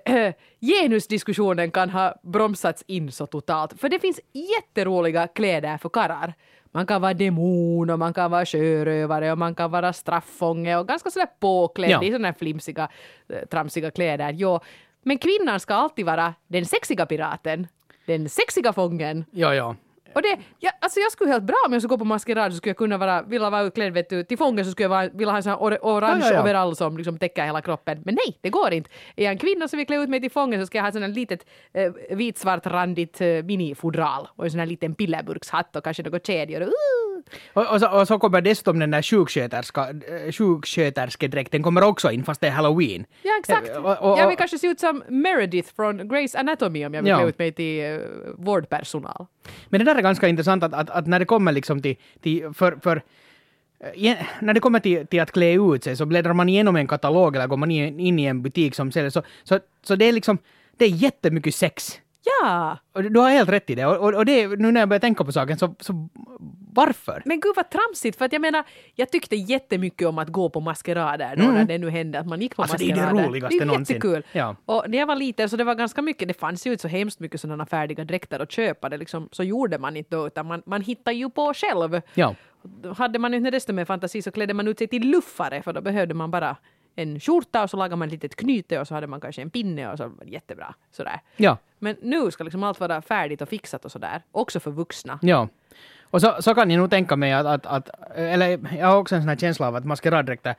eh, 0.06 0.34
genusdiskussionen 0.62 1.72
kan 1.72 1.90
ha 1.90 2.16
bromsats 2.24 2.84
in 2.88 3.12
så 3.12 3.26
totalt. 3.26 3.80
För 3.80 3.90
det 3.90 4.00
finns 4.00 4.20
jätteroliga 4.34 5.28
kläder 5.28 5.78
för 5.78 5.90
karlar. 5.90 6.34
Man 6.74 6.86
kan 6.86 7.02
vara 7.02 7.14
demon 7.14 7.90
och 7.90 8.00
man 8.00 8.14
kan 8.14 8.32
vara 8.32 8.46
sjörövare 8.46 9.32
och 9.32 9.38
man 9.38 9.56
kan 9.56 9.72
vara 9.72 9.94
straffånge 9.94 10.78
och 10.78 10.88
ganska 10.88 11.10
sådär 11.12 11.28
påklädd 11.40 11.90
Ja. 11.90 12.04
i 12.04 12.08
sådana 12.12 12.28
här 12.28 12.36
flimsiga, 12.40 12.90
eh, 13.30 13.46
tramsiga 13.46 13.92
kläder. 13.92 14.32
Jo. 14.34 14.60
Men 15.04 15.18
kvinnan 15.18 15.60
ska 15.60 15.74
alltid 15.74 16.06
vara 16.06 16.34
den 16.48 16.66
sexiga 16.66 17.06
piraten, 17.06 17.68
den 18.06 18.30
sexiga 18.30 18.74
fången. 18.74 19.26
Ja, 19.32 19.56
ja. 19.56 19.76
Och 20.16 20.22
det, 20.22 20.38
ja, 20.60 20.72
alltså 20.82 21.00
jag 21.00 21.12
skulle 21.12 21.32
helt 21.32 21.44
bra 21.44 21.56
om 21.68 21.74
jag 21.74 21.82
skulle 21.82 21.90
gå 21.90 21.98
på 21.98 22.06
maskerad 22.06 22.52
så 22.52 22.58
skulle 22.58 22.70
jag 22.70 22.78
kunna 22.78 22.98
vara, 22.98 23.22
vilja 23.22 23.50
vara 23.50 23.62
utklädd 23.62 23.94
vet 23.94 24.10
du, 24.10 24.24
till 24.24 24.38
fången 24.38 24.66
så 24.66 24.72
skulle 24.72 24.84
jag 24.84 24.90
vara, 24.90 25.10
vilja 25.10 25.30
ha 25.32 25.38
en 25.38 25.44
sån 25.44 25.54
or- 25.54 25.78
orange 25.82 26.20
Ja, 26.22 26.28
ja, 26.28 26.34
ja. 26.34 26.42
overall 26.42 26.76
som 26.76 26.98
liksom 26.98 27.18
täcker 27.18 27.46
hela 27.46 27.62
kroppen. 27.62 28.02
Men 28.06 28.16
nej, 28.16 28.38
det 28.42 28.50
går 28.50 28.74
inte. 28.74 28.90
Är 29.16 29.24
jag 29.24 29.32
en 29.32 29.38
kvinna 29.38 29.68
som 29.68 29.78
vill 29.78 29.88
klä 29.88 29.96
ut 30.04 30.10
mig 30.10 30.22
till 30.22 30.32
fången 30.32 30.60
så 30.62 30.66
ska 30.68 30.78
jag 30.78 30.84
ha 30.84 30.88
ett 30.90 30.94
sånt 30.94 31.06
här 31.06 31.12
litet 31.14 31.46
eh, 31.74 31.92
vitsvart 32.18 32.66
randigt 32.66 33.22
eh, 33.22 33.28
minifodral 33.28 34.28
och 34.36 34.46
en 34.46 34.52
sån 34.52 34.60
här 34.60 34.68
liten 34.68 34.96
pillerburkshatt 34.96 35.76
och 35.76 35.84
kanske 35.84 36.04
några 36.04 36.20
kedjor. 36.20 36.62
Uh! 36.62 37.11
Och, 37.54 37.74
och, 37.74 37.80
så, 37.80 37.90
och 38.00 38.08
så 38.08 38.20
kommer 38.20 38.42
dessutom 38.42 38.80
den 38.80 38.92
där 38.92 39.02
sjuksköterska, 39.02 39.90
eh, 39.90 40.32
sjuksköterskedräkten 40.32 41.64
kommer 41.64 41.84
också 41.84 42.12
in 42.12 42.24
fast 42.24 42.42
det 42.42 42.48
är 42.48 42.52
halloween. 42.52 43.06
Ja, 43.24 43.32
exakt. 43.40 43.70
Eh, 43.70 43.86
och- 43.86 44.12
och- 44.12 44.20
jag 44.20 44.28
vill 44.28 44.38
kanske 44.38 44.58
se 44.58 44.68
ut 44.68 44.80
som 44.80 45.04
Meredith 45.08 45.74
från 45.76 46.02
Grey's 46.02 46.38
Anatomy 46.40 46.86
om 46.86 46.94
jag 46.94 47.02
vill 47.02 47.10
Ja. 47.10 47.18
klä 47.20 47.28
ut 47.30 47.40
mig 47.40 47.52
till 47.52 47.82
uh, 47.84 48.00
vårdpersonal. 48.38 49.26
Men 49.70 49.80
det 49.80 49.86
där 49.86 49.96
är 49.96 50.02
ganska 50.02 50.28
intressant 50.28 50.64
att, 50.64 50.74
att, 50.74 50.90
att 50.90 51.08
när 51.08 51.20
det 51.20 51.26
kommer 51.26 51.52
liksom 51.52 51.82
till, 51.82 51.96
till 52.22 52.54
för, 52.54 52.78
för 52.82 53.02
eh, 53.96 54.18
när 54.40 54.54
det 54.54 54.60
kommer 54.60 54.80
till, 54.80 55.08
till 55.08 55.22
att 55.22 55.32
klä 55.32 55.54
ut 55.76 55.84
sig 55.84 55.96
så 55.96 56.06
bläddrar 56.06 56.34
man 56.34 56.50
igenom 56.50 56.76
en 56.76 56.88
katalog 56.88 57.36
eller 57.36 57.48
går 57.48 57.58
man 57.58 57.72
in, 57.72 58.00
in 58.00 58.20
i 58.20 58.26
en 58.26 58.42
butik 58.42 58.76
som 58.76 58.92
säljer 58.92 59.10
så, 59.10 59.24
så, 59.44 59.60
så 59.84 59.96
det 59.96 60.06
är 60.06 60.12
liksom, 60.14 60.38
det 60.78 60.86
är 60.86 60.90
jättemycket 60.90 61.56
sex. 61.56 62.00
Ja! 62.24 62.78
Och 62.94 63.04
du 63.04 63.20
har 63.20 63.30
helt 63.30 63.50
rätt 63.50 63.70
i 63.70 63.76
det. 63.76 63.86
Och, 63.86 64.14
och, 64.14 64.26
det, 64.26 64.48
nu 64.48 64.72
när 64.72 64.82
jag 64.82 64.90
börjar 64.90 65.00
tänka 65.00 65.24
på 65.24 65.32
saken 65.32 65.58
så, 65.58 65.76
så 65.80 66.10
varför? 66.74 67.22
Men 67.26 67.40
gud 67.40 67.54
vad 67.56 67.70
tramsigt, 67.70 68.18
för 68.18 68.26
att 68.26 68.34
jag 68.34 68.42
menar, 68.42 68.64
jag 68.96 69.12
tyckte 69.12 69.36
jättemycket 69.36 70.08
om 70.08 70.18
att 70.18 70.30
gå 70.30 70.50
på 70.50 70.60
maskerader 70.60 71.36
då 71.36 71.44
när 71.44 71.66
det 71.66 71.78
nu 71.78 71.90
hände 71.90 72.20
att 72.20 72.28
man 72.28 72.42
gick 72.42 72.56
på 72.56 72.62
Mm. 72.62 72.72
Alltså, 72.72 72.78
det 72.88 72.92
är 72.92 72.96
det 72.96 73.02
maskerader. 73.02 73.28
roligaste 73.28 73.58
det 73.58 73.64
är 73.64 73.66
någonsin. 73.66 73.96
jättekul. 73.96 74.24
Ja. 74.32 74.56
Och 74.66 74.86
när 74.88 74.98
jag 74.98 75.06
var 75.08 75.16
liten 75.16 75.50
så 75.50 75.58
det 75.58 75.64
var 75.64 75.76
ganska 75.76 76.02
mycket, 76.02 76.28
det 76.28 76.34
fanns 76.34 76.68
ju 76.68 76.72
inte 76.72 76.82
så 76.82 76.88
hemskt 76.88 77.20
mycket 77.20 77.42
sådana 77.42 77.66
färdiga 77.66 78.06
dräkter 78.06 78.40
att 78.40 78.52
köpa, 78.52 78.90
det 78.90 78.98
liksom, 78.98 79.30
så 79.32 79.44
gjorde 79.44 79.78
man 79.78 79.98
inte 79.98 80.16
då, 80.16 80.28
utan 80.28 80.46
man, 80.48 80.62
man 80.66 80.82
hittade 80.82 81.18
ju 81.18 81.30
på 81.30 81.54
själv. 81.54 82.02
Ja. 82.14 82.36
Hade 82.98 83.20
man 83.20 83.34
inte 83.34 83.52
desto 83.52 83.74
mer 83.74 83.86
fantasi 83.86 84.22
så 84.22 84.32
klädde 84.32 84.54
man 84.54 84.68
ut 84.68 84.78
sig 84.78 84.88
till 84.88 85.10
luffare, 85.10 85.62
för 85.62 85.74
då 85.74 85.82
behövde 85.82 86.14
man 86.14 86.32
bara 86.32 86.56
en 86.96 87.20
skjorta 87.20 87.64
och 87.64 87.70
så 87.70 87.78
lagade 87.78 87.96
man 87.96 88.08
ett 88.08 88.12
litet 88.12 88.36
knyte 88.36 88.80
och 88.80 88.88
så 88.88 88.94
hade 88.94 89.08
man 89.08 89.22
kanske 89.22 89.42
en 89.42 89.50
pinne 89.50 89.92
och 89.92 89.98
så 89.98 90.08
var 90.08 90.26
det 90.26 90.32
jättebra. 90.32 90.76
Sådär. 90.92 91.22
Ja. 91.38 91.58
Men 91.80 91.96
nu 92.02 92.32
ska 92.32 92.44
liksom 92.44 92.64
allt 92.64 92.80
vara 92.80 93.02
färdigt 93.02 93.42
och 93.42 93.50
fixat 93.50 93.86
och 93.86 93.92
sådär, 93.92 94.22
också 94.32 94.60
för 94.60 94.72
vuxna. 94.72 95.20
Ja. 95.22 95.48
Och 96.12 96.22
så, 96.22 96.36
så 96.40 96.56
kan 96.56 96.70
jag 96.72 96.80
nog 96.80 96.90
tänka 96.90 97.16
mig 97.16 97.34
att, 97.34 97.46
att, 97.46 97.66
att 97.66 97.90
eller 98.16 98.60
jag 98.80 98.88
har 98.88 98.98
också 98.98 99.16
en 99.16 99.22
sån 99.22 99.30
här 99.30 99.36
känsla 99.36 99.68
av 99.68 99.76
att 99.76 99.86
maskeraddräkter, 99.86 100.56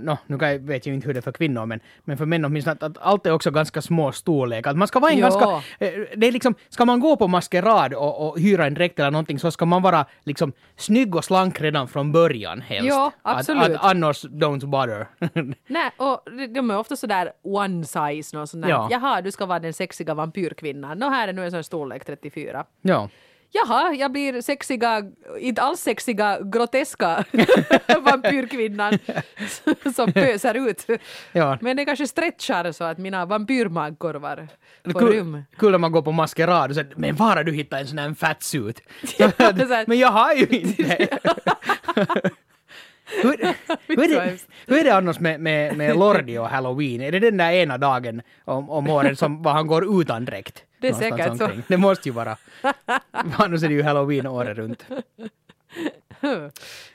no, 0.00 0.18
nu 0.26 0.38
kan 0.38 0.48
jag, 0.52 0.58
vet 0.58 0.86
jag 0.86 0.94
inte 0.94 1.06
hur 1.06 1.14
det 1.14 1.20
är 1.20 1.22
för 1.22 1.32
kvinnor, 1.32 1.66
men, 1.66 1.80
men 2.04 2.16
för 2.18 2.26
män 2.26 2.44
åtminstone, 2.44 2.72
att, 2.72 2.82
att 2.82 2.98
allt 3.00 3.26
är 3.26 3.32
också 3.32 3.50
ganska 3.50 3.82
små 3.82 4.12
storlekar. 4.12 4.70
Att 4.70 4.76
man 4.76 4.88
ska 4.88 5.00
vara 5.00 5.12
en 5.12 5.18
Ja. 5.18 5.28
ganska, 5.28 5.44
eh, 5.86 5.92
det 6.16 6.26
är 6.26 6.32
liksom, 6.32 6.54
ska 6.68 6.84
man 6.84 7.00
gå 7.00 7.16
på 7.16 7.28
maskerad 7.28 7.94
och, 7.94 8.28
och 8.28 8.38
hyra 8.40 8.66
en 8.66 8.74
dräkt 8.74 8.98
eller 8.98 9.10
någonting 9.10 9.38
så 9.38 9.50
ska 9.50 9.64
man 9.64 9.82
vara 9.82 10.06
liksom 10.24 10.52
snygg 10.76 11.14
och 11.16 11.24
slank 11.24 11.60
redan 11.60 11.88
från 11.88 12.12
början 12.12 12.60
helst. 12.60 12.88
Ja, 12.88 13.12
absolut. 13.22 13.62
Att, 13.62 13.70
att 13.74 13.84
annars 13.84 14.24
don't 14.24 14.66
bother. 14.66 15.06
Nej, 15.66 15.90
och 15.96 16.22
de- 16.38 16.46
de 16.46 16.70
är 16.70 16.78
ofta 16.78 16.96
sådär 16.96 17.32
one 17.42 17.84
size, 17.84 18.36
någon 18.36 18.46
sån 18.46 18.60
där, 18.60 18.68
Ja. 18.68 18.88
jaha, 18.90 19.20
du 19.20 19.30
ska 19.30 19.46
vara 19.46 19.58
den 19.58 19.72
sexiga 19.72 20.14
vampyrkvinnan. 20.14 20.98
Nå, 20.98 21.08
här 21.10 21.28
är 21.28 21.32
nu 21.32 21.44
en 21.44 21.50
sån 21.50 21.64
storlek 21.64 22.04
34. 22.04 22.64
ja. 22.82 23.08
Jaha, 23.56 23.94
jag 23.94 24.12
blir 24.12 24.40
sexiga, 24.40 25.02
inte 25.38 25.62
alls 25.62 25.80
sexiga, 25.80 26.38
groteska 26.40 27.24
vampyrkvinnan 28.00 28.98
som 29.96 30.12
pöser 30.12 30.68
ut. 30.68 30.86
Ja. 31.32 31.58
Men 31.60 31.76
det 31.76 31.84
kanske 31.84 32.06
stretchar 32.06 32.72
så 32.72 32.84
att 32.84 32.98
mina 32.98 33.26
vampyrmagkorvar 33.26 34.48
får 34.92 35.00
Kul, 35.00 35.12
rum. 35.12 35.42
kul 35.58 35.70
när 35.70 35.78
man 35.78 35.92
går 35.92 36.02
på 36.02 36.12
maskerad 36.12 36.70
och 36.70 36.74
säger 36.74 36.92
men 36.96 37.16
var 37.16 37.36
har 37.36 37.44
du 37.44 37.52
hittat 37.52 37.80
en 37.80 37.86
sån 37.86 37.98
här 37.98 38.14
fatsuit? 38.14 38.82
men 39.86 39.98
jag 39.98 40.08
har 40.08 40.34
ju 40.34 40.46
inte! 40.46 41.08
hur, 43.22 43.54
hur, 43.86 44.02
är 44.02 44.08
det, 44.08 44.38
hur 44.66 44.78
är 44.78 44.84
det 44.84 44.96
annars 44.96 45.20
med, 45.20 45.40
med, 45.40 45.76
med 45.76 45.96
Lordi 45.96 46.38
och 46.38 46.48
Halloween? 46.48 47.00
Är 47.00 47.12
det 47.12 47.20
den 47.20 47.36
där 47.36 47.52
ena 47.52 47.78
dagen 47.78 48.22
om, 48.44 48.70
om 48.70 48.90
året 48.90 49.18
som 49.18 49.44
han 49.44 49.66
går 49.66 50.00
utan 50.00 50.24
dräkt? 50.24 50.64
Det 50.88 51.06
är 51.06 51.10
säkert 51.10 51.38
så. 51.38 51.50
Det 51.68 51.76
måste 51.76 52.08
ju 52.08 52.12
vara. 52.12 52.36
Annars 53.36 53.62
är 53.62 53.68
det 53.68 53.74
ju 53.74 53.82
Halloween 53.82 54.26
året 54.26 54.56
runt. 54.58 54.86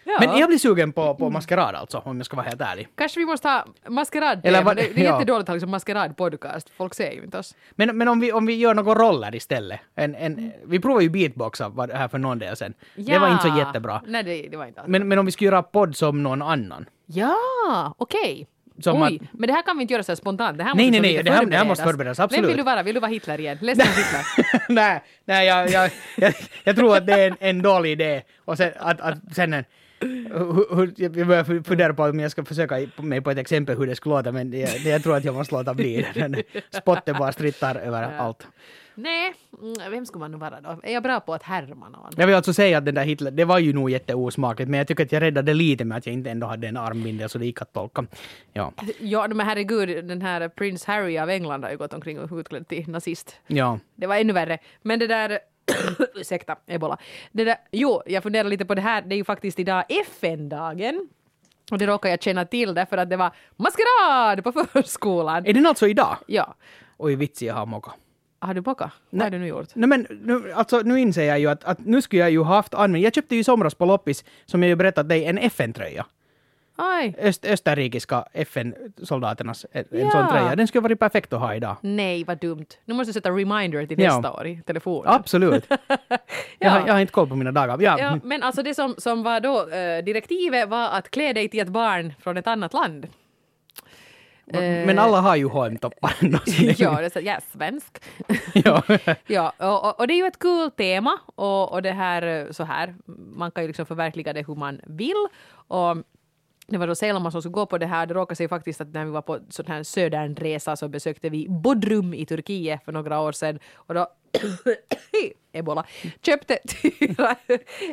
Ja. 0.04 0.18
Men 0.20 0.38
jag 0.38 0.50
blir 0.50 0.58
sugen 0.58 0.92
på, 0.94 1.16
på 1.16 1.30
maskerad 1.30 1.76
alltså, 1.76 1.98
om 1.98 2.18
jag 2.18 2.26
ska 2.26 2.36
vara 2.36 2.48
helt 2.48 2.62
ärlig. 2.62 2.88
Kanske 2.96 3.20
vi 3.20 3.26
måste 3.26 3.48
ha 3.48 3.66
maskerad 3.88 4.46
Eller 4.46 4.64
vad- 4.64 4.76
det, 4.76 4.82
det 4.96 5.02
är 5.02 5.06
ja. 5.06 5.14
jättedåligt 5.14 5.42
att 5.44 5.48
ha 5.48 5.54
liksom 5.56 5.76
maskerad-podcast. 5.76 6.70
Folk 6.78 6.94
ser 6.94 7.12
ju 7.12 7.24
inte 7.24 7.38
oss. 7.38 7.56
Men, 7.72 7.98
men 7.98 8.08
om, 8.08 8.20
vi, 8.20 8.32
om 8.34 8.46
vi 8.46 8.54
gör 8.56 8.74
några 8.74 8.94
roller 8.96 9.36
istället. 9.36 9.80
En, 9.96 10.16
en, 10.16 10.52
vi 10.66 10.80
provade 10.80 11.04
ju 11.04 11.10
beatboxa 11.10 11.72
här 11.94 12.08
för 12.08 12.18
någon 12.18 12.40
del 12.40 12.56
sen. 12.58 12.74
Det 12.96 13.20
var 13.20 13.32
inte 13.32 13.44
så 13.50 13.58
jättebra. 13.58 14.02
Nej, 14.08 14.24
det, 14.24 14.48
det 14.52 14.58
var 14.58 14.66
inte. 14.66 14.82
Men, 14.88 15.08
men 15.08 15.20
om 15.20 15.26
vi 15.26 15.32
skulle 15.32 15.46
göra 15.50 15.64
podd 15.64 15.96
som 15.96 16.24
någon 16.24 16.42
annan. 16.42 16.86
Ja, 17.06 17.94
okej. 17.98 18.48
Som 18.84 19.02
Oj, 19.02 19.20
men 19.32 19.48
det 19.48 19.54
här 19.54 19.62
kan 19.62 19.78
vi 19.78 19.82
inte 19.82 19.94
göra 19.94 20.04
så 20.04 20.12
här 20.12 20.16
spontant. 20.16 20.58
Det 20.58 20.64
här 20.64 20.76
Nej, 20.76 20.86
måste 20.86 21.02
nej, 21.02 21.14
nej, 21.14 21.24
det 21.24 21.32
här- 21.32 21.46
det 21.46 21.58
här 21.58 21.66
måste 21.66 21.84
förberedas. 21.84 22.20
absolut. 22.20 22.44
Vem 22.44 22.48
vill 22.48 22.58
du 22.58 22.64
vara? 22.64 22.84
Vill 22.84 22.94
du 22.94 23.00
vara 23.00 23.12
Hitler 23.12 23.40
igen? 23.40 23.58
Läs 23.62 23.78
Hitler. 23.80 24.60
nej, 24.70 25.02
nej 25.26 25.48
jag, 25.48 25.70
jag, 25.70 25.92
jag, 26.18 26.34
jag 26.64 26.76
tror 26.76 26.98
att 26.98 27.06
det 27.08 27.14
är 27.14 27.28
en, 27.28 27.38
en 27.40 27.62
dålig 27.62 27.92
idé. 27.92 28.22
Och 28.46 28.58
sen, 28.58 28.72
att, 28.80 29.02
att 29.02 29.18
sen 29.36 29.54
en, 29.54 29.66
hur, 30.02 30.76
hur, 30.76 30.94
jag 31.18 31.28
börjar 31.28 31.64
fundera 31.64 31.94
på 31.94 32.04
om 32.04 32.20
jag 32.20 32.32
ska 32.32 32.46
försöka 32.46 32.88
mig 32.98 33.22
på 33.22 33.32
ett 33.32 33.38
exempel 33.38 33.78
hur 33.78 33.88
det 33.88 33.96
skulle 33.96 34.16
låta, 34.16 34.32
men 34.32 34.60
jag, 34.60 34.78
jag 34.78 35.04
tror 35.04 35.16
att 35.18 35.24
jag 35.24 35.36
måste 35.36 35.56
låta 35.56 35.74
bli. 35.74 36.08
Den 36.14 36.36
Spotten 36.70 37.16
bara 37.20 37.32
strittar 37.32 37.76
över 37.76 38.04
allt. 38.18 38.48
nej, 38.96 39.34
mm, 39.62 39.92
vem 39.92 40.06
skulle 40.06 40.20
man 40.20 40.32
nu 40.32 40.38
vara 40.38 40.62
då? 40.62 40.80
Är 40.84 40.94
jag 40.94 41.04
bra 41.04 41.20
på 41.20 41.34
att 41.34 41.44
härma 41.44 41.90
någon? 41.90 42.12
Jag 42.18 42.28
vill 42.28 42.36
alltså 42.36 42.54
säga 42.54 42.78
att 42.78 42.86
den 42.86 42.96
där 42.96 43.04
Hitler, 43.04 43.32
det 43.32 43.46
var 43.46 43.60
ju 43.60 43.74
nog 43.74 43.90
jätteosmakligt, 43.90 44.70
men 44.70 44.78
jag 44.78 44.88
tycker 44.88 45.06
att 45.06 45.12
jag 45.12 45.22
räddade 45.22 45.54
lite 45.54 45.86
med 45.86 45.98
att 45.98 46.06
jag 46.06 46.14
inte 46.14 46.30
ändå 46.32 46.48
hade 46.48 46.68
en 46.68 46.78
armbindel 46.78 47.30
så 47.30 47.38
det 47.38 47.46
gick 47.46 47.62
att 47.62 47.74
tolka. 47.74 48.06
Ja, 48.54 48.74
Ja, 49.00 49.28
men 49.28 49.48
herregud, 49.48 50.06
den 50.06 50.22
här 50.22 50.48
prins 50.50 50.86
Harry 50.86 51.18
av 51.18 51.30
England 51.30 51.64
har 51.64 51.72
ju 51.72 51.78
gått 51.78 51.94
omkring 51.94 52.20
och 52.20 52.38
utklädd 52.38 52.68
till 52.68 52.90
nazist. 52.90 53.36
ja. 53.48 53.80
Det 53.96 54.08
var 54.08 54.16
ännu 54.16 54.34
värre. 54.34 54.58
Men 54.82 55.00
det 55.00 55.08
där... 55.08 55.40
ursäkta, 56.16 56.56
ebola. 56.68 56.98
Det 57.32 57.44
där, 57.44 57.56
jo, 57.72 58.02
jag 58.06 58.24
funderar 58.24 58.50
lite 58.50 58.66
på 58.66 58.76
det 58.76 58.82
här. 58.82 59.02
Det 59.02 59.16
är 59.16 59.18
ju 59.18 59.24
faktiskt 59.24 59.60
idag 59.60 59.84
FN-dagen. 59.90 61.10
Och 61.72 61.78
det 61.78 61.86
råkar 61.86 62.10
jag 62.10 62.22
känna 62.22 62.46
till 62.46 62.74
därför 62.74 62.98
att 62.98 63.10
det 63.10 63.18
var 63.18 63.32
maskerad 63.56 64.44
på 64.44 64.52
förskolan. 64.74 65.46
Är 65.46 65.54
den 65.54 65.66
alltså 65.66 65.88
idag? 65.88 66.18
Ja. 66.28 66.56
Oj, 66.98 67.16
vitsi, 67.16 67.48
jag 67.48 67.56
har 67.56 67.66
mocka. 67.66 67.92
Har 68.40 68.54
du 68.54 68.62
bockat? 68.62 68.92
Vad 69.10 69.22
har 69.22 69.30
du 69.30 69.38
nu 69.38 69.48
gjort? 69.48 69.68
Nej 69.74 69.90
men 69.90 70.08
nu, 70.10 70.52
alltså, 70.52 70.80
nu 70.80 71.00
inser 71.00 71.24
jag 71.24 71.40
ju 71.40 71.48
att, 71.48 71.64
att 71.64 71.80
nu 71.80 72.02
skulle 72.02 72.22
jag 72.22 72.32
ju 72.32 72.40
ha 72.40 72.56
haft 72.56 72.74
användning. 72.74 73.04
Jag 73.04 73.14
köpte 73.14 73.36
ju 73.36 73.42
i 73.42 73.44
somras 73.44 73.76
på 73.76 73.86
loppis, 73.86 74.26
som 74.46 74.64
jag 74.64 74.70
ju 74.70 74.76
berättat 74.76 75.10
dig, 75.10 75.26
en 75.26 75.38
FN-tröja. 75.38 76.06
Aj. 76.84 77.16
Öst, 77.20 77.46
österrikiska 77.46 78.26
FN-soldaternas 78.34 79.66
en, 79.72 79.86
en 79.92 80.00
Ja. 80.00 80.12
sån 80.12 80.28
tröja. 80.30 80.56
Den 80.56 80.68
skulle 80.68 80.82
varit 80.82 81.00
perfekt 81.00 81.34
att 81.34 81.40
ha 81.40 81.56
idag. 81.56 81.76
Nej, 81.82 82.24
vad 82.24 82.38
dumt. 82.40 82.66
Nu 82.86 82.94
måste 82.94 83.10
jag 83.10 83.14
sätta 83.16 83.30
reminder 83.30 83.86
till 83.86 84.00
Ja. 84.00 84.16
nästa 84.16 84.32
år 84.34 84.48
i 84.48 84.62
telefonen. 84.66 85.14
Absolut. 85.14 85.66
jag, 86.60 86.70
har, 86.72 86.88
jag 86.88 86.94
har 86.94 87.00
inte 87.00 87.14
koll 87.14 87.28
på 87.30 87.36
mina 87.36 87.52
dagar. 87.52 87.78
Ja. 87.82 88.00
Ja, 88.00 88.20
men 88.24 88.44
alltså 88.44 88.64
det 88.64 88.74
som, 88.76 88.96
som 88.98 89.24
var 89.24 89.40
då 89.40 89.70
eh, 89.70 90.04
direktivet 90.04 90.70
var 90.70 90.90
att 90.90 91.12
klä 91.12 91.34
dig 91.34 91.50
till 91.50 91.60
ett 91.60 91.68
barn 91.70 92.14
från 92.20 92.38
ett 92.38 92.48
annat 92.48 92.74
land. 92.74 93.08
Men 94.86 95.00
alla 95.00 95.22
har 95.22 95.36
ju 95.36 95.46
HM-toppar. 95.50 96.14
ja, 96.78 97.00
det 97.00 97.06
är 97.06 97.10
så, 97.10 97.20
jag 97.20 97.36
är 97.36 97.42
svensk. 97.58 98.04
ja. 98.54 98.84
ja, 99.28 99.54
och, 99.58 99.86
och, 99.86 100.00
och 100.00 100.08
det 100.08 100.14
är 100.14 100.16
ju 100.18 100.26
ett 100.26 100.40
kul 100.40 100.72
tema 100.72 101.18
och, 101.36 101.72
och 101.72 101.82
det 101.82 101.92
här 101.92 102.22
eh, 102.46 102.52
så 102.52 102.64
här, 102.64 102.96
man 103.36 103.52
kan 103.52 103.64
ju 103.64 103.68
liksom 103.68 103.86
förverkliga 103.86 104.34
det 104.34 104.48
hur 104.48 104.56
man 104.56 104.82
vill. 104.88 105.28
Och 105.68 105.98
det 106.72 106.78
var 106.78 106.88
då 106.88 106.96
Selma 106.96 107.32
som 107.32 107.42
skulle 107.42 107.54
gå 107.54 107.66
på 107.66 107.78
det 107.78 107.86
här. 107.86 108.06
Det 108.06 108.14
råkade 108.14 108.36
sig 108.36 108.48
faktiskt 108.48 108.82
att 108.82 108.94
när 108.94 109.06
vi 109.06 109.12
var 109.12 109.22
på 109.22 109.40
sån 109.50 109.66
här 109.68 109.84
södernresa 109.84 110.76
så 110.76 110.88
besökte 110.88 111.30
vi 111.30 111.48
Bodrum 111.50 112.14
i 112.14 112.26
Turkiet 112.26 112.86
för 112.86 112.92
några 112.92 113.20
år 113.20 113.32
sedan. 113.32 113.60
Och 113.76 113.94
då 113.94 114.08
ebola, 115.52 115.86
köpte 116.22 116.58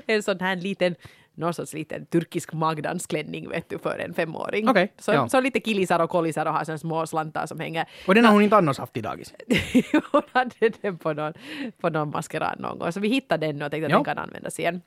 en 0.07 0.23
sån 0.23 0.41
här 0.41 0.57
liten 0.57 0.95
någon 1.35 1.55
sorts 1.55 1.75
liten 1.75 2.07
turkisk 2.07 2.53
magdansklänning 2.53 3.49
vet 3.49 3.69
du 3.69 3.79
för 3.79 3.99
en 3.99 4.15
femåring. 4.15 4.69
Okej, 4.69 4.93
så, 4.99 5.13
ja. 5.13 5.29
så 5.29 5.41
lite 5.41 5.61
killisar 5.61 6.01
och 6.01 6.11
kollisar 6.11 6.47
och 6.47 6.53
har 6.53 6.65
såna 6.65 6.79
små 6.79 7.07
slantar 7.07 7.47
som 7.47 7.61
hänger. 7.61 7.89
Och 8.07 8.15
den 8.15 8.25
har 8.25 8.33
hon 8.33 8.43
inte 8.43 8.57
annars 8.57 8.79
haft 8.79 8.97
i 8.97 9.01
dagis. 9.01 9.35
Hon 10.13 10.23
hade 10.33 10.71
den 10.81 10.99
på 10.99 11.13
någon, 11.13 11.33
på 11.81 11.91
någon 11.91 12.11
maskerad 12.11 12.61
någon 12.61 12.79
gång. 12.79 12.93
Så 12.93 13.01
vi 13.01 13.09
hittade 13.09 13.47
den 13.47 13.63
och 13.63 13.71
tänkte 13.71 13.87
att 13.87 13.91
Ja. 13.91 13.97
den 13.97 14.05
kan 14.05 14.19
användas 14.19 14.59
igen. 14.59 14.81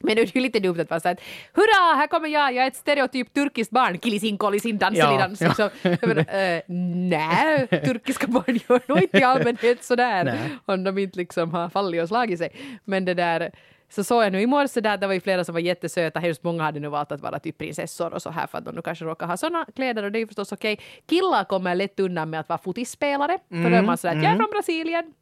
Men 0.00 0.16
det 0.16 0.22
är 0.22 0.36
ju 0.36 0.40
lite 0.40 0.60
dumt 0.60 0.80
att 0.80 0.90
vara 0.90 1.00
såhär 1.00 1.14
att 1.14 1.20
hurra, 1.54 1.94
här 1.96 2.06
kommer 2.06 2.28
jag, 2.28 2.54
jag 2.54 2.64
är 2.64 2.68
ett 2.68 2.76
stereotyp 2.76 3.34
turkiskt 3.34 3.70
barn, 3.70 3.98
killisin, 3.98 4.38
kollisin, 4.38 4.78
danselidans. 4.78 5.40
Ja, 5.40 5.54
Ja, 5.58 5.70
ja. 5.82 6.20
äh, 6.20 6.62
nej, 6.96 7.66
turkiska 7.68 8.26
barn 8.26 8.58
gör 8.68 8.80
nog 8.88 9.02
inte 9.02 9.18
i 9.18 9.22
allmänhet 9.22 9.84
sådär. 9.84 10.24
Nej. 10.24 10.38
Om 10.64 10.84
de 10.84 10.98
inte 10.98 11.18
liksom 11.18 11.50
har 11.54 11.68
fallit 11.68 12.02
och 12.02 12.08
slagit 12.08 12.38
sig. 12.38 12.52
Men 12.84 13.04
det 13.04 13.14
där, 13.14 13.50
så 13.90 14.04
såg 14.04 14.24
jag 14.24 14.32
nu 14.32 14.40
i 14.40 14.46
morse 14.46 14.80
där, 14.80 14.96
det 14.96 15.06
var 15.06 15.14
ju 15.14 15.20
flera 15.20 15.44
som 15.44 15.52
var 15.52 15.60
jättesöta, 15.60 16.20
hemskt 16.20 16.42
många 16.42 16.62
hade 16.62 16.80
nu 16.80 16.88
valt 16.88 17.12
att 17.12 17.20
vara 17.20 17.38
typ 17.38 17.58
prinsessor 17.58 18.14
och 18.14 18.22
så 18.22 18.30
här 18.30 18.46
för 18.46 18.58
att 18.58 18.64
de 18.64 18.74
nu 18.74 18.82
kanske 18.82 19.04
råkar 19.04 19.26
ha 19.26 19.36
såna 19.36 19.66
kläder 19.76 20.02
och 20.02 20.12
det 20.12 20.18
är 20.18 20.20
ju 20.20 20.26
förstås 20.26 20.52
okej. 20.52 20.80
Killar 21.08 21.44
kommer 21.44 21.74
lätt 21.74 22.00
undan 22.00 22.30
med 22.30 22.40
att 22.40 22.48
vara 22.48 22.58
fotispelare, 22.58 23.38
för 23.48 23.70
då 23.70 23.76
är 23.76 23.82
man 23.82 23.98
sådär 23.98 24.16
att 24.16 24.22
jag 24.22 24.32
är 24.32 24.36
från 24.36 24.50
Brasilien, 24.50 25.12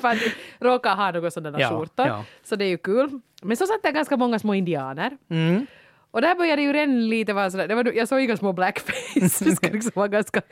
för 0.00 0.08
att 0.08 0.18
råkar 0.60 0.96
ha 0.96 1.10
några 1.12 1.30
sådana 1.30 1.60
Ja, 1.60 1.68
skjortor. 1.68 2.06
ja. 2.06 2.24
Så 2.44 2.56
det 2.56 2.64
är 2.64 2.68
ju 2.68 2.78
kul. 2.78 3.20
Men 3.42 3.56
så 3.56 3.66
satt 3.66 3.82
det 3.82 3.92
ganska 3.92 4.16
många 4.16 4.38
små 4.38 4.54
indianer. 4.54 5.16
Mm. 5.30 5.66
Och 6.10 6.20
där 6.22 6.34
började 6.34 6.62
ju 6.62 6.72
redan 6.72 7.08
lite 7.08 7.32
vara 7.32 7.50
sådär, 7.50 7.68
det 7.68 7.74
var, 7.74 7.92
jag 7.92 8.08
såg 8.08 8.20
inga 8.20 8.36
små 8.36 8.52
blackface, 8.52 9.44
det 9.44 9.56
ska 9.56 9.68
liksom 9.68 9.92
vara 9.94 10.08
ganska 10.08 10.42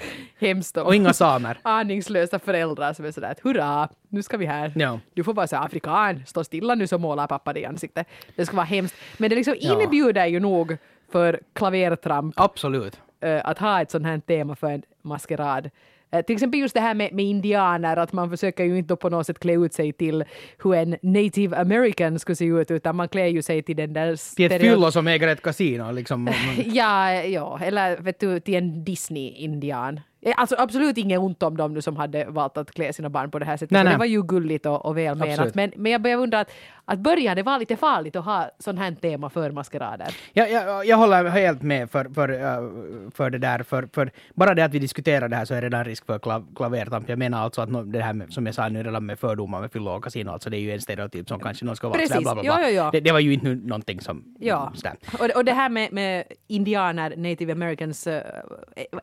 hemskt 0.40 0.76
Och 0.76 0.94
inga 0.94 1.12
samer. 1.12 1.58
aningslösa 1.62 2.38
föräldrar 2.38 2.92
som 2.92 3.04
är 3.04 3.10
sådär 3.12 3.30
att 3.30 3.40
hurra, 3.40 3.88
nu 4.08 4.22
ska 4.22 4.36
vi 4.36 4.46
här. 4.46 4.72
Ja. 4.76 5.00
Du 5.14 5.24
får 5.24 5.34
bara 5.34 5.46
säga 5.46 5.60
afrikan, 5.60 6.22
stå 6.26 6.44
stilla 6.44 6.74
nu 6.74 6.86
så 6.86 6.98
målar 6.98 7.26
pappa 7.26 7.52
dig 7.52 7.62
i 7.62 7.66
ansiktet. 7.66 8.06
Det 8.36 8.46
ska 8.46 8.56
vara 8.56 8.66
hemskt. 8.66 8.94
Men 9.16 9.30
det 9.30 9.36
liksom 9.36 9.54
inbjuder 9.58 10.26
ju 10.26 10.40
nog 10.40 10.76
för 11.12 11.40
klavertramp 11.52 12.34
Absolut. 12.40 13.00
eh, 13.20 13.40
att 13.44 13.58
ha 13.58 13.82
ett 13.82 13.90
sånt 13.90 14.06
här 14.06 14.18
tema 14.18 14.56
för 14.56 14.70
en 14.70 14.82
maskerad. 15.02 15.70
Eh, 16.12 16.22
till 16.22 16.34
exempel 16.34 16.60
just 16.60 16.74
det 16.74 16.80
här 16.80 16.94
med, 16.94 17.12
med 17.12 17.24
indianer, 17.24 17.96
att 17.96 18.12
man 18.12 18.30
försöker 18.30 18.64
ju 18.64 18.78
inte 18.78 18.96
på 18.96 19.08
något 19.08 19.26
sätt 19.26 19.38
klä 19.38 19.52
ut 19.52 19.74
sig 19.74 19.92
till 19.92 20.24
hur 20.62 20.74
en 20.74 20.96
native 21.02 21.56
american 21.56 22.18
skulle 22.18 22.36
se 22.36 22.44
ut, 22.44 22.70
utan 22.70 22.96
man 22.96 23.08
klär 23.08 23.26
ju 23.26 23.42
sig 23.42 23.62
till 23.62 23.76
den 23.76 23.92
där 23.92 24.34
Till 24.36 24.52
ett 24.52 24.60
fyllo 24.60 24.90
som 24.90 25.06
äger 25.06 25.28
ett 25.28 25.42
kasino. 25.42 25.92
Liksom. 25.92 26.28
Ja, 26.64 27.12
ja, 27.14 27.60
eller 27.62 27.96
vet 27.96 28.20
du, 28.20 28.40
till 28.40 28.54
en 28.54 28.84
Disney-indian. 28.84 30.00
Eh, 30.22 30.34
Alltså 30.36 30.56
absolut 30.58 30.98
inget 30.98 31.18
ont 31.18 31.42
om 31.42 31.56
dem 31.56 31.74
nu 31.74 31.82
som 31.82 31.96
hade 31.96 32.24
valt 32.24 32.56
att 32.56 32.70
klä 32.70 32.92
sina 32.92 33.08
barn 33.10 33.30
på 33.30 33.38
det 33.38 33.44
här 33.44 33.56
sättet. 33.56 33.70
Nej, 33.70 33.84
nej. 33.84 33.92
Det 33.92 33.98
var 33.98 34.06
ju 34.06 34.22
gulligt 34.22 34.66
och, 34.66 34.86
och 34.86 34.98
väl 34.98 35.16
menat. 35.16 35.28
Absolut. 35.28 35.54
Men, 35.54 35.72
men 35.76 35.92
jag 35.92 36.02
börjar 36.02 36.16
undra 36.18 36.40
att, 36.40 36.50
att 36.84 36.98
början 36.98 37.36
det 37.36 37.42
var 37.42 37.58
lite 37.58 37.76
farligt 37.76 38.16
att 38.16 38.24
ha 38.24 38.50
sån 38.58 38.78
här 38.78 38.92
tema 38.92 39.30
för 39.30 39.50
maskerader. 39.50 40.14
Jag, 40.32 40.50
jag, 40.50 40.86
jag 40.86 40.96
håller 40.96 41.24
helt 41.24 41.62
med 41.62 41.90
för, 41.90 42.04
för, 42.14 42.28
äh, 42.28 43.10
för 43.10 43.30
det 43.30 43.38
där. 43.38 43.62
För, 43.62 43.88
för 43.92 44.10
bara 44.34 44.54
det 44.54 44.64
att 44.64 44.74
vi 44.74 44.78
diskuterar 44.78 45.28
det 45.28 45.36
här 45.36 45.44
så 45.44 45.54
är 45.54 45.60
det 45.60 45.66
redan 45.66 45.84
risk 45.84 46.06
för 46.06 46.18
klav, 46.18 46.46
klavertamp. 46.56 47.08
Jag 47.08 47.18
menar 47.18 47.42
alltså 47.42 47.60
att 47.62 47.92
det 47.92 48.02
här 48.02 48.12
med, 48.12 48.32
som 48.32 48.46
jag 48.46 48.54
sa 48.54 48.68
nu 48.68 48.82
redan 48.82 49.06
med 49.06 49.18
fördomar 49.18 49.60
med 49.60 49.72
fyllo 49.72 49.90
och 49.90 50.04
kasino, 50.04 50.30
alltså 50.30 50.50
det 50.50 50.56
är 50.56 50.60
ju 50.60 50.72
en 50.72 50.80
stereotyp 50.80 51.28
som 51.28 51.40
kanske 51.40 51.64
någon 51.64 51.76
ska 51.76 51.88
vara 51.88 51.98
Precis. 51.98 52.14
sådär 52.14 52.22
bla 52.22 52.34
bla 52.34 52.42
bla. 52.42 52.62
Ja, 52.62 52.68
ja, 52.68 52.84
ja. 52.84 52.90
Det, 52.90 53.00
det 53.00 53.12
var 53.12 53.20
ju 53.20 53.32
inte 53.32 53.46
nu 53.46 53.54
någonting 53.54 54.00
som... 54.00 54.24
Ja, 54.40 54.72
och, 55.20 55.30
och 55.36 55.44
det 55.44 55.52
här 55.52 55.68
med, 55.68 55.92
med 55.92 56.24
indianer, 56.46 57.16
native 57.16 57.52
americans, 57.52 58.06
eh, 58.06 58.22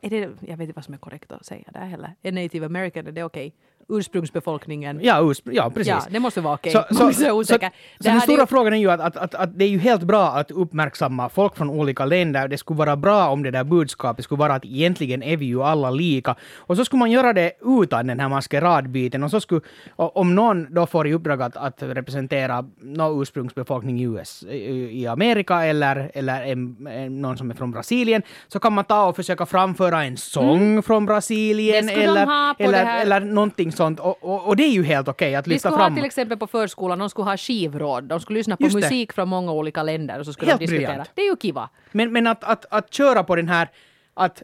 är 0.02 0.10
det, 0.10 0.30
jag 0.40 0.58
vet 0.58 0.60
inte 0.60 0.74
vad 0.76 0.86
som 0.86 0.94
är 0.94 0.98
korrekt 1.10 1.32
att 1.32 1.46
säga 1.46 1.70
där 1.74 1.86
heller. 1.86 2.16
Är 2.22 2.32
native 2.32 2.66
american, 2.66 3.08
är 3.08 3.12
det 3.12 3.24
okej? 3.24 3.56
Ursprungsbefolkningen, 3.90 5.00
Ja, 5.04 5.20
urspr- 5.22 5.52
ja, 5.54 5.70
precis. 5.70 5.88
ja, 5.88 6.02
det 6.12 6.20
måste 6.20 6.42
vara 6.42 6.54
okej. 6.54 6.72
Så, 6.72 6.86
så, 6.90 6.96
så, 6.96 7.14
så, 7.14 7.32
osäker. 7.32 7.70
så 7.98 8.04
Det 8.04 8.10
den 8.10 8.22
stora 8.22 8.42
ju- 8.42 8.46
frågan 8.48 8.74
är 8.74 8.78
ju 8.78 8.92
att, 8.92 9.00
att, 9.00 9.18
att, 9.18 9.36
att 9.36 9.60
det 9.60 9.66
är 9.66 9.70
ju 9.70 9.78
helt 9.80 10.04
bra 10.04 10.26
att 10.28 10.52
uppmärksamma 10.52 11.30
folk 11.30 11.56
från 11.58 11.70
olika 11.70 12.06
länder. 12.06 12.48
Det 12.48 12.58
skulle 12.58 12.78
vara 12.78 12.96
bra 12.96 13.30
om 13.30 13.44
det 13.44 13.52
där 13.52 13.64
budskapet 13.64 14.26
skulle 14.26 14.40
vara 14.40 14.54
att 14.54 14.66
egentligen 14.66 15.24
är 15.24 15.38
vi 15.38 15.46
ju 15.46 15.64
alla 15.64 15.90
lika. 15.92 16.36
Och 16.58 16.78
så 16.78 16.86
skulle 16.86 17.00
man 17.00 17.12
göra 17.12 17.34
det 17.34 17.52
utan 17.66 18.08
den 18.08 18.20
här 18.20 18.30
maskeradbiten. 18.30 19.24
Och 19.24 19.32
så 19.32 19.40
skulle, 19.42 19.62
om 19.96 20.36
någon 20.36 20.74
då 20.74 20.86
får 20.86 21.08
i 21.08 21.14
uppdrag 21.14 21.42
att, 21.42 21.58
att 21.58 21.84
representera 21.84 22.66
någon 22.82 23.22
ursprungsbefolkning 23.22 24.00
i 24.00 24.04
US, 24.04 24.44
i 24.92 25.08
Amerika 25.08 25.66
eller, 25.66 26.12
eller 26.14 26.42
en, 26.44 26.76
någon 27.22 27.38
som 27.38 27.50
är 27.52 27.56
från 27.56 27.72
Brasilien, 27.72 28.22
så 28.48 28.60
kan 28.60 28.74
man 28.74 28.84
ta 28.86 29.06
och 29.06 29.16
försöka 29.16 29.46
framföra 29.46 30.04
en 30.04 30.18
sång 30.18 30.84
från 30.84 31.06
Brasilien 31.06 31.50
Mm. 31.80 31.86
Det 31.86 31.92
skulle 31.92 32.08
de 32.08 32.20
eller, 32.20 32.56
det 32.58 32.64
eller, 32.64 33.02
eller 33.02 33.20
någonting 33.20 33.72
sånt. 33.80 34.00
Och, 34.00 34.24
och, 34.24 34.48
och 34.48 34.56
det 34.56 34.64
är 34.64 34.72
ju 34.72 34.84
helt 34.84 35.08
okej 35.08 35.36
att 35.36 35.48
Vi 35.48 35.52
lyfta 35.54 35.70
skulle 35.70 35.84
fram. 35.84 35.92
ha 35.94 35.98
till 35.98 36.06
exempel 36.06 36.38
på 36.38 36.48
förskolan, 36.48 37.00
de 37.00 37.10
skulle 37.10 37.26
ha 37.30 37.38
skivråd. 37.38 38.04
De 38.04 38.20
skulle 38.20 38.40
lyssna 38.40 38.58
på 38.58 38.64
Just 38.64 38.76
det. 38.76 38.82
musik 38.82 39.14
från 39.14 39.28
många 39.30 39.52
olika 39.52 39.84
länder 39.84 40.20
och 40.20 40.26
så 40.26 40.34
skulle 40.34 40.52
Helt 40.52 40.60
de 40.60 40.66
diskutera. 40.66 40.88
briljant. 40.90 41.12
Det 41.16 41.22
är 41.22 41.26
ju 41.30 41.36
kiva. 41.36 41.70
Men, 41.92 42.12
men 42.14 42.28
att, 42.28 42.44
att, 42.44 42.66
att 42.70 42.94
köra 42.94 43.24
på 43.24 43.36
den 43.36 43.48
här 43.50 43.68
att, 44.14 44.44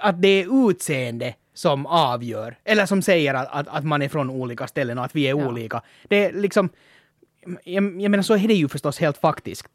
att 0.00 0.22
det 0.22 0.28
är 0.28 0.70
utseende 0.70 1.34
som 1.54 1.86
avgör, 1.86 2.56
eller 2.64 2.86
som 2.86 3.02
säger 3.02 3.34
att, 3.34 3.48
att, 3.50 3.68
att 3.68 3.84
man 3.84 4.02
är 4.02 4.08
från 4.08 4.30
olika 4.30 4.66
ställen 4.66 4.98
och 4.98 5.04
att 5.04 5.14
vi 5.16 5.24
är 5.28 5.36
Ja. 5.38 5.48
olika. 5.48 5.82
Det 6.08 6.24
är 6.24 6.32
liksom, 6.32 6.68
jag, 7.64 8.00
jag 8.00 8.10
menar 8.10 8.22
så 8.22 8.34
är 8.34 8.48
det 8.48 8.54
ju 8.54 8.68
förstås 8.68 8.98
helt 9.00 9.18
faktiskt. 9.18 9.66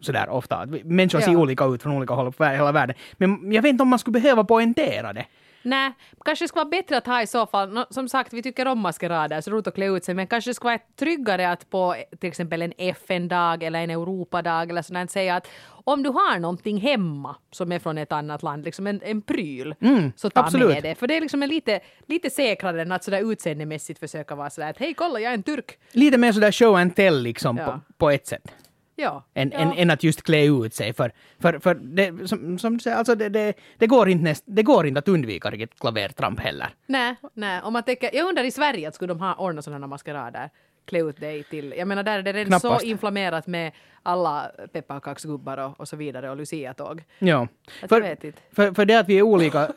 Sådär 0.00 0.28
ofta. 0.28 0.56
Att 0.56 0.70
vi- 0.70 0.84
Människor 0.84 1.20
ser 1.20 1.32
Ja. 1.32 1.38
olika 1.38 1.64
ut 1.64 1.82
från 1.82 1.92
olika 1.96 2.14
håll 2.14 2.32
på 2.32 2.44
hela 2.44 2.72
världen. 2.72 2.96
Men 3.12 3.52
jag 3.52 3.62
vet 3.62 3.70
inte 3.70 3.82
om 3.82 3.88
man 3.88 3.98
skulle 3.98 4.20
behöva 4.20 4.44
poängtera 4.44 5.12
det. 5.12 5.26
Nej, 5.64 5.92
kanske 6.24 6.44
det 6.44 6.48
skulle 6.48 6.60
vara 6.64 6.70
bättre 6.70 6.96
att 6.96 7.06
ha 7.06 7.22
i 7.22 7.26
så 7.26 7.46
fall, 7.46 7.84
som 7.90 8.08
sagt 8.08 8.32
vi 8.32 8.42
tycker 8.42 8.66
om 8.66 8.78
maskerader, 8.78 9.40
så 9.40 9.50
roligt 9.50 9.66
att 9.66 9.74
klä 9.74 9.86
ut 9.86 10.04
sig, 10.04 10.14
men 10.14 10.26
kanske 10.26 10.50
det 10.50 10.54
skulle 10.54 10.70
vara 10.70 10.80
tryggare 10.96 11.50
att 11.50 11.70
på 11.70 11.94
till 12.20 12.28
exempel 12.28 12.62
en 12.62 12.72
FN-dag 12.78 13.62
eller 13.62 13.80
en 13.80 13.90
Europadag 13.90 14.70
eller 14.70 14.82
sådär 14.82 15.06
säga 15.06 15.36
att 15.36 15.48
om 15.86 16.02
du 16.02 16.10
har 16.10 16.38
någonting 16.38 16.80
hemma 16.80 17.36
som 17.50 17.72
är 17.72 17.78
från 17.78 17.98
ett 17.98 18.12
annat 18.12 18.42
land, 18.42 18.64
liksom 18.64 18.86
en, 18.86 19.00
en 19.04 19.22
pryl, 19.22 19.74
så 20.16 20.30
ta 20.30 20.40
absolut. 20.40 20.68
med 20.68 20.82
det. 20.82 20.94
För 20.94 21.06
det 21.06 21.16
är 21.16 21.20
liksom 21.20 21.42
en 21.42 21.48
lite, 21.48 21.80
lite 22.06 22.30
säkrare 22.30 22.82
än 22.82 22.92
att 22.92 23.04
sådär 23.04 23.32
utseendemässigt 23.32 24.00
försöka 24.00 24.34
vara 24.34 24.50
sådär 24.50 24.70
att 24.70 24.78
hej 24.78 24.94
kolla 24.94 25.20
jag 25.20 25.30
är 25.30 25.34
en 25.34 25.42
turk. 25.42 25.78
Lite 25.92 26.18
mer 26.18 26.32
sådär 26.32 26.52
show 26.52 26.76
and 26.76 26.96
tell 26.96 27.22
liksom 27.22 27.56
Ja. 27.58 27.64
på, 27.66 27.80
på 27.98 28.10
ett 28.10 28.26
sätt. 28.26 28.54
Ja. 28.96 29.24
än, 29.34 29.50
ja. 29.54 29.58
än, 29.58 29.72
än 29.72 29.90
att 29.90 30.02
just 30.02 30.22
klä 30.22 30.44
ut 30.44 30.74
sig. 30.74 30.92
För, 30.92 31.12
för, 31.38 31.58
för 31.58 31.74
det, 31.74 32.28
som, 32.28 32.58
som 32.58 32.76
du 32.76 32.80
säger, 32.80 32.96
alltså 32.96 33.14
det, 33.14 33.28
det, 33.28 33.54
det, 33.78 33.86
går 33.86 34.08
inte 34.08 34.24
näst, 34.24 34.44
det 34.46 34.62
går 34.62 34.86
inte 34.86 34.98
att 34.98 35.08
undvika 35.08 35.50
riktigt 35.50 35.80
klavertramp 35.80 36.40
heller. 36.40 36.68
Nej, 36.86 37.16
nej. 37.34 37.60
Om 37.62 37.72
man 37.72 37.82
tänker, 37.82 38.10
jag 38.12 38.28
undrar 38.28 38.44
i 38.44 38.50
Sverige 38.50 38.88
att 38.88 38.94
skulle 38.94 39.14
de 39.14 39.20
ha 39.20 39.34
ordnat 39.34 39.64
sådana 39.64 39.86
maskerader? 39.86 40.50
Klä 40.86 40.98
ut 40.98 41.20
dig 41.20 41.42
till, 41.42 41.74
jag 41.78 41.88
menar 41.88 42.02
där 42.02 42.18
är 42.18 42.22
det 42.22 42.32
redan 42.32 42.60
Knappast. 42.60 42.80
så 42.80 42.86
inflammerat 42.86 43.46
med 43.46 43.72
alla 44.02 44.50
pepparkaksgubbar 44.72 45.58
och, 45.58 45.80
och 45.80 45.88
så 45.88 45.96
vidare 45.96 46.30
och 46.30 46.36
luciatåg. 46.36 47.04
Ja. 47.18 47.48
Att 47.82 47.88
För, 47.88 48.16
för, 48.52 48.74
för 48.74 48.84
det 48.84 48.94
att 48.94 49.08
vi 49.08 49.18
är 49.18 49.22
olika, 49.22 49.68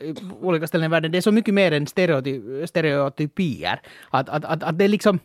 olika 0.41 0.67
ställen 0.67 0.85
i 0.85 0.89
världen, 0.89 1.11
det 1.11 1.17
är 1.17 1.21
så 1.21 1.31
mycket 1.31 1.53
mer 1.53 1.71
än 1.71 1.87
stereoty, 1.87 2.67
stereotypier. 2.67 3.81
Att, 4.09 4.29
att, 4.29 4.45
att, 4.45 4.63
att 4.63 4.77
det 4.77 4.83
är 4.83 4.87
liksom, 4.87 5.19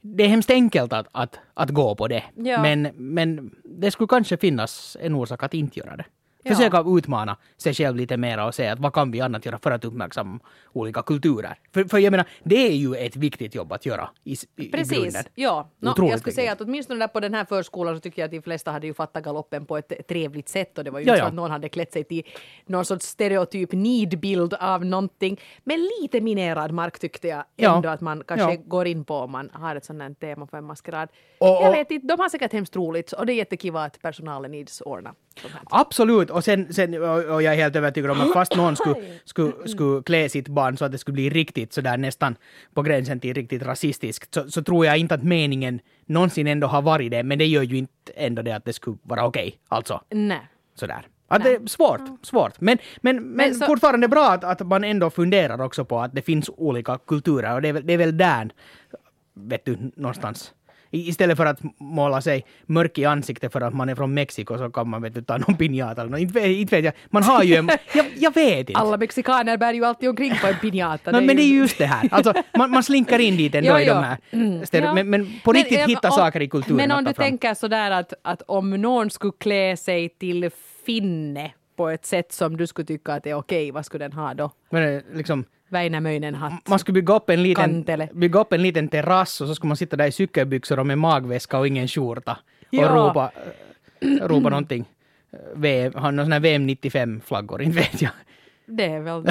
det 0.00 0.24
är 0.24 0.28
hemskt 0.28 0.50
enkelt 0.50 0.92
att, 0.92 1.06
att, 1.12 1.38
att 1.54 1.70
gå 1.70 1.94
på 1.94 2.08
det. 2.08 2.24
Ja. 2.34 2.62
Men, 2.62 2.82
men 2.94 3.50
det 3.64 3.90
skulle 3.90 4.08
kanske 4.08 4.36
finnas 4.36 4.96
en 5.00 5.14
orsak 5.14 5.42
att 5.42 5.54
inte 5.54 5.78
göra 5.78 5.96
det. 5.96 6.04
Ja. 6.48 6.54
Försöka 6.54 6.84
utmana 6.86 7.36
sig 7.56 7.74
själv 7.74 7.96
lite 7.96 8.16
mer 8.16 8.46
och 8.46 8.54
se 8.54 8.66
att 8.68 8.78
vad 8.78 8.92
kan 8.92 9.10
vi 9.10 9.20
annat 9.20 9.46
göra 9.46 9.58
för 9.58 9.70
att 9.70 9.84
uppmärksamma 9.84 10.38
olika 10.72 11.02
kulturer. 11.02 11.58
För, 11.74 11.84
för 11.84 11.98
jag 11.98 12.10
menar, 12.10 12.26
det 12.44 12.66
är 12.68 12.72
ju 12.76 12.94
ett 12.94 13.16
viktigt 13.16 13.54
jobb 13.54 13.72
att 13.72 13.86
göra 13.86 14.08
i, 14.24 14.32
i, 14.56 14.68
Precis, 14.70 14.98
grunden. 14.98 15.24
ja. 15.34 15.70
No, 15.78 15.88
jag 16.08 16.18
skulle 16.18 16.34
säga 16.34 16.50
viktigt. 16.50 16.60
att 16.60 16.60
åtminstone 16.68 17.00
där 17.00 17.08
på 17.08 17.20
den 17.20 17.34
här 17.34 17.44
förskolan 17.44 17.94
så 17.94 18.00
tycker 18.00 18.22
jag 18.22 18.26
att 18.26 18.30
de 18.32 18.42
flesta 18.42 18.70
hade 18.70 18.86
ju 18.86 18.94
fattat 18.94 19.24
galoppen 19.24 19.66
på 19.66 19.76
ett 19.76 20.08
trevligt 20.08 20.48
sätt 20.48 20.78
och 20.78 20.84
det 20.84 20.90
var 20.90 20.98
ju 21.00 21.06
Ja, 21.06 21.12
inte 21.12 21.18
så 21.20 21.24
ja. 21.24 21.28
att 21.28 21.34
någon 21.34 21.50
hade 21.50 21.68
klätt 21.68 21.92
sig 21.92 22.04
till 22.04 22.22
någon 22.66 22.84
sorts 22.84 23.06
stereotyp 23.06 23.72
nidbild 23.72 24.54
av 24.54 24.84
någonting. 24.84 25.40
Men 25.64 25.88
lite 26.00 26.20
minerad 26.20 26.72
mark 26.72 26.98
tyckte 26.98 27.28
jag 27.28 27.44
Ja. 27.56 27.76
ändå 27.76 27.88
att 27.88 28.00
man 28.00 28.22
kanske 28.26 28.50
Ja. 28.54 28.60
går 28.64 28.86
in 28.86 29.04
på 29.04 29.14
om 29.14 29.30
man 29.30 29.50
har 29.52 29.76
ett 29.76 29.84
sånt 29.84 30.02
här 30.02 30.14
tema 30.14 30.46
för 30.46 30.56
en 30.58 30.64
maskerad. 30.64 31.08
Och- 31.38 31.46
jag 31.48 31.68
och- 31.68 31.74
vet 31.74 31.90
inte, 31.90 32.06
de 32.06 32.20
har 32.20 32.28
säkert 32.28 32.52
hemskt 32.52 32.76
roligt 32.76 33.12
och 33.12 33.26
det 33.26 33.32
är 33.32 33.34
jättekiva 33.34 33.82
att 33.84 34.02
personalen 34.02 34.54
ids 34.54 34.80
ordna. 34.80 35.14
Absolut, 35.64 36.30
och, 36.36 36.44
sen, 36.44 36.72
sen, 36.72 36.94
och 37.02 37.42
jag 37.42 37.52
är 37.52 37.56
helt 37.56 37.76
övertygad 37.76 38.10
om 38.10 38.20
att 38.20 38.32
fast 38.32 38.56
någon 38.56 38.76
skulle, 38.76 38.96
skulle, 39.24 39.52
skulle 39.68 40.02
klä 40.02 40.28
sitt 40.28 40.48
barn 40.48 40.76
så 40.76 40.84
att 40.84 40.92
det 40.92 40.98
skulle 40.98 41.12
bli 41.14 41.30
riktigt 41.30 41.72
sådär 41.72 41.96
nästan 41.96 42.36
på 42.74 42.82
gränsen 42.82 43.20
till 43.20 43.34
riktigt 43.34 43.62
rasistiskt, 43.62 44.34
så, 44.34 44.50
så 44.50 44.62
tror 44.62 44.86
jag 44.86 44.98
inte 44.98 45.14
att 45.14 45.22
meningen 45.22 45.80
någonsin 46.06 46.46
ändå 46.46 46.66
har 46.66 46.82
varit 46.82 47.10
det, 47.10 47.22
men 47.22 47.38
det 47.38 47.46
gör 47.46 47.62
ju 47.62 47.76
inte 47.76 48.12
ändå 48.16 48.42
det 48.42 48.52
att 48.52 48.64
det 48.64 48.72
skulle 48.72 48.96
vara 49.02 49.24
okej. 49.26 49.58
Alltså, 49.68 50.00
Nej. 50.10 50.40
sådär. 50.74 51.06
Att 51.28 51.42
det 51.42 51.50
är 51.54 51.66
svårt, 51.66 52.00
svårt. 52.22 52.60
Men, 52.60 52.78
men, 53.00 53.16
men, 53.22 53.54
så- 53.54 53.66
fortfarande 53.66 54.08
bra 54.08 54.28
att, 54.30 54.44
att 54.44 54.66
man 54.66 54.84
ändå 54.84 55.10
funderar 55.10 55.60
också 55.60 55.84
på 55.84 56.00
att 56.00 56.14
det 56.14 56.22
finns 56.22 56.50
olika 56.56 56.98
kulturer 56.98 57.54
och 57.54 57.62
det 57.62 57.68
är 57.68 57.72
väl, 57.72 57.86
det 57.86 57.92
är 57.92 57.98
väl 57.98 58.16
där, 58.16 58.50
vet 59.34 59.64
du, 59.64 59.78
någonstans. 59.96 60.52
I- 60.90 61.08
Istället 61.08 61.36
för 61.36 61.46
att 61.46 61.60
måla 61.78 62.20
sig 62.20 62.44
mörk 62.66 62.98
i 62.98 63.04
ansiktet 63.04 63.52
för 63.52 63.60
att 63.60 63.74
man 63.74 63.88
är 63.88 63.94
från 63.94 64.14
Mexiko 64.14 64.58
så 64.58 64.70
kan 64.70 64.88
man 64.88 65.02
vet 65.02 65.14
du, 65.14 65.22
ta 65.22 65.36
någon 65.38 65.56
piñata 65.56 66.00
eller 66.00 66.10
något. 66.10 66.20
Inte, 66.20 66.40
inte 66.48 66.76
vet 66.76 66.84
jag. 66.84 66.94
Man 67.10 67.22
har 67.22 67.42
ju 67.42 67.54
en... 67.54 67.68
Jag, 67.94 68.06
jag 68.16 68.34
vet 68.34 68.58
inte. 68.70 68.80
Alla 68.80 68.96
mexikaner 68.96 69.56
bär 69.56 69.72
ju 69.74 69.84
alltid 69.84 70.08
omkring 70.08 70.32
på 70.40 70.46
en 70.46 70.54
piñata. 70.54 71.12
No, 71.12 71.20
men 71.20 71.36
det 71.36 71.42
är 71.42 71.46
ju 71.46 71.58
just 71.58 71.78
det 71.78 71.86
här. 71.86 72.08
Alltså, 72.12 72.34
man, 72.58 72.70
man 72.70 72.82
slinkar 72.82 73.18
in 73.18 73.36
dit 73.36 73.54
ändå 73.54 73.70
Jo, 73.72 73.78
i 73.78 73.86
jo. 73.86 73.94
de 73.94 74.04
här 74.04 74.18
Ja. 74.72 74.94
men, 74.94 75.10
men 75.10 75.40
på 75.44 75.52
riktigt 75.52 75.78
eh, 75.78 75.86
hitta 75.86 76.08
om- 76.08 76.14
saker 76.16 76.42
i 76.42 76.48
kulturen 76.48 76.76
Men 76.76 76.90
om 76.90 77.04
du 77.04 77.14
fram. 77.14 77.24
tänker 77.24 77.54
sådär 77.54 77.90
att, 77.90 78.12
att 78.22 78.42
om 78.42 78.70
någon 78.70 79.10
skulle 79.10 79.32
klä 79.40 79.76
sig 79.76 80.08
till 80.08 80.50
finne 80.86 81.52
på 81.76 81.88
ett 81.88 82.06
sätt 82.06 82.32
som 82.32 82.56
du 82.56 82.66
skulle 82.66 82.86
tycka 82.86 83.12
att 83.12 83.22
det 83.24 83.30
är 83.30 83.34
okej, 83.34 83.70
vad 83.70 83.86
skulle 83.86 84.04
den 84.04 84.12
ha 84.12 84.34
då? 84.34 84.50
Men, 84.70 85.02
det 85.14 85.24
liksom, 85.68 85.76
Väinämöinen-hatt. 85.78 86.68
man 86.68 86.78
skulle 86.78 86.94
bygga 86.94 87.14
upp, 87.14 87.30
en 87.30 87.42
liten, 87.42 87.64
Kantele. 87.64 88.08
bygga 88.14 88.40
upp 88.40 88.52
en 88.52 88.62
liten 88.62 88.88
terrass 88.88 89.40
och 89.40 89.48
så 89.48 89.54
skulle 89.54 89.68
man 89.68 89.76
sitta 89.76 89.96
där 89.96 90.06
i 90.06 90.12
cykelbyxor 90.12 90.78
och 90.78 90.86
med 90.86 90.98
magväska 90.98 91.58
och 91.58 91.66
ingen 91.66 91.88
skjorta. 91.88 92.32
Och 92.32 92.66
Ja. 92.70 92.88
ropa, 92.88 93.30
äh, 94.00 94.08
ropa 94.08 94.48
någonting. 94.48 94.84
Äh, 95.32 95.38
VM, 95.54 95.92
ha 95.94 96.10
någon 96.10 96.24
sån 96.24 96.32
här 96.32 96.40
VM 96.40 96.66
95-flaggor, 96.68 97.62
inte 97.62 97.76
vet 97.78 98.02
jag. 98.02 98.10
Det 98.68 98.84
är 98.84 99.00
väl 99.00 99.22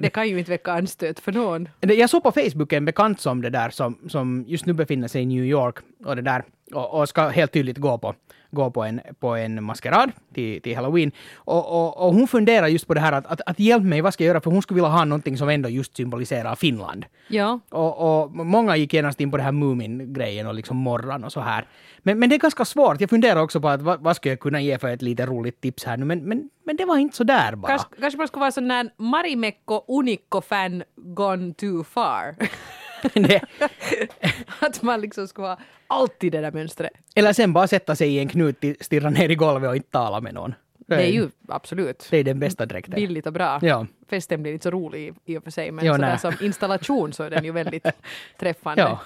Det 0.00 0.10
kan 0.10 0.28
ju 0.28 0.38
inte 0.38 0.50
väcka 0.50 0.72
anstöt 0.72 1.20
för 1.20 1.32
någon. 1.32 1.68
Jag 1.80 2.10
såg 2.10 2.22
på 2.22 2.32
Facebook 2.32 2.72
en 2.72 2.84
bekant 2.84 3.20
som 3.20 3.42
det 3.42 3.50
där 3.50 3.70
som, 3.70 3.98
som 4.08 4.44
just 4.48 4.66
nu 4.66 4.72
befinner 4.72 5.08
sig 5.08 5.22
i 5.22 5.26
New 5.26 5.44
York 5.44 5.76
och 6.04 6.16
det 6.16 6.22
där 6.22 6.44
och, 6.74 7.00
och 7.00 7.08
ska 7.08 7.28
helt 7.28 7.52
tydligt 7.52 7.78
gå 7.78 7.98
på, 7.98 8.14
gå 8.52 8.70
på, 8.70 8.82
en, 8.82 9.00
på 9.20 9.36
en 9.36 9.64
maskerad 9.64 10.12
till, 10.34 10.62
till 10.62 10.76
halloween. 10.76 11.12
Och, 11.34 11.66
och, 11.68 12.06
och 12.06 12.14
hon 12.14 12.28
funderar 12.28 12.66
just 12.66 12.86
på 12.86 12.94
det 12.94 13.00
här 13.00 13.12
att, 13.12 13.26
att, 13.26 13.40
att 13.46 13.60
hjälp 13.60 13.84
mig, 13.84 14.00
vad 14.00 14.14
ska 14.14 14.24
jag 14.24 14.28
göra? 14.28 14.40
För 14.40 14.50
hon 14.50 14.62
skulle 14.62 14.76
vilja 14.76 14.90
ha 14.90 15.04
någonting 15.04 15.38
som 15.38 15.48
ändå 15.48 15.68
just 15.68 15.96
symboliserar 15.96 16.54
Finland. 16.54 17.04
Ja. 17.28 17.60
Och, 17.70 18.22
och 18.22 18.30
många 18.32 18.76
gick 18.76 18.94
genast 18.94 19.20
in 19.20 19.30
på 19.30 19.36
det 19.36 19.42
här 19.42 19.52
Moomin-grejen 19.52 20.46
och 20.46 20.54
liksom 20.54 20.76
morran 20.76 21.24
och 21.24 21.32
så 21.32 21.40
här. 21.40 21.66
Men, 22.02 22.18
men 22.18 22.28
det 22.28 22.36
är 22.36 22.38
ganska 22.38 22.64
svårt. 22.64 23.00
Jag 23.00 23.10
funderar 23.10 23.40
också 23.40 23.60
på 23.60 23.68
att 23.68 23.82
vad, 23.82 24.00
vad 24.00 24.16
skulle 24.16 24.32
jag 24.32 24.40
kunna 24.40 24.60
ge 24.60 24.78
för 24.78 24.88
ett 24.88 25.02
lite 25.02 25.26
roligt 25.26 25.60
tips 25.60 25.84
här 25.84 25.96
nu. 25.96 26.04
Men, 26.04 26.18
men, 26.24 26.50
men 26.66 26.76
det 26.76 26.84
var 26.84 26.96
inte 26.96 27.16
så 27.16 27.24
där 27.24 27.56
bara. 27.56 27.68
Kanske, 27.68 27.88
kanske 28.00 28.18
man 28.18 28.28
skulle 28.28 28.40
vara 28.40 28.52
sån 28.52 28.68
där 28.68 28.90
Marimekko 28.96 29.84
Unikko-fan 29.88 30.82
gone 30.96 31.54
too 31.54 31.84
far. 31.84 32.34
det, 33.14 33.40
att 34.60 34.82
man 34.82 35.00
liksom 35.00 35.28
ska 35.28 35.42
vara 35.42 35.58
alltid 35.86 36.32
det 36.32 36.40
där 36.40 36.52
mönstret. 36.52 36.90
eller 37.14 37.32
sen 37.32 37.52
bara 37.52 37.66
sätta 37.68 37.96
sig 37.96 38.14
i 38.14 38.18
en 38.18 38.28
knut, 38.28 38.64
stirra 38.80 39.10
ner 39.10 39.28
i 39.28 39.34
golvet 39.34 39.68
och 39.70 39.76
inte 39.76 39.90
tala 39.90 40.20
med 40.20 40.34
någon. 40.34 40.54
Det 40.86 40.94
är 40.94 41.12
ju 41.12 41.28
absolut 41.48 42.06
det 42.10 42.16
är 42.16 42.24
den 42.24 42.40
bästa 42.40 42.66
dräkten. 42.66 42.94
billigt 42.94 43.26
och 43.26 43.32
bra. 43.32 43.58
Ja. 43.62 43.86
Festen 44.10 44.42
blir 44.42 44.52
inte 44.52 44.62
så 44.62 44.70
rolig 44.70 45.14
i, 45.24 45.36
och 45.38 45.44
för 45.44 45.50
sig, 45.50 45.70
men 45.70 45.84
Jo, 45.84 45.94
sådär 45.94 46.08
nej. 46.08 46.18
som 46.18 46.34
installation 46.46 47.12
så 47.12 47.22
är 47.22 47.30
den 47.30 47.44
ju 47.44 47.52
väldigt 47.52 47.86
träffande. 48.38 48.82
Ja. 48.82 49.00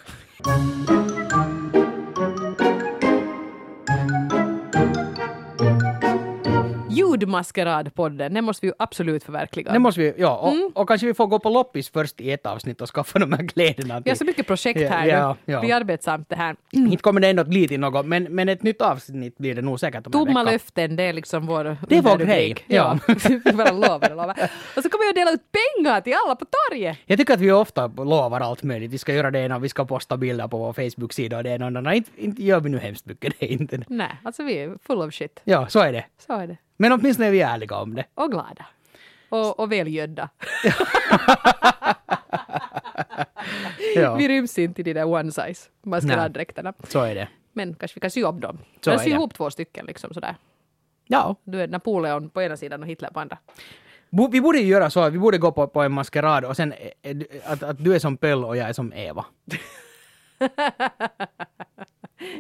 Ljudmaskeradpodden, 7.11 8.35
den 8.35 8.45
måste 8.45 8.67
vi 8.67 8.69
ju 8.71 8.75
absolut 8.79 9.25
förverkliga. 9.25 9.73
Det 9.73 9.79
måste 9.79 10.01
vi, 10.01 10.15
ja. 10.19 10.37
Och, 10.37 10.53
Mm. 10.53 10.71
och 10.75 10.89
kanske 10.89 11.07
vi 11.07 11.15
får 11.15 11.27
gå 11.27 11.39
på 11.39 11.51
loppis 11.51 11.91
först 11.91 12.21
i 12.21 12.31
ett 12.33 12.47
avsnitt 12.47 12.81
och 12.81 12.89
skaffa 12.95 13.19
de 13.19 13.33
här 13.33 13.49
kläderna. 13.49 14.01
Vi 14.01 14.11
har 14.11 14.17
så 14.17 14.25
mycket 14.25 14.47
projekt 14.47 14.81
Ja, 14.81 14.89
här 14.89 15.07
ja, 15.07 15.37
nu. 15.45 15.53
ja. 15.53 15.61
Vi 15.61 15.71
är 15.71 15.77
arbetsamt 15.77 16.29
det 16.29 16.37
här. 16.37 16.57
Inte 16.73 16.97
kommer 16.97 17.21
det 17.21 17.29
ändå 17.29 17.43
att 17.43 17.49
bli 17.49 17.69
till 17.69 17.81
något, 17.81 18.07
men, 18.07 18.23
men 18.25 18.49
ett 18.49 18.63
nytt 18.63 18.83
avsnitt 18.83 19.39
blir 19.39 19.55
det 19.55 19.63
nog 19.63 19.81
säkert 19.81 20.07
om 20.07 20.13
Tomma 20.13 20.43
löften, 20.43 20.97
det 20.97 21.03
är 21.03 21.13
liksom 21.13 21.47
vår 21.47 21.77
Det 21.89 21.97
är 21.97 22.03
vår 22.03 22.17
grej, 22.19 22.55
ja. 22.67 22.99
Vi 23.45 23.53
bara 23.53 23.73
lovar 23.73 24.11
och 24.11 24.17
lovar. 24.17 24.37
Och 24.77 24.83
så 24.83 24.89
kommer 24.91 25.05
vi 25.05 25.09
att 25.11 25.15
dela 25.17 25.31
ut 25.33 25.43
pengar 25.53 26.01
till 26.01 26.15
alla 26.25 26.37
på 26.37 26.45
torget. 26.45 26.99
Jag 27.07 27.19
tycker 27.19 27.35
att 27.35 27.41
vi 27.41 27.53
ofta 27.53 27.87
lovar 27.87 28.41
allt 28.41 28.63
möjligt. 28.63 28.91
Vi 28.91 28.99
ska 28.99 29.15
göra 29.15 29.31
det 29.31 29.39
ena, 29.41 29.59
vi 29.59 29.69
ska 29.69 29.85
posta 29.85 30.17
bilder 30.17 30.49
på 30.49 30.59
vår 30.59 30.73
Facebook-sida 30.73 31.37
och 31.37 31.43
det 31.45 31.51
ena 31.51 31.67
och 31.67 31.73
det 31.73 31.79
andra. 31.79 31.95
Inte, 31.95 32.11
inte 32.17 32.43
gör 32.43 32.61
vi 32.61 32.69
nu 32.71 32.79
hemskt 32.79 33.07
mycket, 33.07 33.33
det 33.41 33.47
inte. 33.47 33.81
Nej, 33.89 34.11
alltså 34.23 34.43
vi 34.43 34.59
är 34.59 34.79
full 34.87 34.99
of 35.03 35.15
shit. 35.15 35.41
Ja, 35.45 35.67
så 35.69 35.81
är 35.81 35.93
det. 35.93 36.05
Så 36.27 36.33
är 36.33 36.47
det. 36.47 36.57
Men 36.77 36.93
åtminstone 36.93 37.27
är 37.29 37.33
vi 37.33 37.41
ärliga 37.41 37.77
om 37.77 37.95
det. 37.95 38.05
Och 38.15 38.31
glada. 38.31 38.67
Och, 39.29 39.61
och 39.61 39.73
välgödda. 39.73 40.29
Ja, 43.97 44.15
Vi 44.15 44.29
ryms 44.29 44.59
inte 44.59 44.81
i 44.81 44.85
de 44.85 44.93
där 44.93 45.05
one 45.05 45.33
size 45.33 45.69
maskeraddräkterna. 45.83 46.73
så 46.89 47.01
är 47.01 47.15
det. 47.15 47.29
Men 47.53 47.75
kanske 47.75 47.95
vi 47.95 48.01
kan 48.01 48.11
sy 48.11 48.23
upp 48.23 48.41
dem. 48.41 48.59
Så 48.81 48.91
Eller 48.91 49.01
sy 49.03 49.11
ihop 49.11 49.35
två 49.35 49.51
stycken 49.51 49.87
liksom 49.87 50.15
sådär. 50.15 50.37
Ja, 51.07 51.37
Du 51.45 51.63
är 51.63 51.69
Napoleon 51.69 52.31
på 52.31 52.43
ena 52.43 52.57
sidan 52.57 52.83
och 52.83 52.89
Hitler 52.89 53.11
på 53.11 53.21
andra. 53.21 53.39
Bo- 54.11 54.29
vi 54.29 54.41
borde 54.41 54.59
ju 54.59 54.67
göra 54.67 54.91
så 54.91 55.01
att 55.01 55.13
vi 55.13 55.19
borde 55.19 55.39
gå 55.39 55.53
på, 55.53 55.67
på 55.67 55.83
en 55.83 55.93
maskerad 55.93 56.45
och 56.45 56.57
sen 56.57 56.73
eh, 56.73 56.89
eh, 57.03 57.17
att, 57.47 57.63
att 57.63 57.85
du 57.85 57.95
är 57.95 57.99
som 57.99 58.17
Pöll 58.17 58.45
och 58.45 58.57
jag 58.57 58.69
är 58.69 58.73
som 58.73 58.93
Eva. 58.93 59.25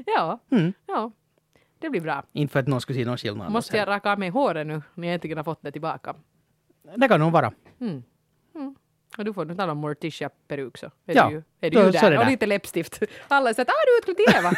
Ja, 0.06 0.38
Mm. 0.50 0.72
ja. 0.86 1.10
Det 1.86 1.90
blir 1.90 2.00
bra. 2.00 2.22
Inte 2.32 2.52
för 2.52 2.60
att 2.60 2.66
någon 2.68 2.80
skulle 2.80 2.98
se 2.98 3.04
någon 3.04 3.16
skillnad. 3.18 3.50
Måste 3.52 3.76
jag 3.76 3.88
raka 3.88 4.12
av 4.12 4.18
mig 4.18 4.28
håret 4.28 4.66
nu 4.66 4.82
när 4.94 5.08
jag 5.08 5.14
äntligen 5.14 5.36
har 5.38 5.44
fått 5.44 5.62
det 5.62 5.72
tillbaka? 5.72 6.14
Det 6.96 7.08
kan 7.08 7.20
nog 7.20 7.32
vara. 7.32 7.52
Och 9.18 9.24
du 9.24 9.32
får 9.32 9.44
nu 9.44 9.54
tala 9.54 9.72
om 9.72 9.78
Morticia-peruk 9.78 10.78
så. 10.78 10.86
Är 10.86 10.90
Ja, 11.16 11.28
du, 11.28 11.34
ju- 11.34 11.42
är 11.60 11.70
du 11.70 11.78
ju 11.84 11.90
där. 11.90 12.18
Och 12.18 12.26
lite 12.26 12.46
läppstift. 12.46 13.00
Alla 13.28 13.54
säger 13.54 13.64
att 13.64 13.68
ah, 13.68 13.82
du 13.86 13.92
är 13.94 13.98
utklädd 13.98 14.16
till 14.16 14.36
Eva. 14.38 14.52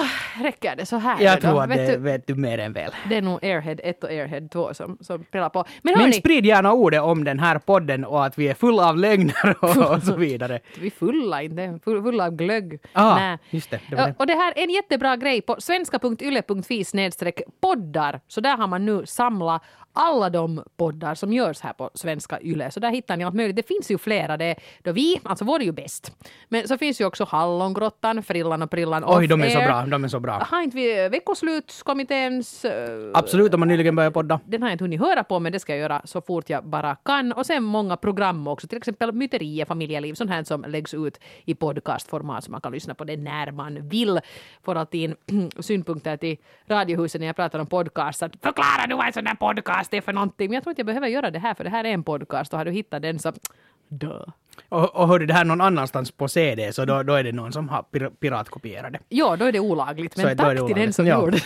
Ah, 0.00 0.42
Räcker 0.42 0.76
det 0.76 0.86
så 0.86 0.96
här 0.96 1.20
Jag 1.20 1.36
då? 1.36 1.40
tror 1.40 1.62
att 1.62 1.70
vet 1.70 1.76
det 1.86 1.92
du, 1.92 1.98
vet 1.98 2.26
du 2.26 2.34
mer 2.34 2.58
än 2.58 2.72
väl. 2.72 2.90
det 3.08 3.16
är 3.16 3.22
nog 3.22 3.44
Airhead 3.44 3.76
1 3.82 4.04
och 4.04 4.10
Airhead 4.10 4.48
2 4.52 4.74
som, 4.74 4.98
som 5.00 5.24
spelar 5.24 5.48
på. 5.48 5.64
Men 5.82 5.94
Men 5.98 6.12
sprid 6.12 6.46
gärna 6.46 6.72
ordet 6.72 7.00
om 7.02 7.24
den 7.24 7.38
här 7.38 7.58
podden 7.58 8.04
och 8.04 8.24
att 8.24 8.38
vi 8.38 8.48
är 8.48 8.54
fulla 8.54 8.88
av 8.88 8.98
lögner 8.98 9.54
och, 9.60 9.76
och 9.96 10.02
så 10.02 10.16
vidare. 10.16 10.60
vi 10.80 10.86
är 10.86 10.90
fulla 10.90 11.42
inte, 11.42 11.78
full- 11.84 12.02
fulla 12.02 12.24
av 12.26 12.30
glögg. 12.36 12.78
Ah, 12.92 13.14
Nej. 13.14 13.38
just 13.50 13.70
det. 13.70 13.80
det, 13.90 13.96
det. 13.96 14.14
Och 14.18 14.26
det 14.26 14.34
här 14.34 14.52
är 14.58 14.62
en 14.62 14.70
jättebra 14.70 15.16
grej 15.16 15.40
på 15.40 15.56
svenska.yle.fi 15.58 16.84
snedstreck 16.84 17.40
poddar. 17.60 18.20
Så 18.28 18.40
där 18.40 18.56
har 18.56 18.66
man 18.66 18.86
nu 18.86 19.06
samlat 19.06 19.62
alla 19.92 20.30
de 20.30 20.64
poddar 20.76 21.14
som 21.14 21.32
görs 21.32 21.60
här 21.60 21.72
på 21.72 21.90
svenska 21.94 22.40
yle. 22.40 22.70
Så 22.70 22.80
där 22.80 22.90
hittar 22.90 23.16
ni 23.16 23.24
allt 23.24 23.34
möjligt. 23.34 23.56
Det 23.56 23.66
finns 23.68 23.90
ju 23.90 23.98
flera. 23.98 24.36
Det, 24.36 24.54
då 24.82 24.92
vi, 24.92 25.20
alltså 25.22 25.44
vår 25.44 25.60
är 25.60 25.64
ju 25.64 25.72
bäst. 25.72 26.12
Men 26.48 26.68
så 26.68 26.78
finns 26.78 27.00
ju 27.00 27.04
också 27.04 27.24
Hallongrottan, 27.24 28.22
Frillan 28.22 28.62
och 28.62 28.70
Prillan 28.70 29.04
Oj, 29.06 29.26
de 29.26 29.42
är 29.42 29.50
så 29.50 29.58
Off 29.58 29.62
Air. 29.62 29.68
Bra. 29.86 29.98
De 29.98 30.04
är 30.04 30.08
så 30.08 30.20
bra. 30.20 30.32
Har 30.50 30.62
inte 30.62 30.76
vi 30.76 31.08
veckoslutskommitténs... 31.08 32.64
eh, 32.64 33.10
Absolut, 33.14 33.54
om 33.54 33.60
man 33.60 33.68
nyligen 33.68 33.96
börjat 33.96 34.14
podda. 34.14 34.40
den 34.46 34.62
har 34.62 34.68
jag 34.68 34.74
inte 34.74 34.84
hunnit 34.84 35.00
höra 35.00 35.24
på, 35.24 35.40
men 35.40 35.52
det 35.52 35.58
ska 35.60 35.72
jag 35.72 35.80
göra 35.80 36.02
så 36.04 36.20
fort 36.20 36.50
jag 36.50 36.64
bara 36.64 36.94
kan. 36.94 37.32
Och 37.32 37.46
sen 37.46 37.62
många 37.62 37.96
program 37.96 38.46
också, 38.48 38.66
till 38.68 38.78
exempel 38.78 39.12
Myterier, 39.12 39.64
familjeliv, 39.64 40.14
sånt 40.14 40.30
här 40.30 40.44
som 40.44 40.64
läggs 40.68 40.94
ut 40.94 41.20
i 41.44 41.54
podcastformat 41.54 42.44
så 42.44 42.50
man 42.50 42.60
kan 42.60 42.72
lyssna 42.72 42.94
på 42.94 43.04
det 43.04 43.16
när 43.16 43.50
man 43.52 43.88
vill. 43.88 44.20
Får 44.62 44.74
alltid 44.74 45.14
in 45.26 45.50
synpunkter 45.58 46.16
till 46.16 46.36
Radiohuset 46.68 47.20
när 47.20 47.26
jag 47.26 47.36
pratar 47.36 47.58
om 47.58 47.66
podcast. 47.66 48.22
Att 48.22 48.32
förklara 48.42 48.86
nu 48.88 48.94
vad 48.94 49.06
en 49.06 49.12
sån 49.12 49.26
här 49.26 49.34
podcast 49.34 49.94
är 49.94 50.00
för 50.00 50.12
någonting. 50.12 50.48
Men 50.50 50.54
jag 50.54 50.62
tror 50.62 50.70
inte 50.70 50.80
jag 50.80 50.86
behöver 50.86 51.08
göra 51.08 51.30
det 51.30 51.38
här, 51.38 51.54
för 51.54 51.64
det 51.64 51.70
här 51.70 51.84
är 51.84 51.88
en 51.92 52.04
podcast 52.04 52.52
och 52.52 52.58
har 52.58 52.64
du 52.64 52.70
hittat 52.70 53.02
den 53.02 53.18
så... 53.18 53.32
Duh. 53.88 54.26
Och, 54.68 54.96
och 54.96 55.08
hör 55.08 55.18
du 55.18 55.26
det 55.26 55.34
här 55.34 55.44
någon 55.44 55.60
annanstans 55.60 56.10
på 56.10 56.28
CD 56.28 56.72
så 56.72 56.84
då, 56.84 57.02
då 57.02 57.14
är 57.14 57.24
det 57.24 57.32
någon 57.32 57.52
som 57.52 57.68
har 57.68 57.84
pir- 57.92 58.10
piratkopierat 58.10 58.92
det. 58.92 58.98
Ja, 59.08 59.36
då 59.36 59.44
är 59.44 59.52
det 59.52 59.60
olagligt. 59.60 60.14
Så 60.14 60.20
Men 60.20 60.30
är 60.30 60.34
tack 60.34 60.46
det 60.48 60.54
till 60.56 60.64
den 60.66 60.72
olagligt. 60.74 60.94
som 60.96 61.06
Ja. 61.06 61.20
gjorde 61.20 61.38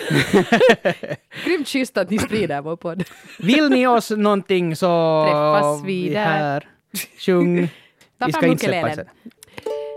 det. 0.83 1.19
Grymt 1.45 1.69
schysst 1.69 1.97
att 1.97 2.11
ni 2.11 2.19
sprider 2.19 2.61
vår 2.61 2.77
podd. 2.77 3.05
Vill 3.39 3.69
ni 3.69 3.87
oss 3.87 4.11
någonting 4.11 4.77
så... 4.77 5.25
Träffas 5.25 5.85
vi 5.85 6.09
där. 6.09 6.25
Här. 6.25 6.69
Sjung. 7.19 7.69
Ta 8.19 8.27
Vi 8.27 8.33
ska 8.33 8.47
inte 8.47 8.65
släppa 8.65 8.89
ukulelen. 8.89 9.07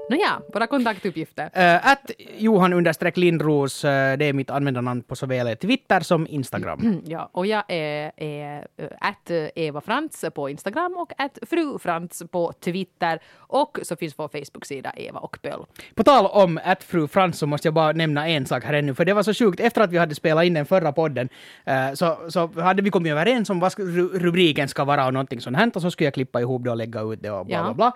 Nåja, 0.10 0.42
våra 0.54 0.68
kontaktuppgifter. 0.68 1.44
Uh, 1.44 1.88
att 1.92 2.12
Johan 2.38 2.74
understreck 2.74 3.18
Lindros, 3.18 3.86
eh, 3.86 4.18
det 4.18 4.26
är 4.26 4.34
mitt 4.34 4.50
användarnamn 4.50 5.04
på 5.04 5.16
såväl 5.16 5.58
Twitter 5.58 6.00
som 6.00 6.28
Instagram. 6.28 6.80
Mm, 6.80 7.02
Ja, 7.06 7.30
och 7.32 7.46
jag 7.46 7.64
är, 7.68 8.12
är 8.18 8.68
att 9.00 9.32
Eva 9.56 9.82
Frans 9.82 10.26
på 10.36 10.50
Instagram 10.50 10.96
och 10.98 11.12
att 11.18 11.38
fru 11.50 11.80
Frans 11.80 12.24
på 12.32 12.54
Twitter. 12.54 13.20
Och 13.36 13.80
så 13.84 13.96
finns 13.96 14.20
vår 14.20 14.28
Facebook-sida 14.28 14.94
Eva 14.96 15.20
och 15.20 15.38
Pöll. 15.42 15.66
På 15.96 16.04
tal 16.04 16.26
om 16.26 16.60
att 16.64 16.84
fru 16.84 17.08
Frans 17.08 17.38
så 17.38 17.48
måste 17.48 17.68
jag 17.68 17.74
bara 17.74 17.92
nämna 17.92 18.28
en 18.28 18.46
sak 18.46 18.64
här 18.64 18.74
ännu, 18.74 18.94
för 18.94 19.06
det 19.06 19.14
var 19.14 19.24
så 19.24 19.34
sjukt. 19.34 19.60
Efter 19.60 19.82
att 19.82 19.92
vi 19.92 19.98
hade 19.98 20.16
spelat 20.16 20.46
in 20.46 20.54
den 20.54 20.66
förra 20.66 20.92
podden 20.92 21.30
eh, 21.66 21.94
så, 21.94 22.18
så 22.30 22.48
hade 22.62 22.82
vi 22.82 22.90
kommit 22.90 23.12
överens 23.12 23.50
om 23.50 23.60
vad 23.60 23.80
rubriken 24.14 24.68
ska 24.68 24.86
vara 24.86 25.06
och 25.06 25.14
någonting 25.14 25.42
sånt 25.42 25.58
här 25.58 25.72
och 25.76 25.82
så 25.82 25.92
skulle 25.92 26.06
jag 26.06 26.14
klippa 26.14 26.42
ihop 26.42 26.64
det 26.64 26.70
och 26.70 26.78
lägga 26.78 27.02
ut 27.02 27.22
det 27.22 27.32
och 27.32 27.46
bla 27.46 27.64
bla 27.64 27.74
bla. 27.74 27.94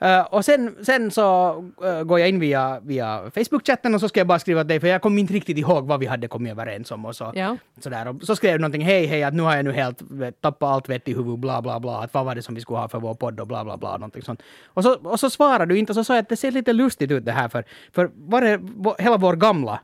Eh, 0.00 0.20
och 0.20 0.44
sen, 0.44 0.76
sen 0.82 1.10
så 1.10 1.48
eh, 1.84 2.02
går 2.02 2.20
jag 2.20 2.28
in 2.28 2.40
via, 2.40 2.80
via 2.80 3.30
Facebook-chatten 3.34 3.94
och 3.94 4.00
så 4.00 4.08
ska 4.08 4.20
jag 4.20 4.26
bara 4.26 4.38
skriva 4.38 4.60
till 4.60 4.68
dig, 4.68 4.80
för 4.80 4.86
jag 4.86 5.02
kommer 5.02 5.20
inte 5.20 5.32
riktigt 5.32 5.58
ihåg 5.58 5.86
vad 5.86 6.00
vi 6.00 6.06
hade 6.06 6.28
kommit 6.28 6.52
överens 6.52 6.90
om 6.90 7.04
och 7.04 7.16
så. 7.16 7.32
Ja. 7.34 7.56
Sådär. 7.80 8.08
Och 8.08 8.22
så 8.22 8.36
skrev 8.36 8.50
jag 8.50 8.60
någonting, 8.60 8.82
hej 8.82 9.06
hej, 9.06 9.22
att 9.22 9.34
nu 9.34 9.42
har 9.42 9.56
jag 9.56 9.64
nu 9.64 9.72
helt 9.72 10.02
vet, 10.02 10.40
tappat 10.40 10.68
allt 10.68 10.88
vett 10.88 11.08
i 11.08 11.14
huvudet, 11.14 11.38
bla 11.38 11.62
bla 11.62 11.80
bla, 11.80 12.02
att 12.02 12.14
vad 12.14 12.24
var 12.24 12.34
det 12.34 12.42
som 12.42 12.54
vi 12.54 12.60
skulle 12.60 12.78
ha 12.78 12.88
för 12.88 13.00
vår 13.00 13.14
podd 13.14 13.40
och 13.40 13.46
bla 13.46 13.64
bla 13.64 13.76
bla, 13.76 13.92
någonting 13.92 14.22
sånt. 14.22 14.42
Och 14.66 14.82
så, 14.82 14.94
och 14.94 15.20
så 15.20 15.30
svarade 15.30 15.74
du 15.74 15.78
inte 15.78 15.92
och 15.92 15.96
så 15.96 16.04
sa 16.04 16.14
jag 16.14 16.22
att 16.22 16.28
det 16.28 16.36
ser 16.36 16.50
lite 16.50 16.72
lustigt 16.72 17.10
ut 17.10 17.24
det 17.24 17.32
här 17.32 17.48
för, 17.48 17.64
för 17.92 18.10
var 18.14 18.58
vår, 18.60 19.02
hela 19.02 19.16
vår 19.16 19.36
gamla 19.36 19.80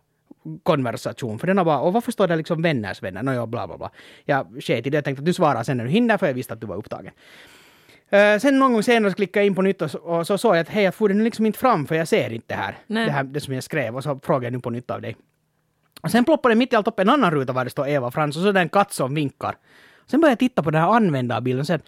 konversation, 0.62 1.38
för 1.38 1.46
den 1.46 1.58
har 1.58 1.64
bara, 1.64 1.80
och 1.80 1.92
varför 1.92 2.12
står 2.12 2.28
det 2.28 2.36
liksom 2.36 2.62
vänners 2.62 3.02
vänner, 3.02 3.22
Nåja, 3.22 3.46
bla 3.46 3.66
bla 3.66 3.78
bla. 3.78 3.90
Jag 4.24 4.46
sket 4.60 4.86
i 4.86 4.90
det, 4.90 4.96
jag 4.96 5.04
tänkte 5.04 5.20
att 5.20 5.26
du 5.26 5.32
svarar 5.32 5.62
sen 5.62 5.76
när 5.76 5.84
du 5.84 5.90
hinner, 5.90 6.18
för 6.18 6.26
jag 6.26 6.34
visste 6.34 6.52
att 6.52 6.60
du 6.60 6.66
var 6.66 6.76
upptagen. 6.76 7.12
Eh, 8.14 8.38
sen 8.38 8.58
någon 8.58 8.72
gång 8.72 8.82
senare 8.82 9.10
så 9.10 9.16
klickade 9.16 9.44
jag 9.44 9.46
in 9.46 9.54
på 9.54 9.62
nytt 9.62 9.82
och, 9.82 9.94
och 9.94 10.26
så 10.26 10.38
såg 10.38 10.56
jag 10.56 10.60
att 10.60 10.68
hej, 10.68 10.84
jag 10.84 10.94
får 10.94 11.08
det 11.08 11.14
nu 11.14 11.24
liksom 11.24 11.46
inte 11.46 11.58
fram 11.58 11.86
för 11.86 11.94
jag 11.94 12.08
ser 12.08 12.32
inte 12.32 12.54
det 12.54 12.60
här, 12.60 12.78
Nej. 12.86 13.06
det 13.06 13.12
här, 13.12 13.24
det 13.24 13.40
som 13.40 13.54
jag 13.54 13.62
skrev 13.62 13.96
och 13.96 14.02
så 14.02 14.20
frågade 14.22 14.46
jag 14.46 14.52
nu 14.52 14.60
på 14.60 14.70
nytt 14.70 14.90
av 14.90 15.00
dig. 15.00 15.16
Och 16.02 16.10
sen 16.10 16.24
ploppade 16.24 16.54
det 16.54 16.58
mitt 16.58 16.72
i 16.72 16.76
allt 16.76 16.88
upp 16.88 17.00
en 17.00 17.08
annan 17.08 17.30
ruta 17.30 17.52
var 17.52 17.64
det 17.64 17.70
står 17.70 17.88
Eva 17.88 18.10
Frans 18.10 18.36
och 18.36 18.42
så 18.42 18.48
är 18.48 18.52
det 18.52 18.60
en 18.60 18.68
katt 18.68 18.92
som 18.92 19.14
vinkar. 19.14 19.56
Sen 20.06 20.20
började 20.20 20.32
jag 20.32 20.38
titta 20.38 20.62
på 20.62 20.70
den 20.70 20.80
här 20.80 20.88
användarbilden 20.88 21.60
och 21.60 21.66
sen 21.66 21.80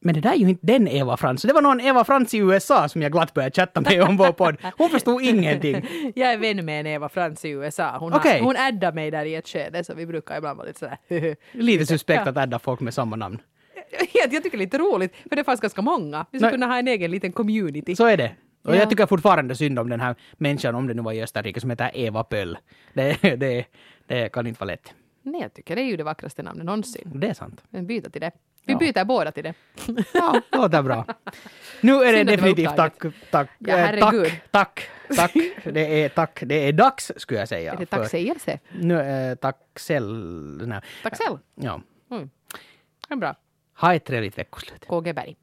men 0.00 0.14
det 0.14 0.20
där 0.20 0.32
är 0.32 0.36
ju 0.36 0.48
inte 0.48 0.66
den 0.66 0.88
Eva 0.88 1.16
Frans. 1.16 1.42
Det 1.42 1.52
var 1.52 1.62
någon 1.62 1.80
Eva 1.80 2.04
Frans 2.04 2.34
i 2.34 2.38
USA 2.38 2.88
som 2.88 3.02
jag 3.02 3.12
glatt 3.12 3.34
började 3.34 3.54
chatta 3.54 3.80
med 3.80 4.02
om 4.02 4.16
vår 4.16 4.32
podd. 4.32 4.56
Hon 4.76 4.90
förstod 4.90 5.22
ingenting. 5.22 5.88
Jag 6.14 6.32
är 6.32 6.38
vän 6.38 6.64
med 6.64 6.80
en 6.80 6.86
Eva 6.86 7.08
Frans 7.08 7.44
i 7.44 7.48
USA. 7.48 7.96
Hon, 7.98 8.14
Okej. 8.14 8.38
har, 8.38 8.46
hon 8.46 8.56
addar 8.56 8.92
mig 8.92 9.10
där 9.10 9.24
i 9.24 9.34
ett 9.34 9.48
skede, 9.48 9.84
så 9.84 9.94
vi 9.94 10.06
brukar 10.06 10.36
ibland 10.36 10.56
vara 10.56 10.66
lite 10.66 10.78
sådär 10.78 11.36
Lite 11.52 11.86
suspekt 11.86 12.26
att 12.26 12.36
adda 12.36 12.58
folk 12.58 12.80
med 12.80 12.94
samma 12.94 13.16
namn 13.16 13.38
jag 14.14 14.30
tycker 14.30 14.50
det 14.50 14.56
är 14.56 14.58
lite 14.58 14.78
roligt, 14.78 15.14
för 15.28 15.36
det 15.36 15.44
fanns 15.44 15.60
ganska 15.60 15.82
många. 15.82 16.26
Vi 16.30 16.38
skulle 16.38 16.52
kunna 16.52 16.66
ha 16.66 16.78
en 16.78 16.88
egen 16.88 17.10
liten 17.10 17.32
community. 17.32 17.96
Så 17.96 18.06
är 18.06 18.16
det. 18.16 18.32
Och 18.64 18.74
ja. 18.74 18.78
jag 18.78 18.90
tycker 18.90 19.06
fortfarande 19.06 19.54
synd 19.54 19.78
om 19.78 19.88
den 19.88 20.00
här 20.00 20.14
människan, 20.32 20.74
om 20.74 20.86
det 20.86 20.94
nu 20.94 21.02
var 21.02 21.12
i 21.12 21.22
Österrike, 21.22 21.60
som 21.60 21.70
heter 21.70 21.90
Eva 21.94 22.24
Pöll. 22.24 22.58
Det, 22.92 23.36
det, 23.36 23.64
det 24.06 24.32
kan 24.32 24.46
inte 24.46 24.60
vara 24.60 24.70
lätt. 24.70 24.94
Nej, 25.22 25.40
jag 25.40 25.54
tycker 25.54 25.76
det 25.76 25.82
är 25.82 25.86
ju 25.86 25.96
det 25.96 26.04
vackraste 26.04 26.42
namnet 26.42 26.66
någonsin. 26.66 27.10
Det 27.14 27.28
är 27.28 27.34
sant. 27.34 27.64
Vi 27.70 27.82
byter 27.82 28.10
till 28.10 28.20
det. 28.20 28.30
Vi 28.64 28.72
ja. 28.72 28.78
byter 28.78 29.04
båda 29.04 29.32
till 29.32 29.44
det. 29.44 29.54
Ja, 30.14 30.40
det 30.50 30.58
låter 30.58 30.82
bra. 30.82 31.04
Nu 31.80 31.92
är 31.92 32.12
det 32.12 32.24
definitivt 32.24 32.76
tack, 32.76 32.94
tack, 33.30 33.50
ja, 33.58 33.78
eh, 33.78 34.00
tack, 34.00 34.40
tack, 34.50 34.88
tack. 35.16 35.32
Det 35.64 36.02
är 36.02 36.08
tack, 36.08 36.42
det 36.46 36.68
är 36.68 36.72
dags 36.72 37.12
skulle 37.16 37.40
jag 37.40 37.48
säga. 37.48 37.72
Är 37.72 37.76
det 37.76 37.86
tacksägelse? 37.86 38.58
Nu, 38.72 39.00
är 39.00 39.36
tacksell. 39.36 40.66
Nej. 40.66 40.80
Tacksell? 41.02 41.38
Ja. 41.54 41.80
Mm. 42.10 42.30
Det 43.08 43.14
är 43.14 43.16
bra. 43.16 43.34
Ha 43.80 43.94
ett 43.94 44.04
trevligt 44.04 44.38
veckoslut. 44.38 44.84
KG 44.86 45.12
Berg. 45.12 45.36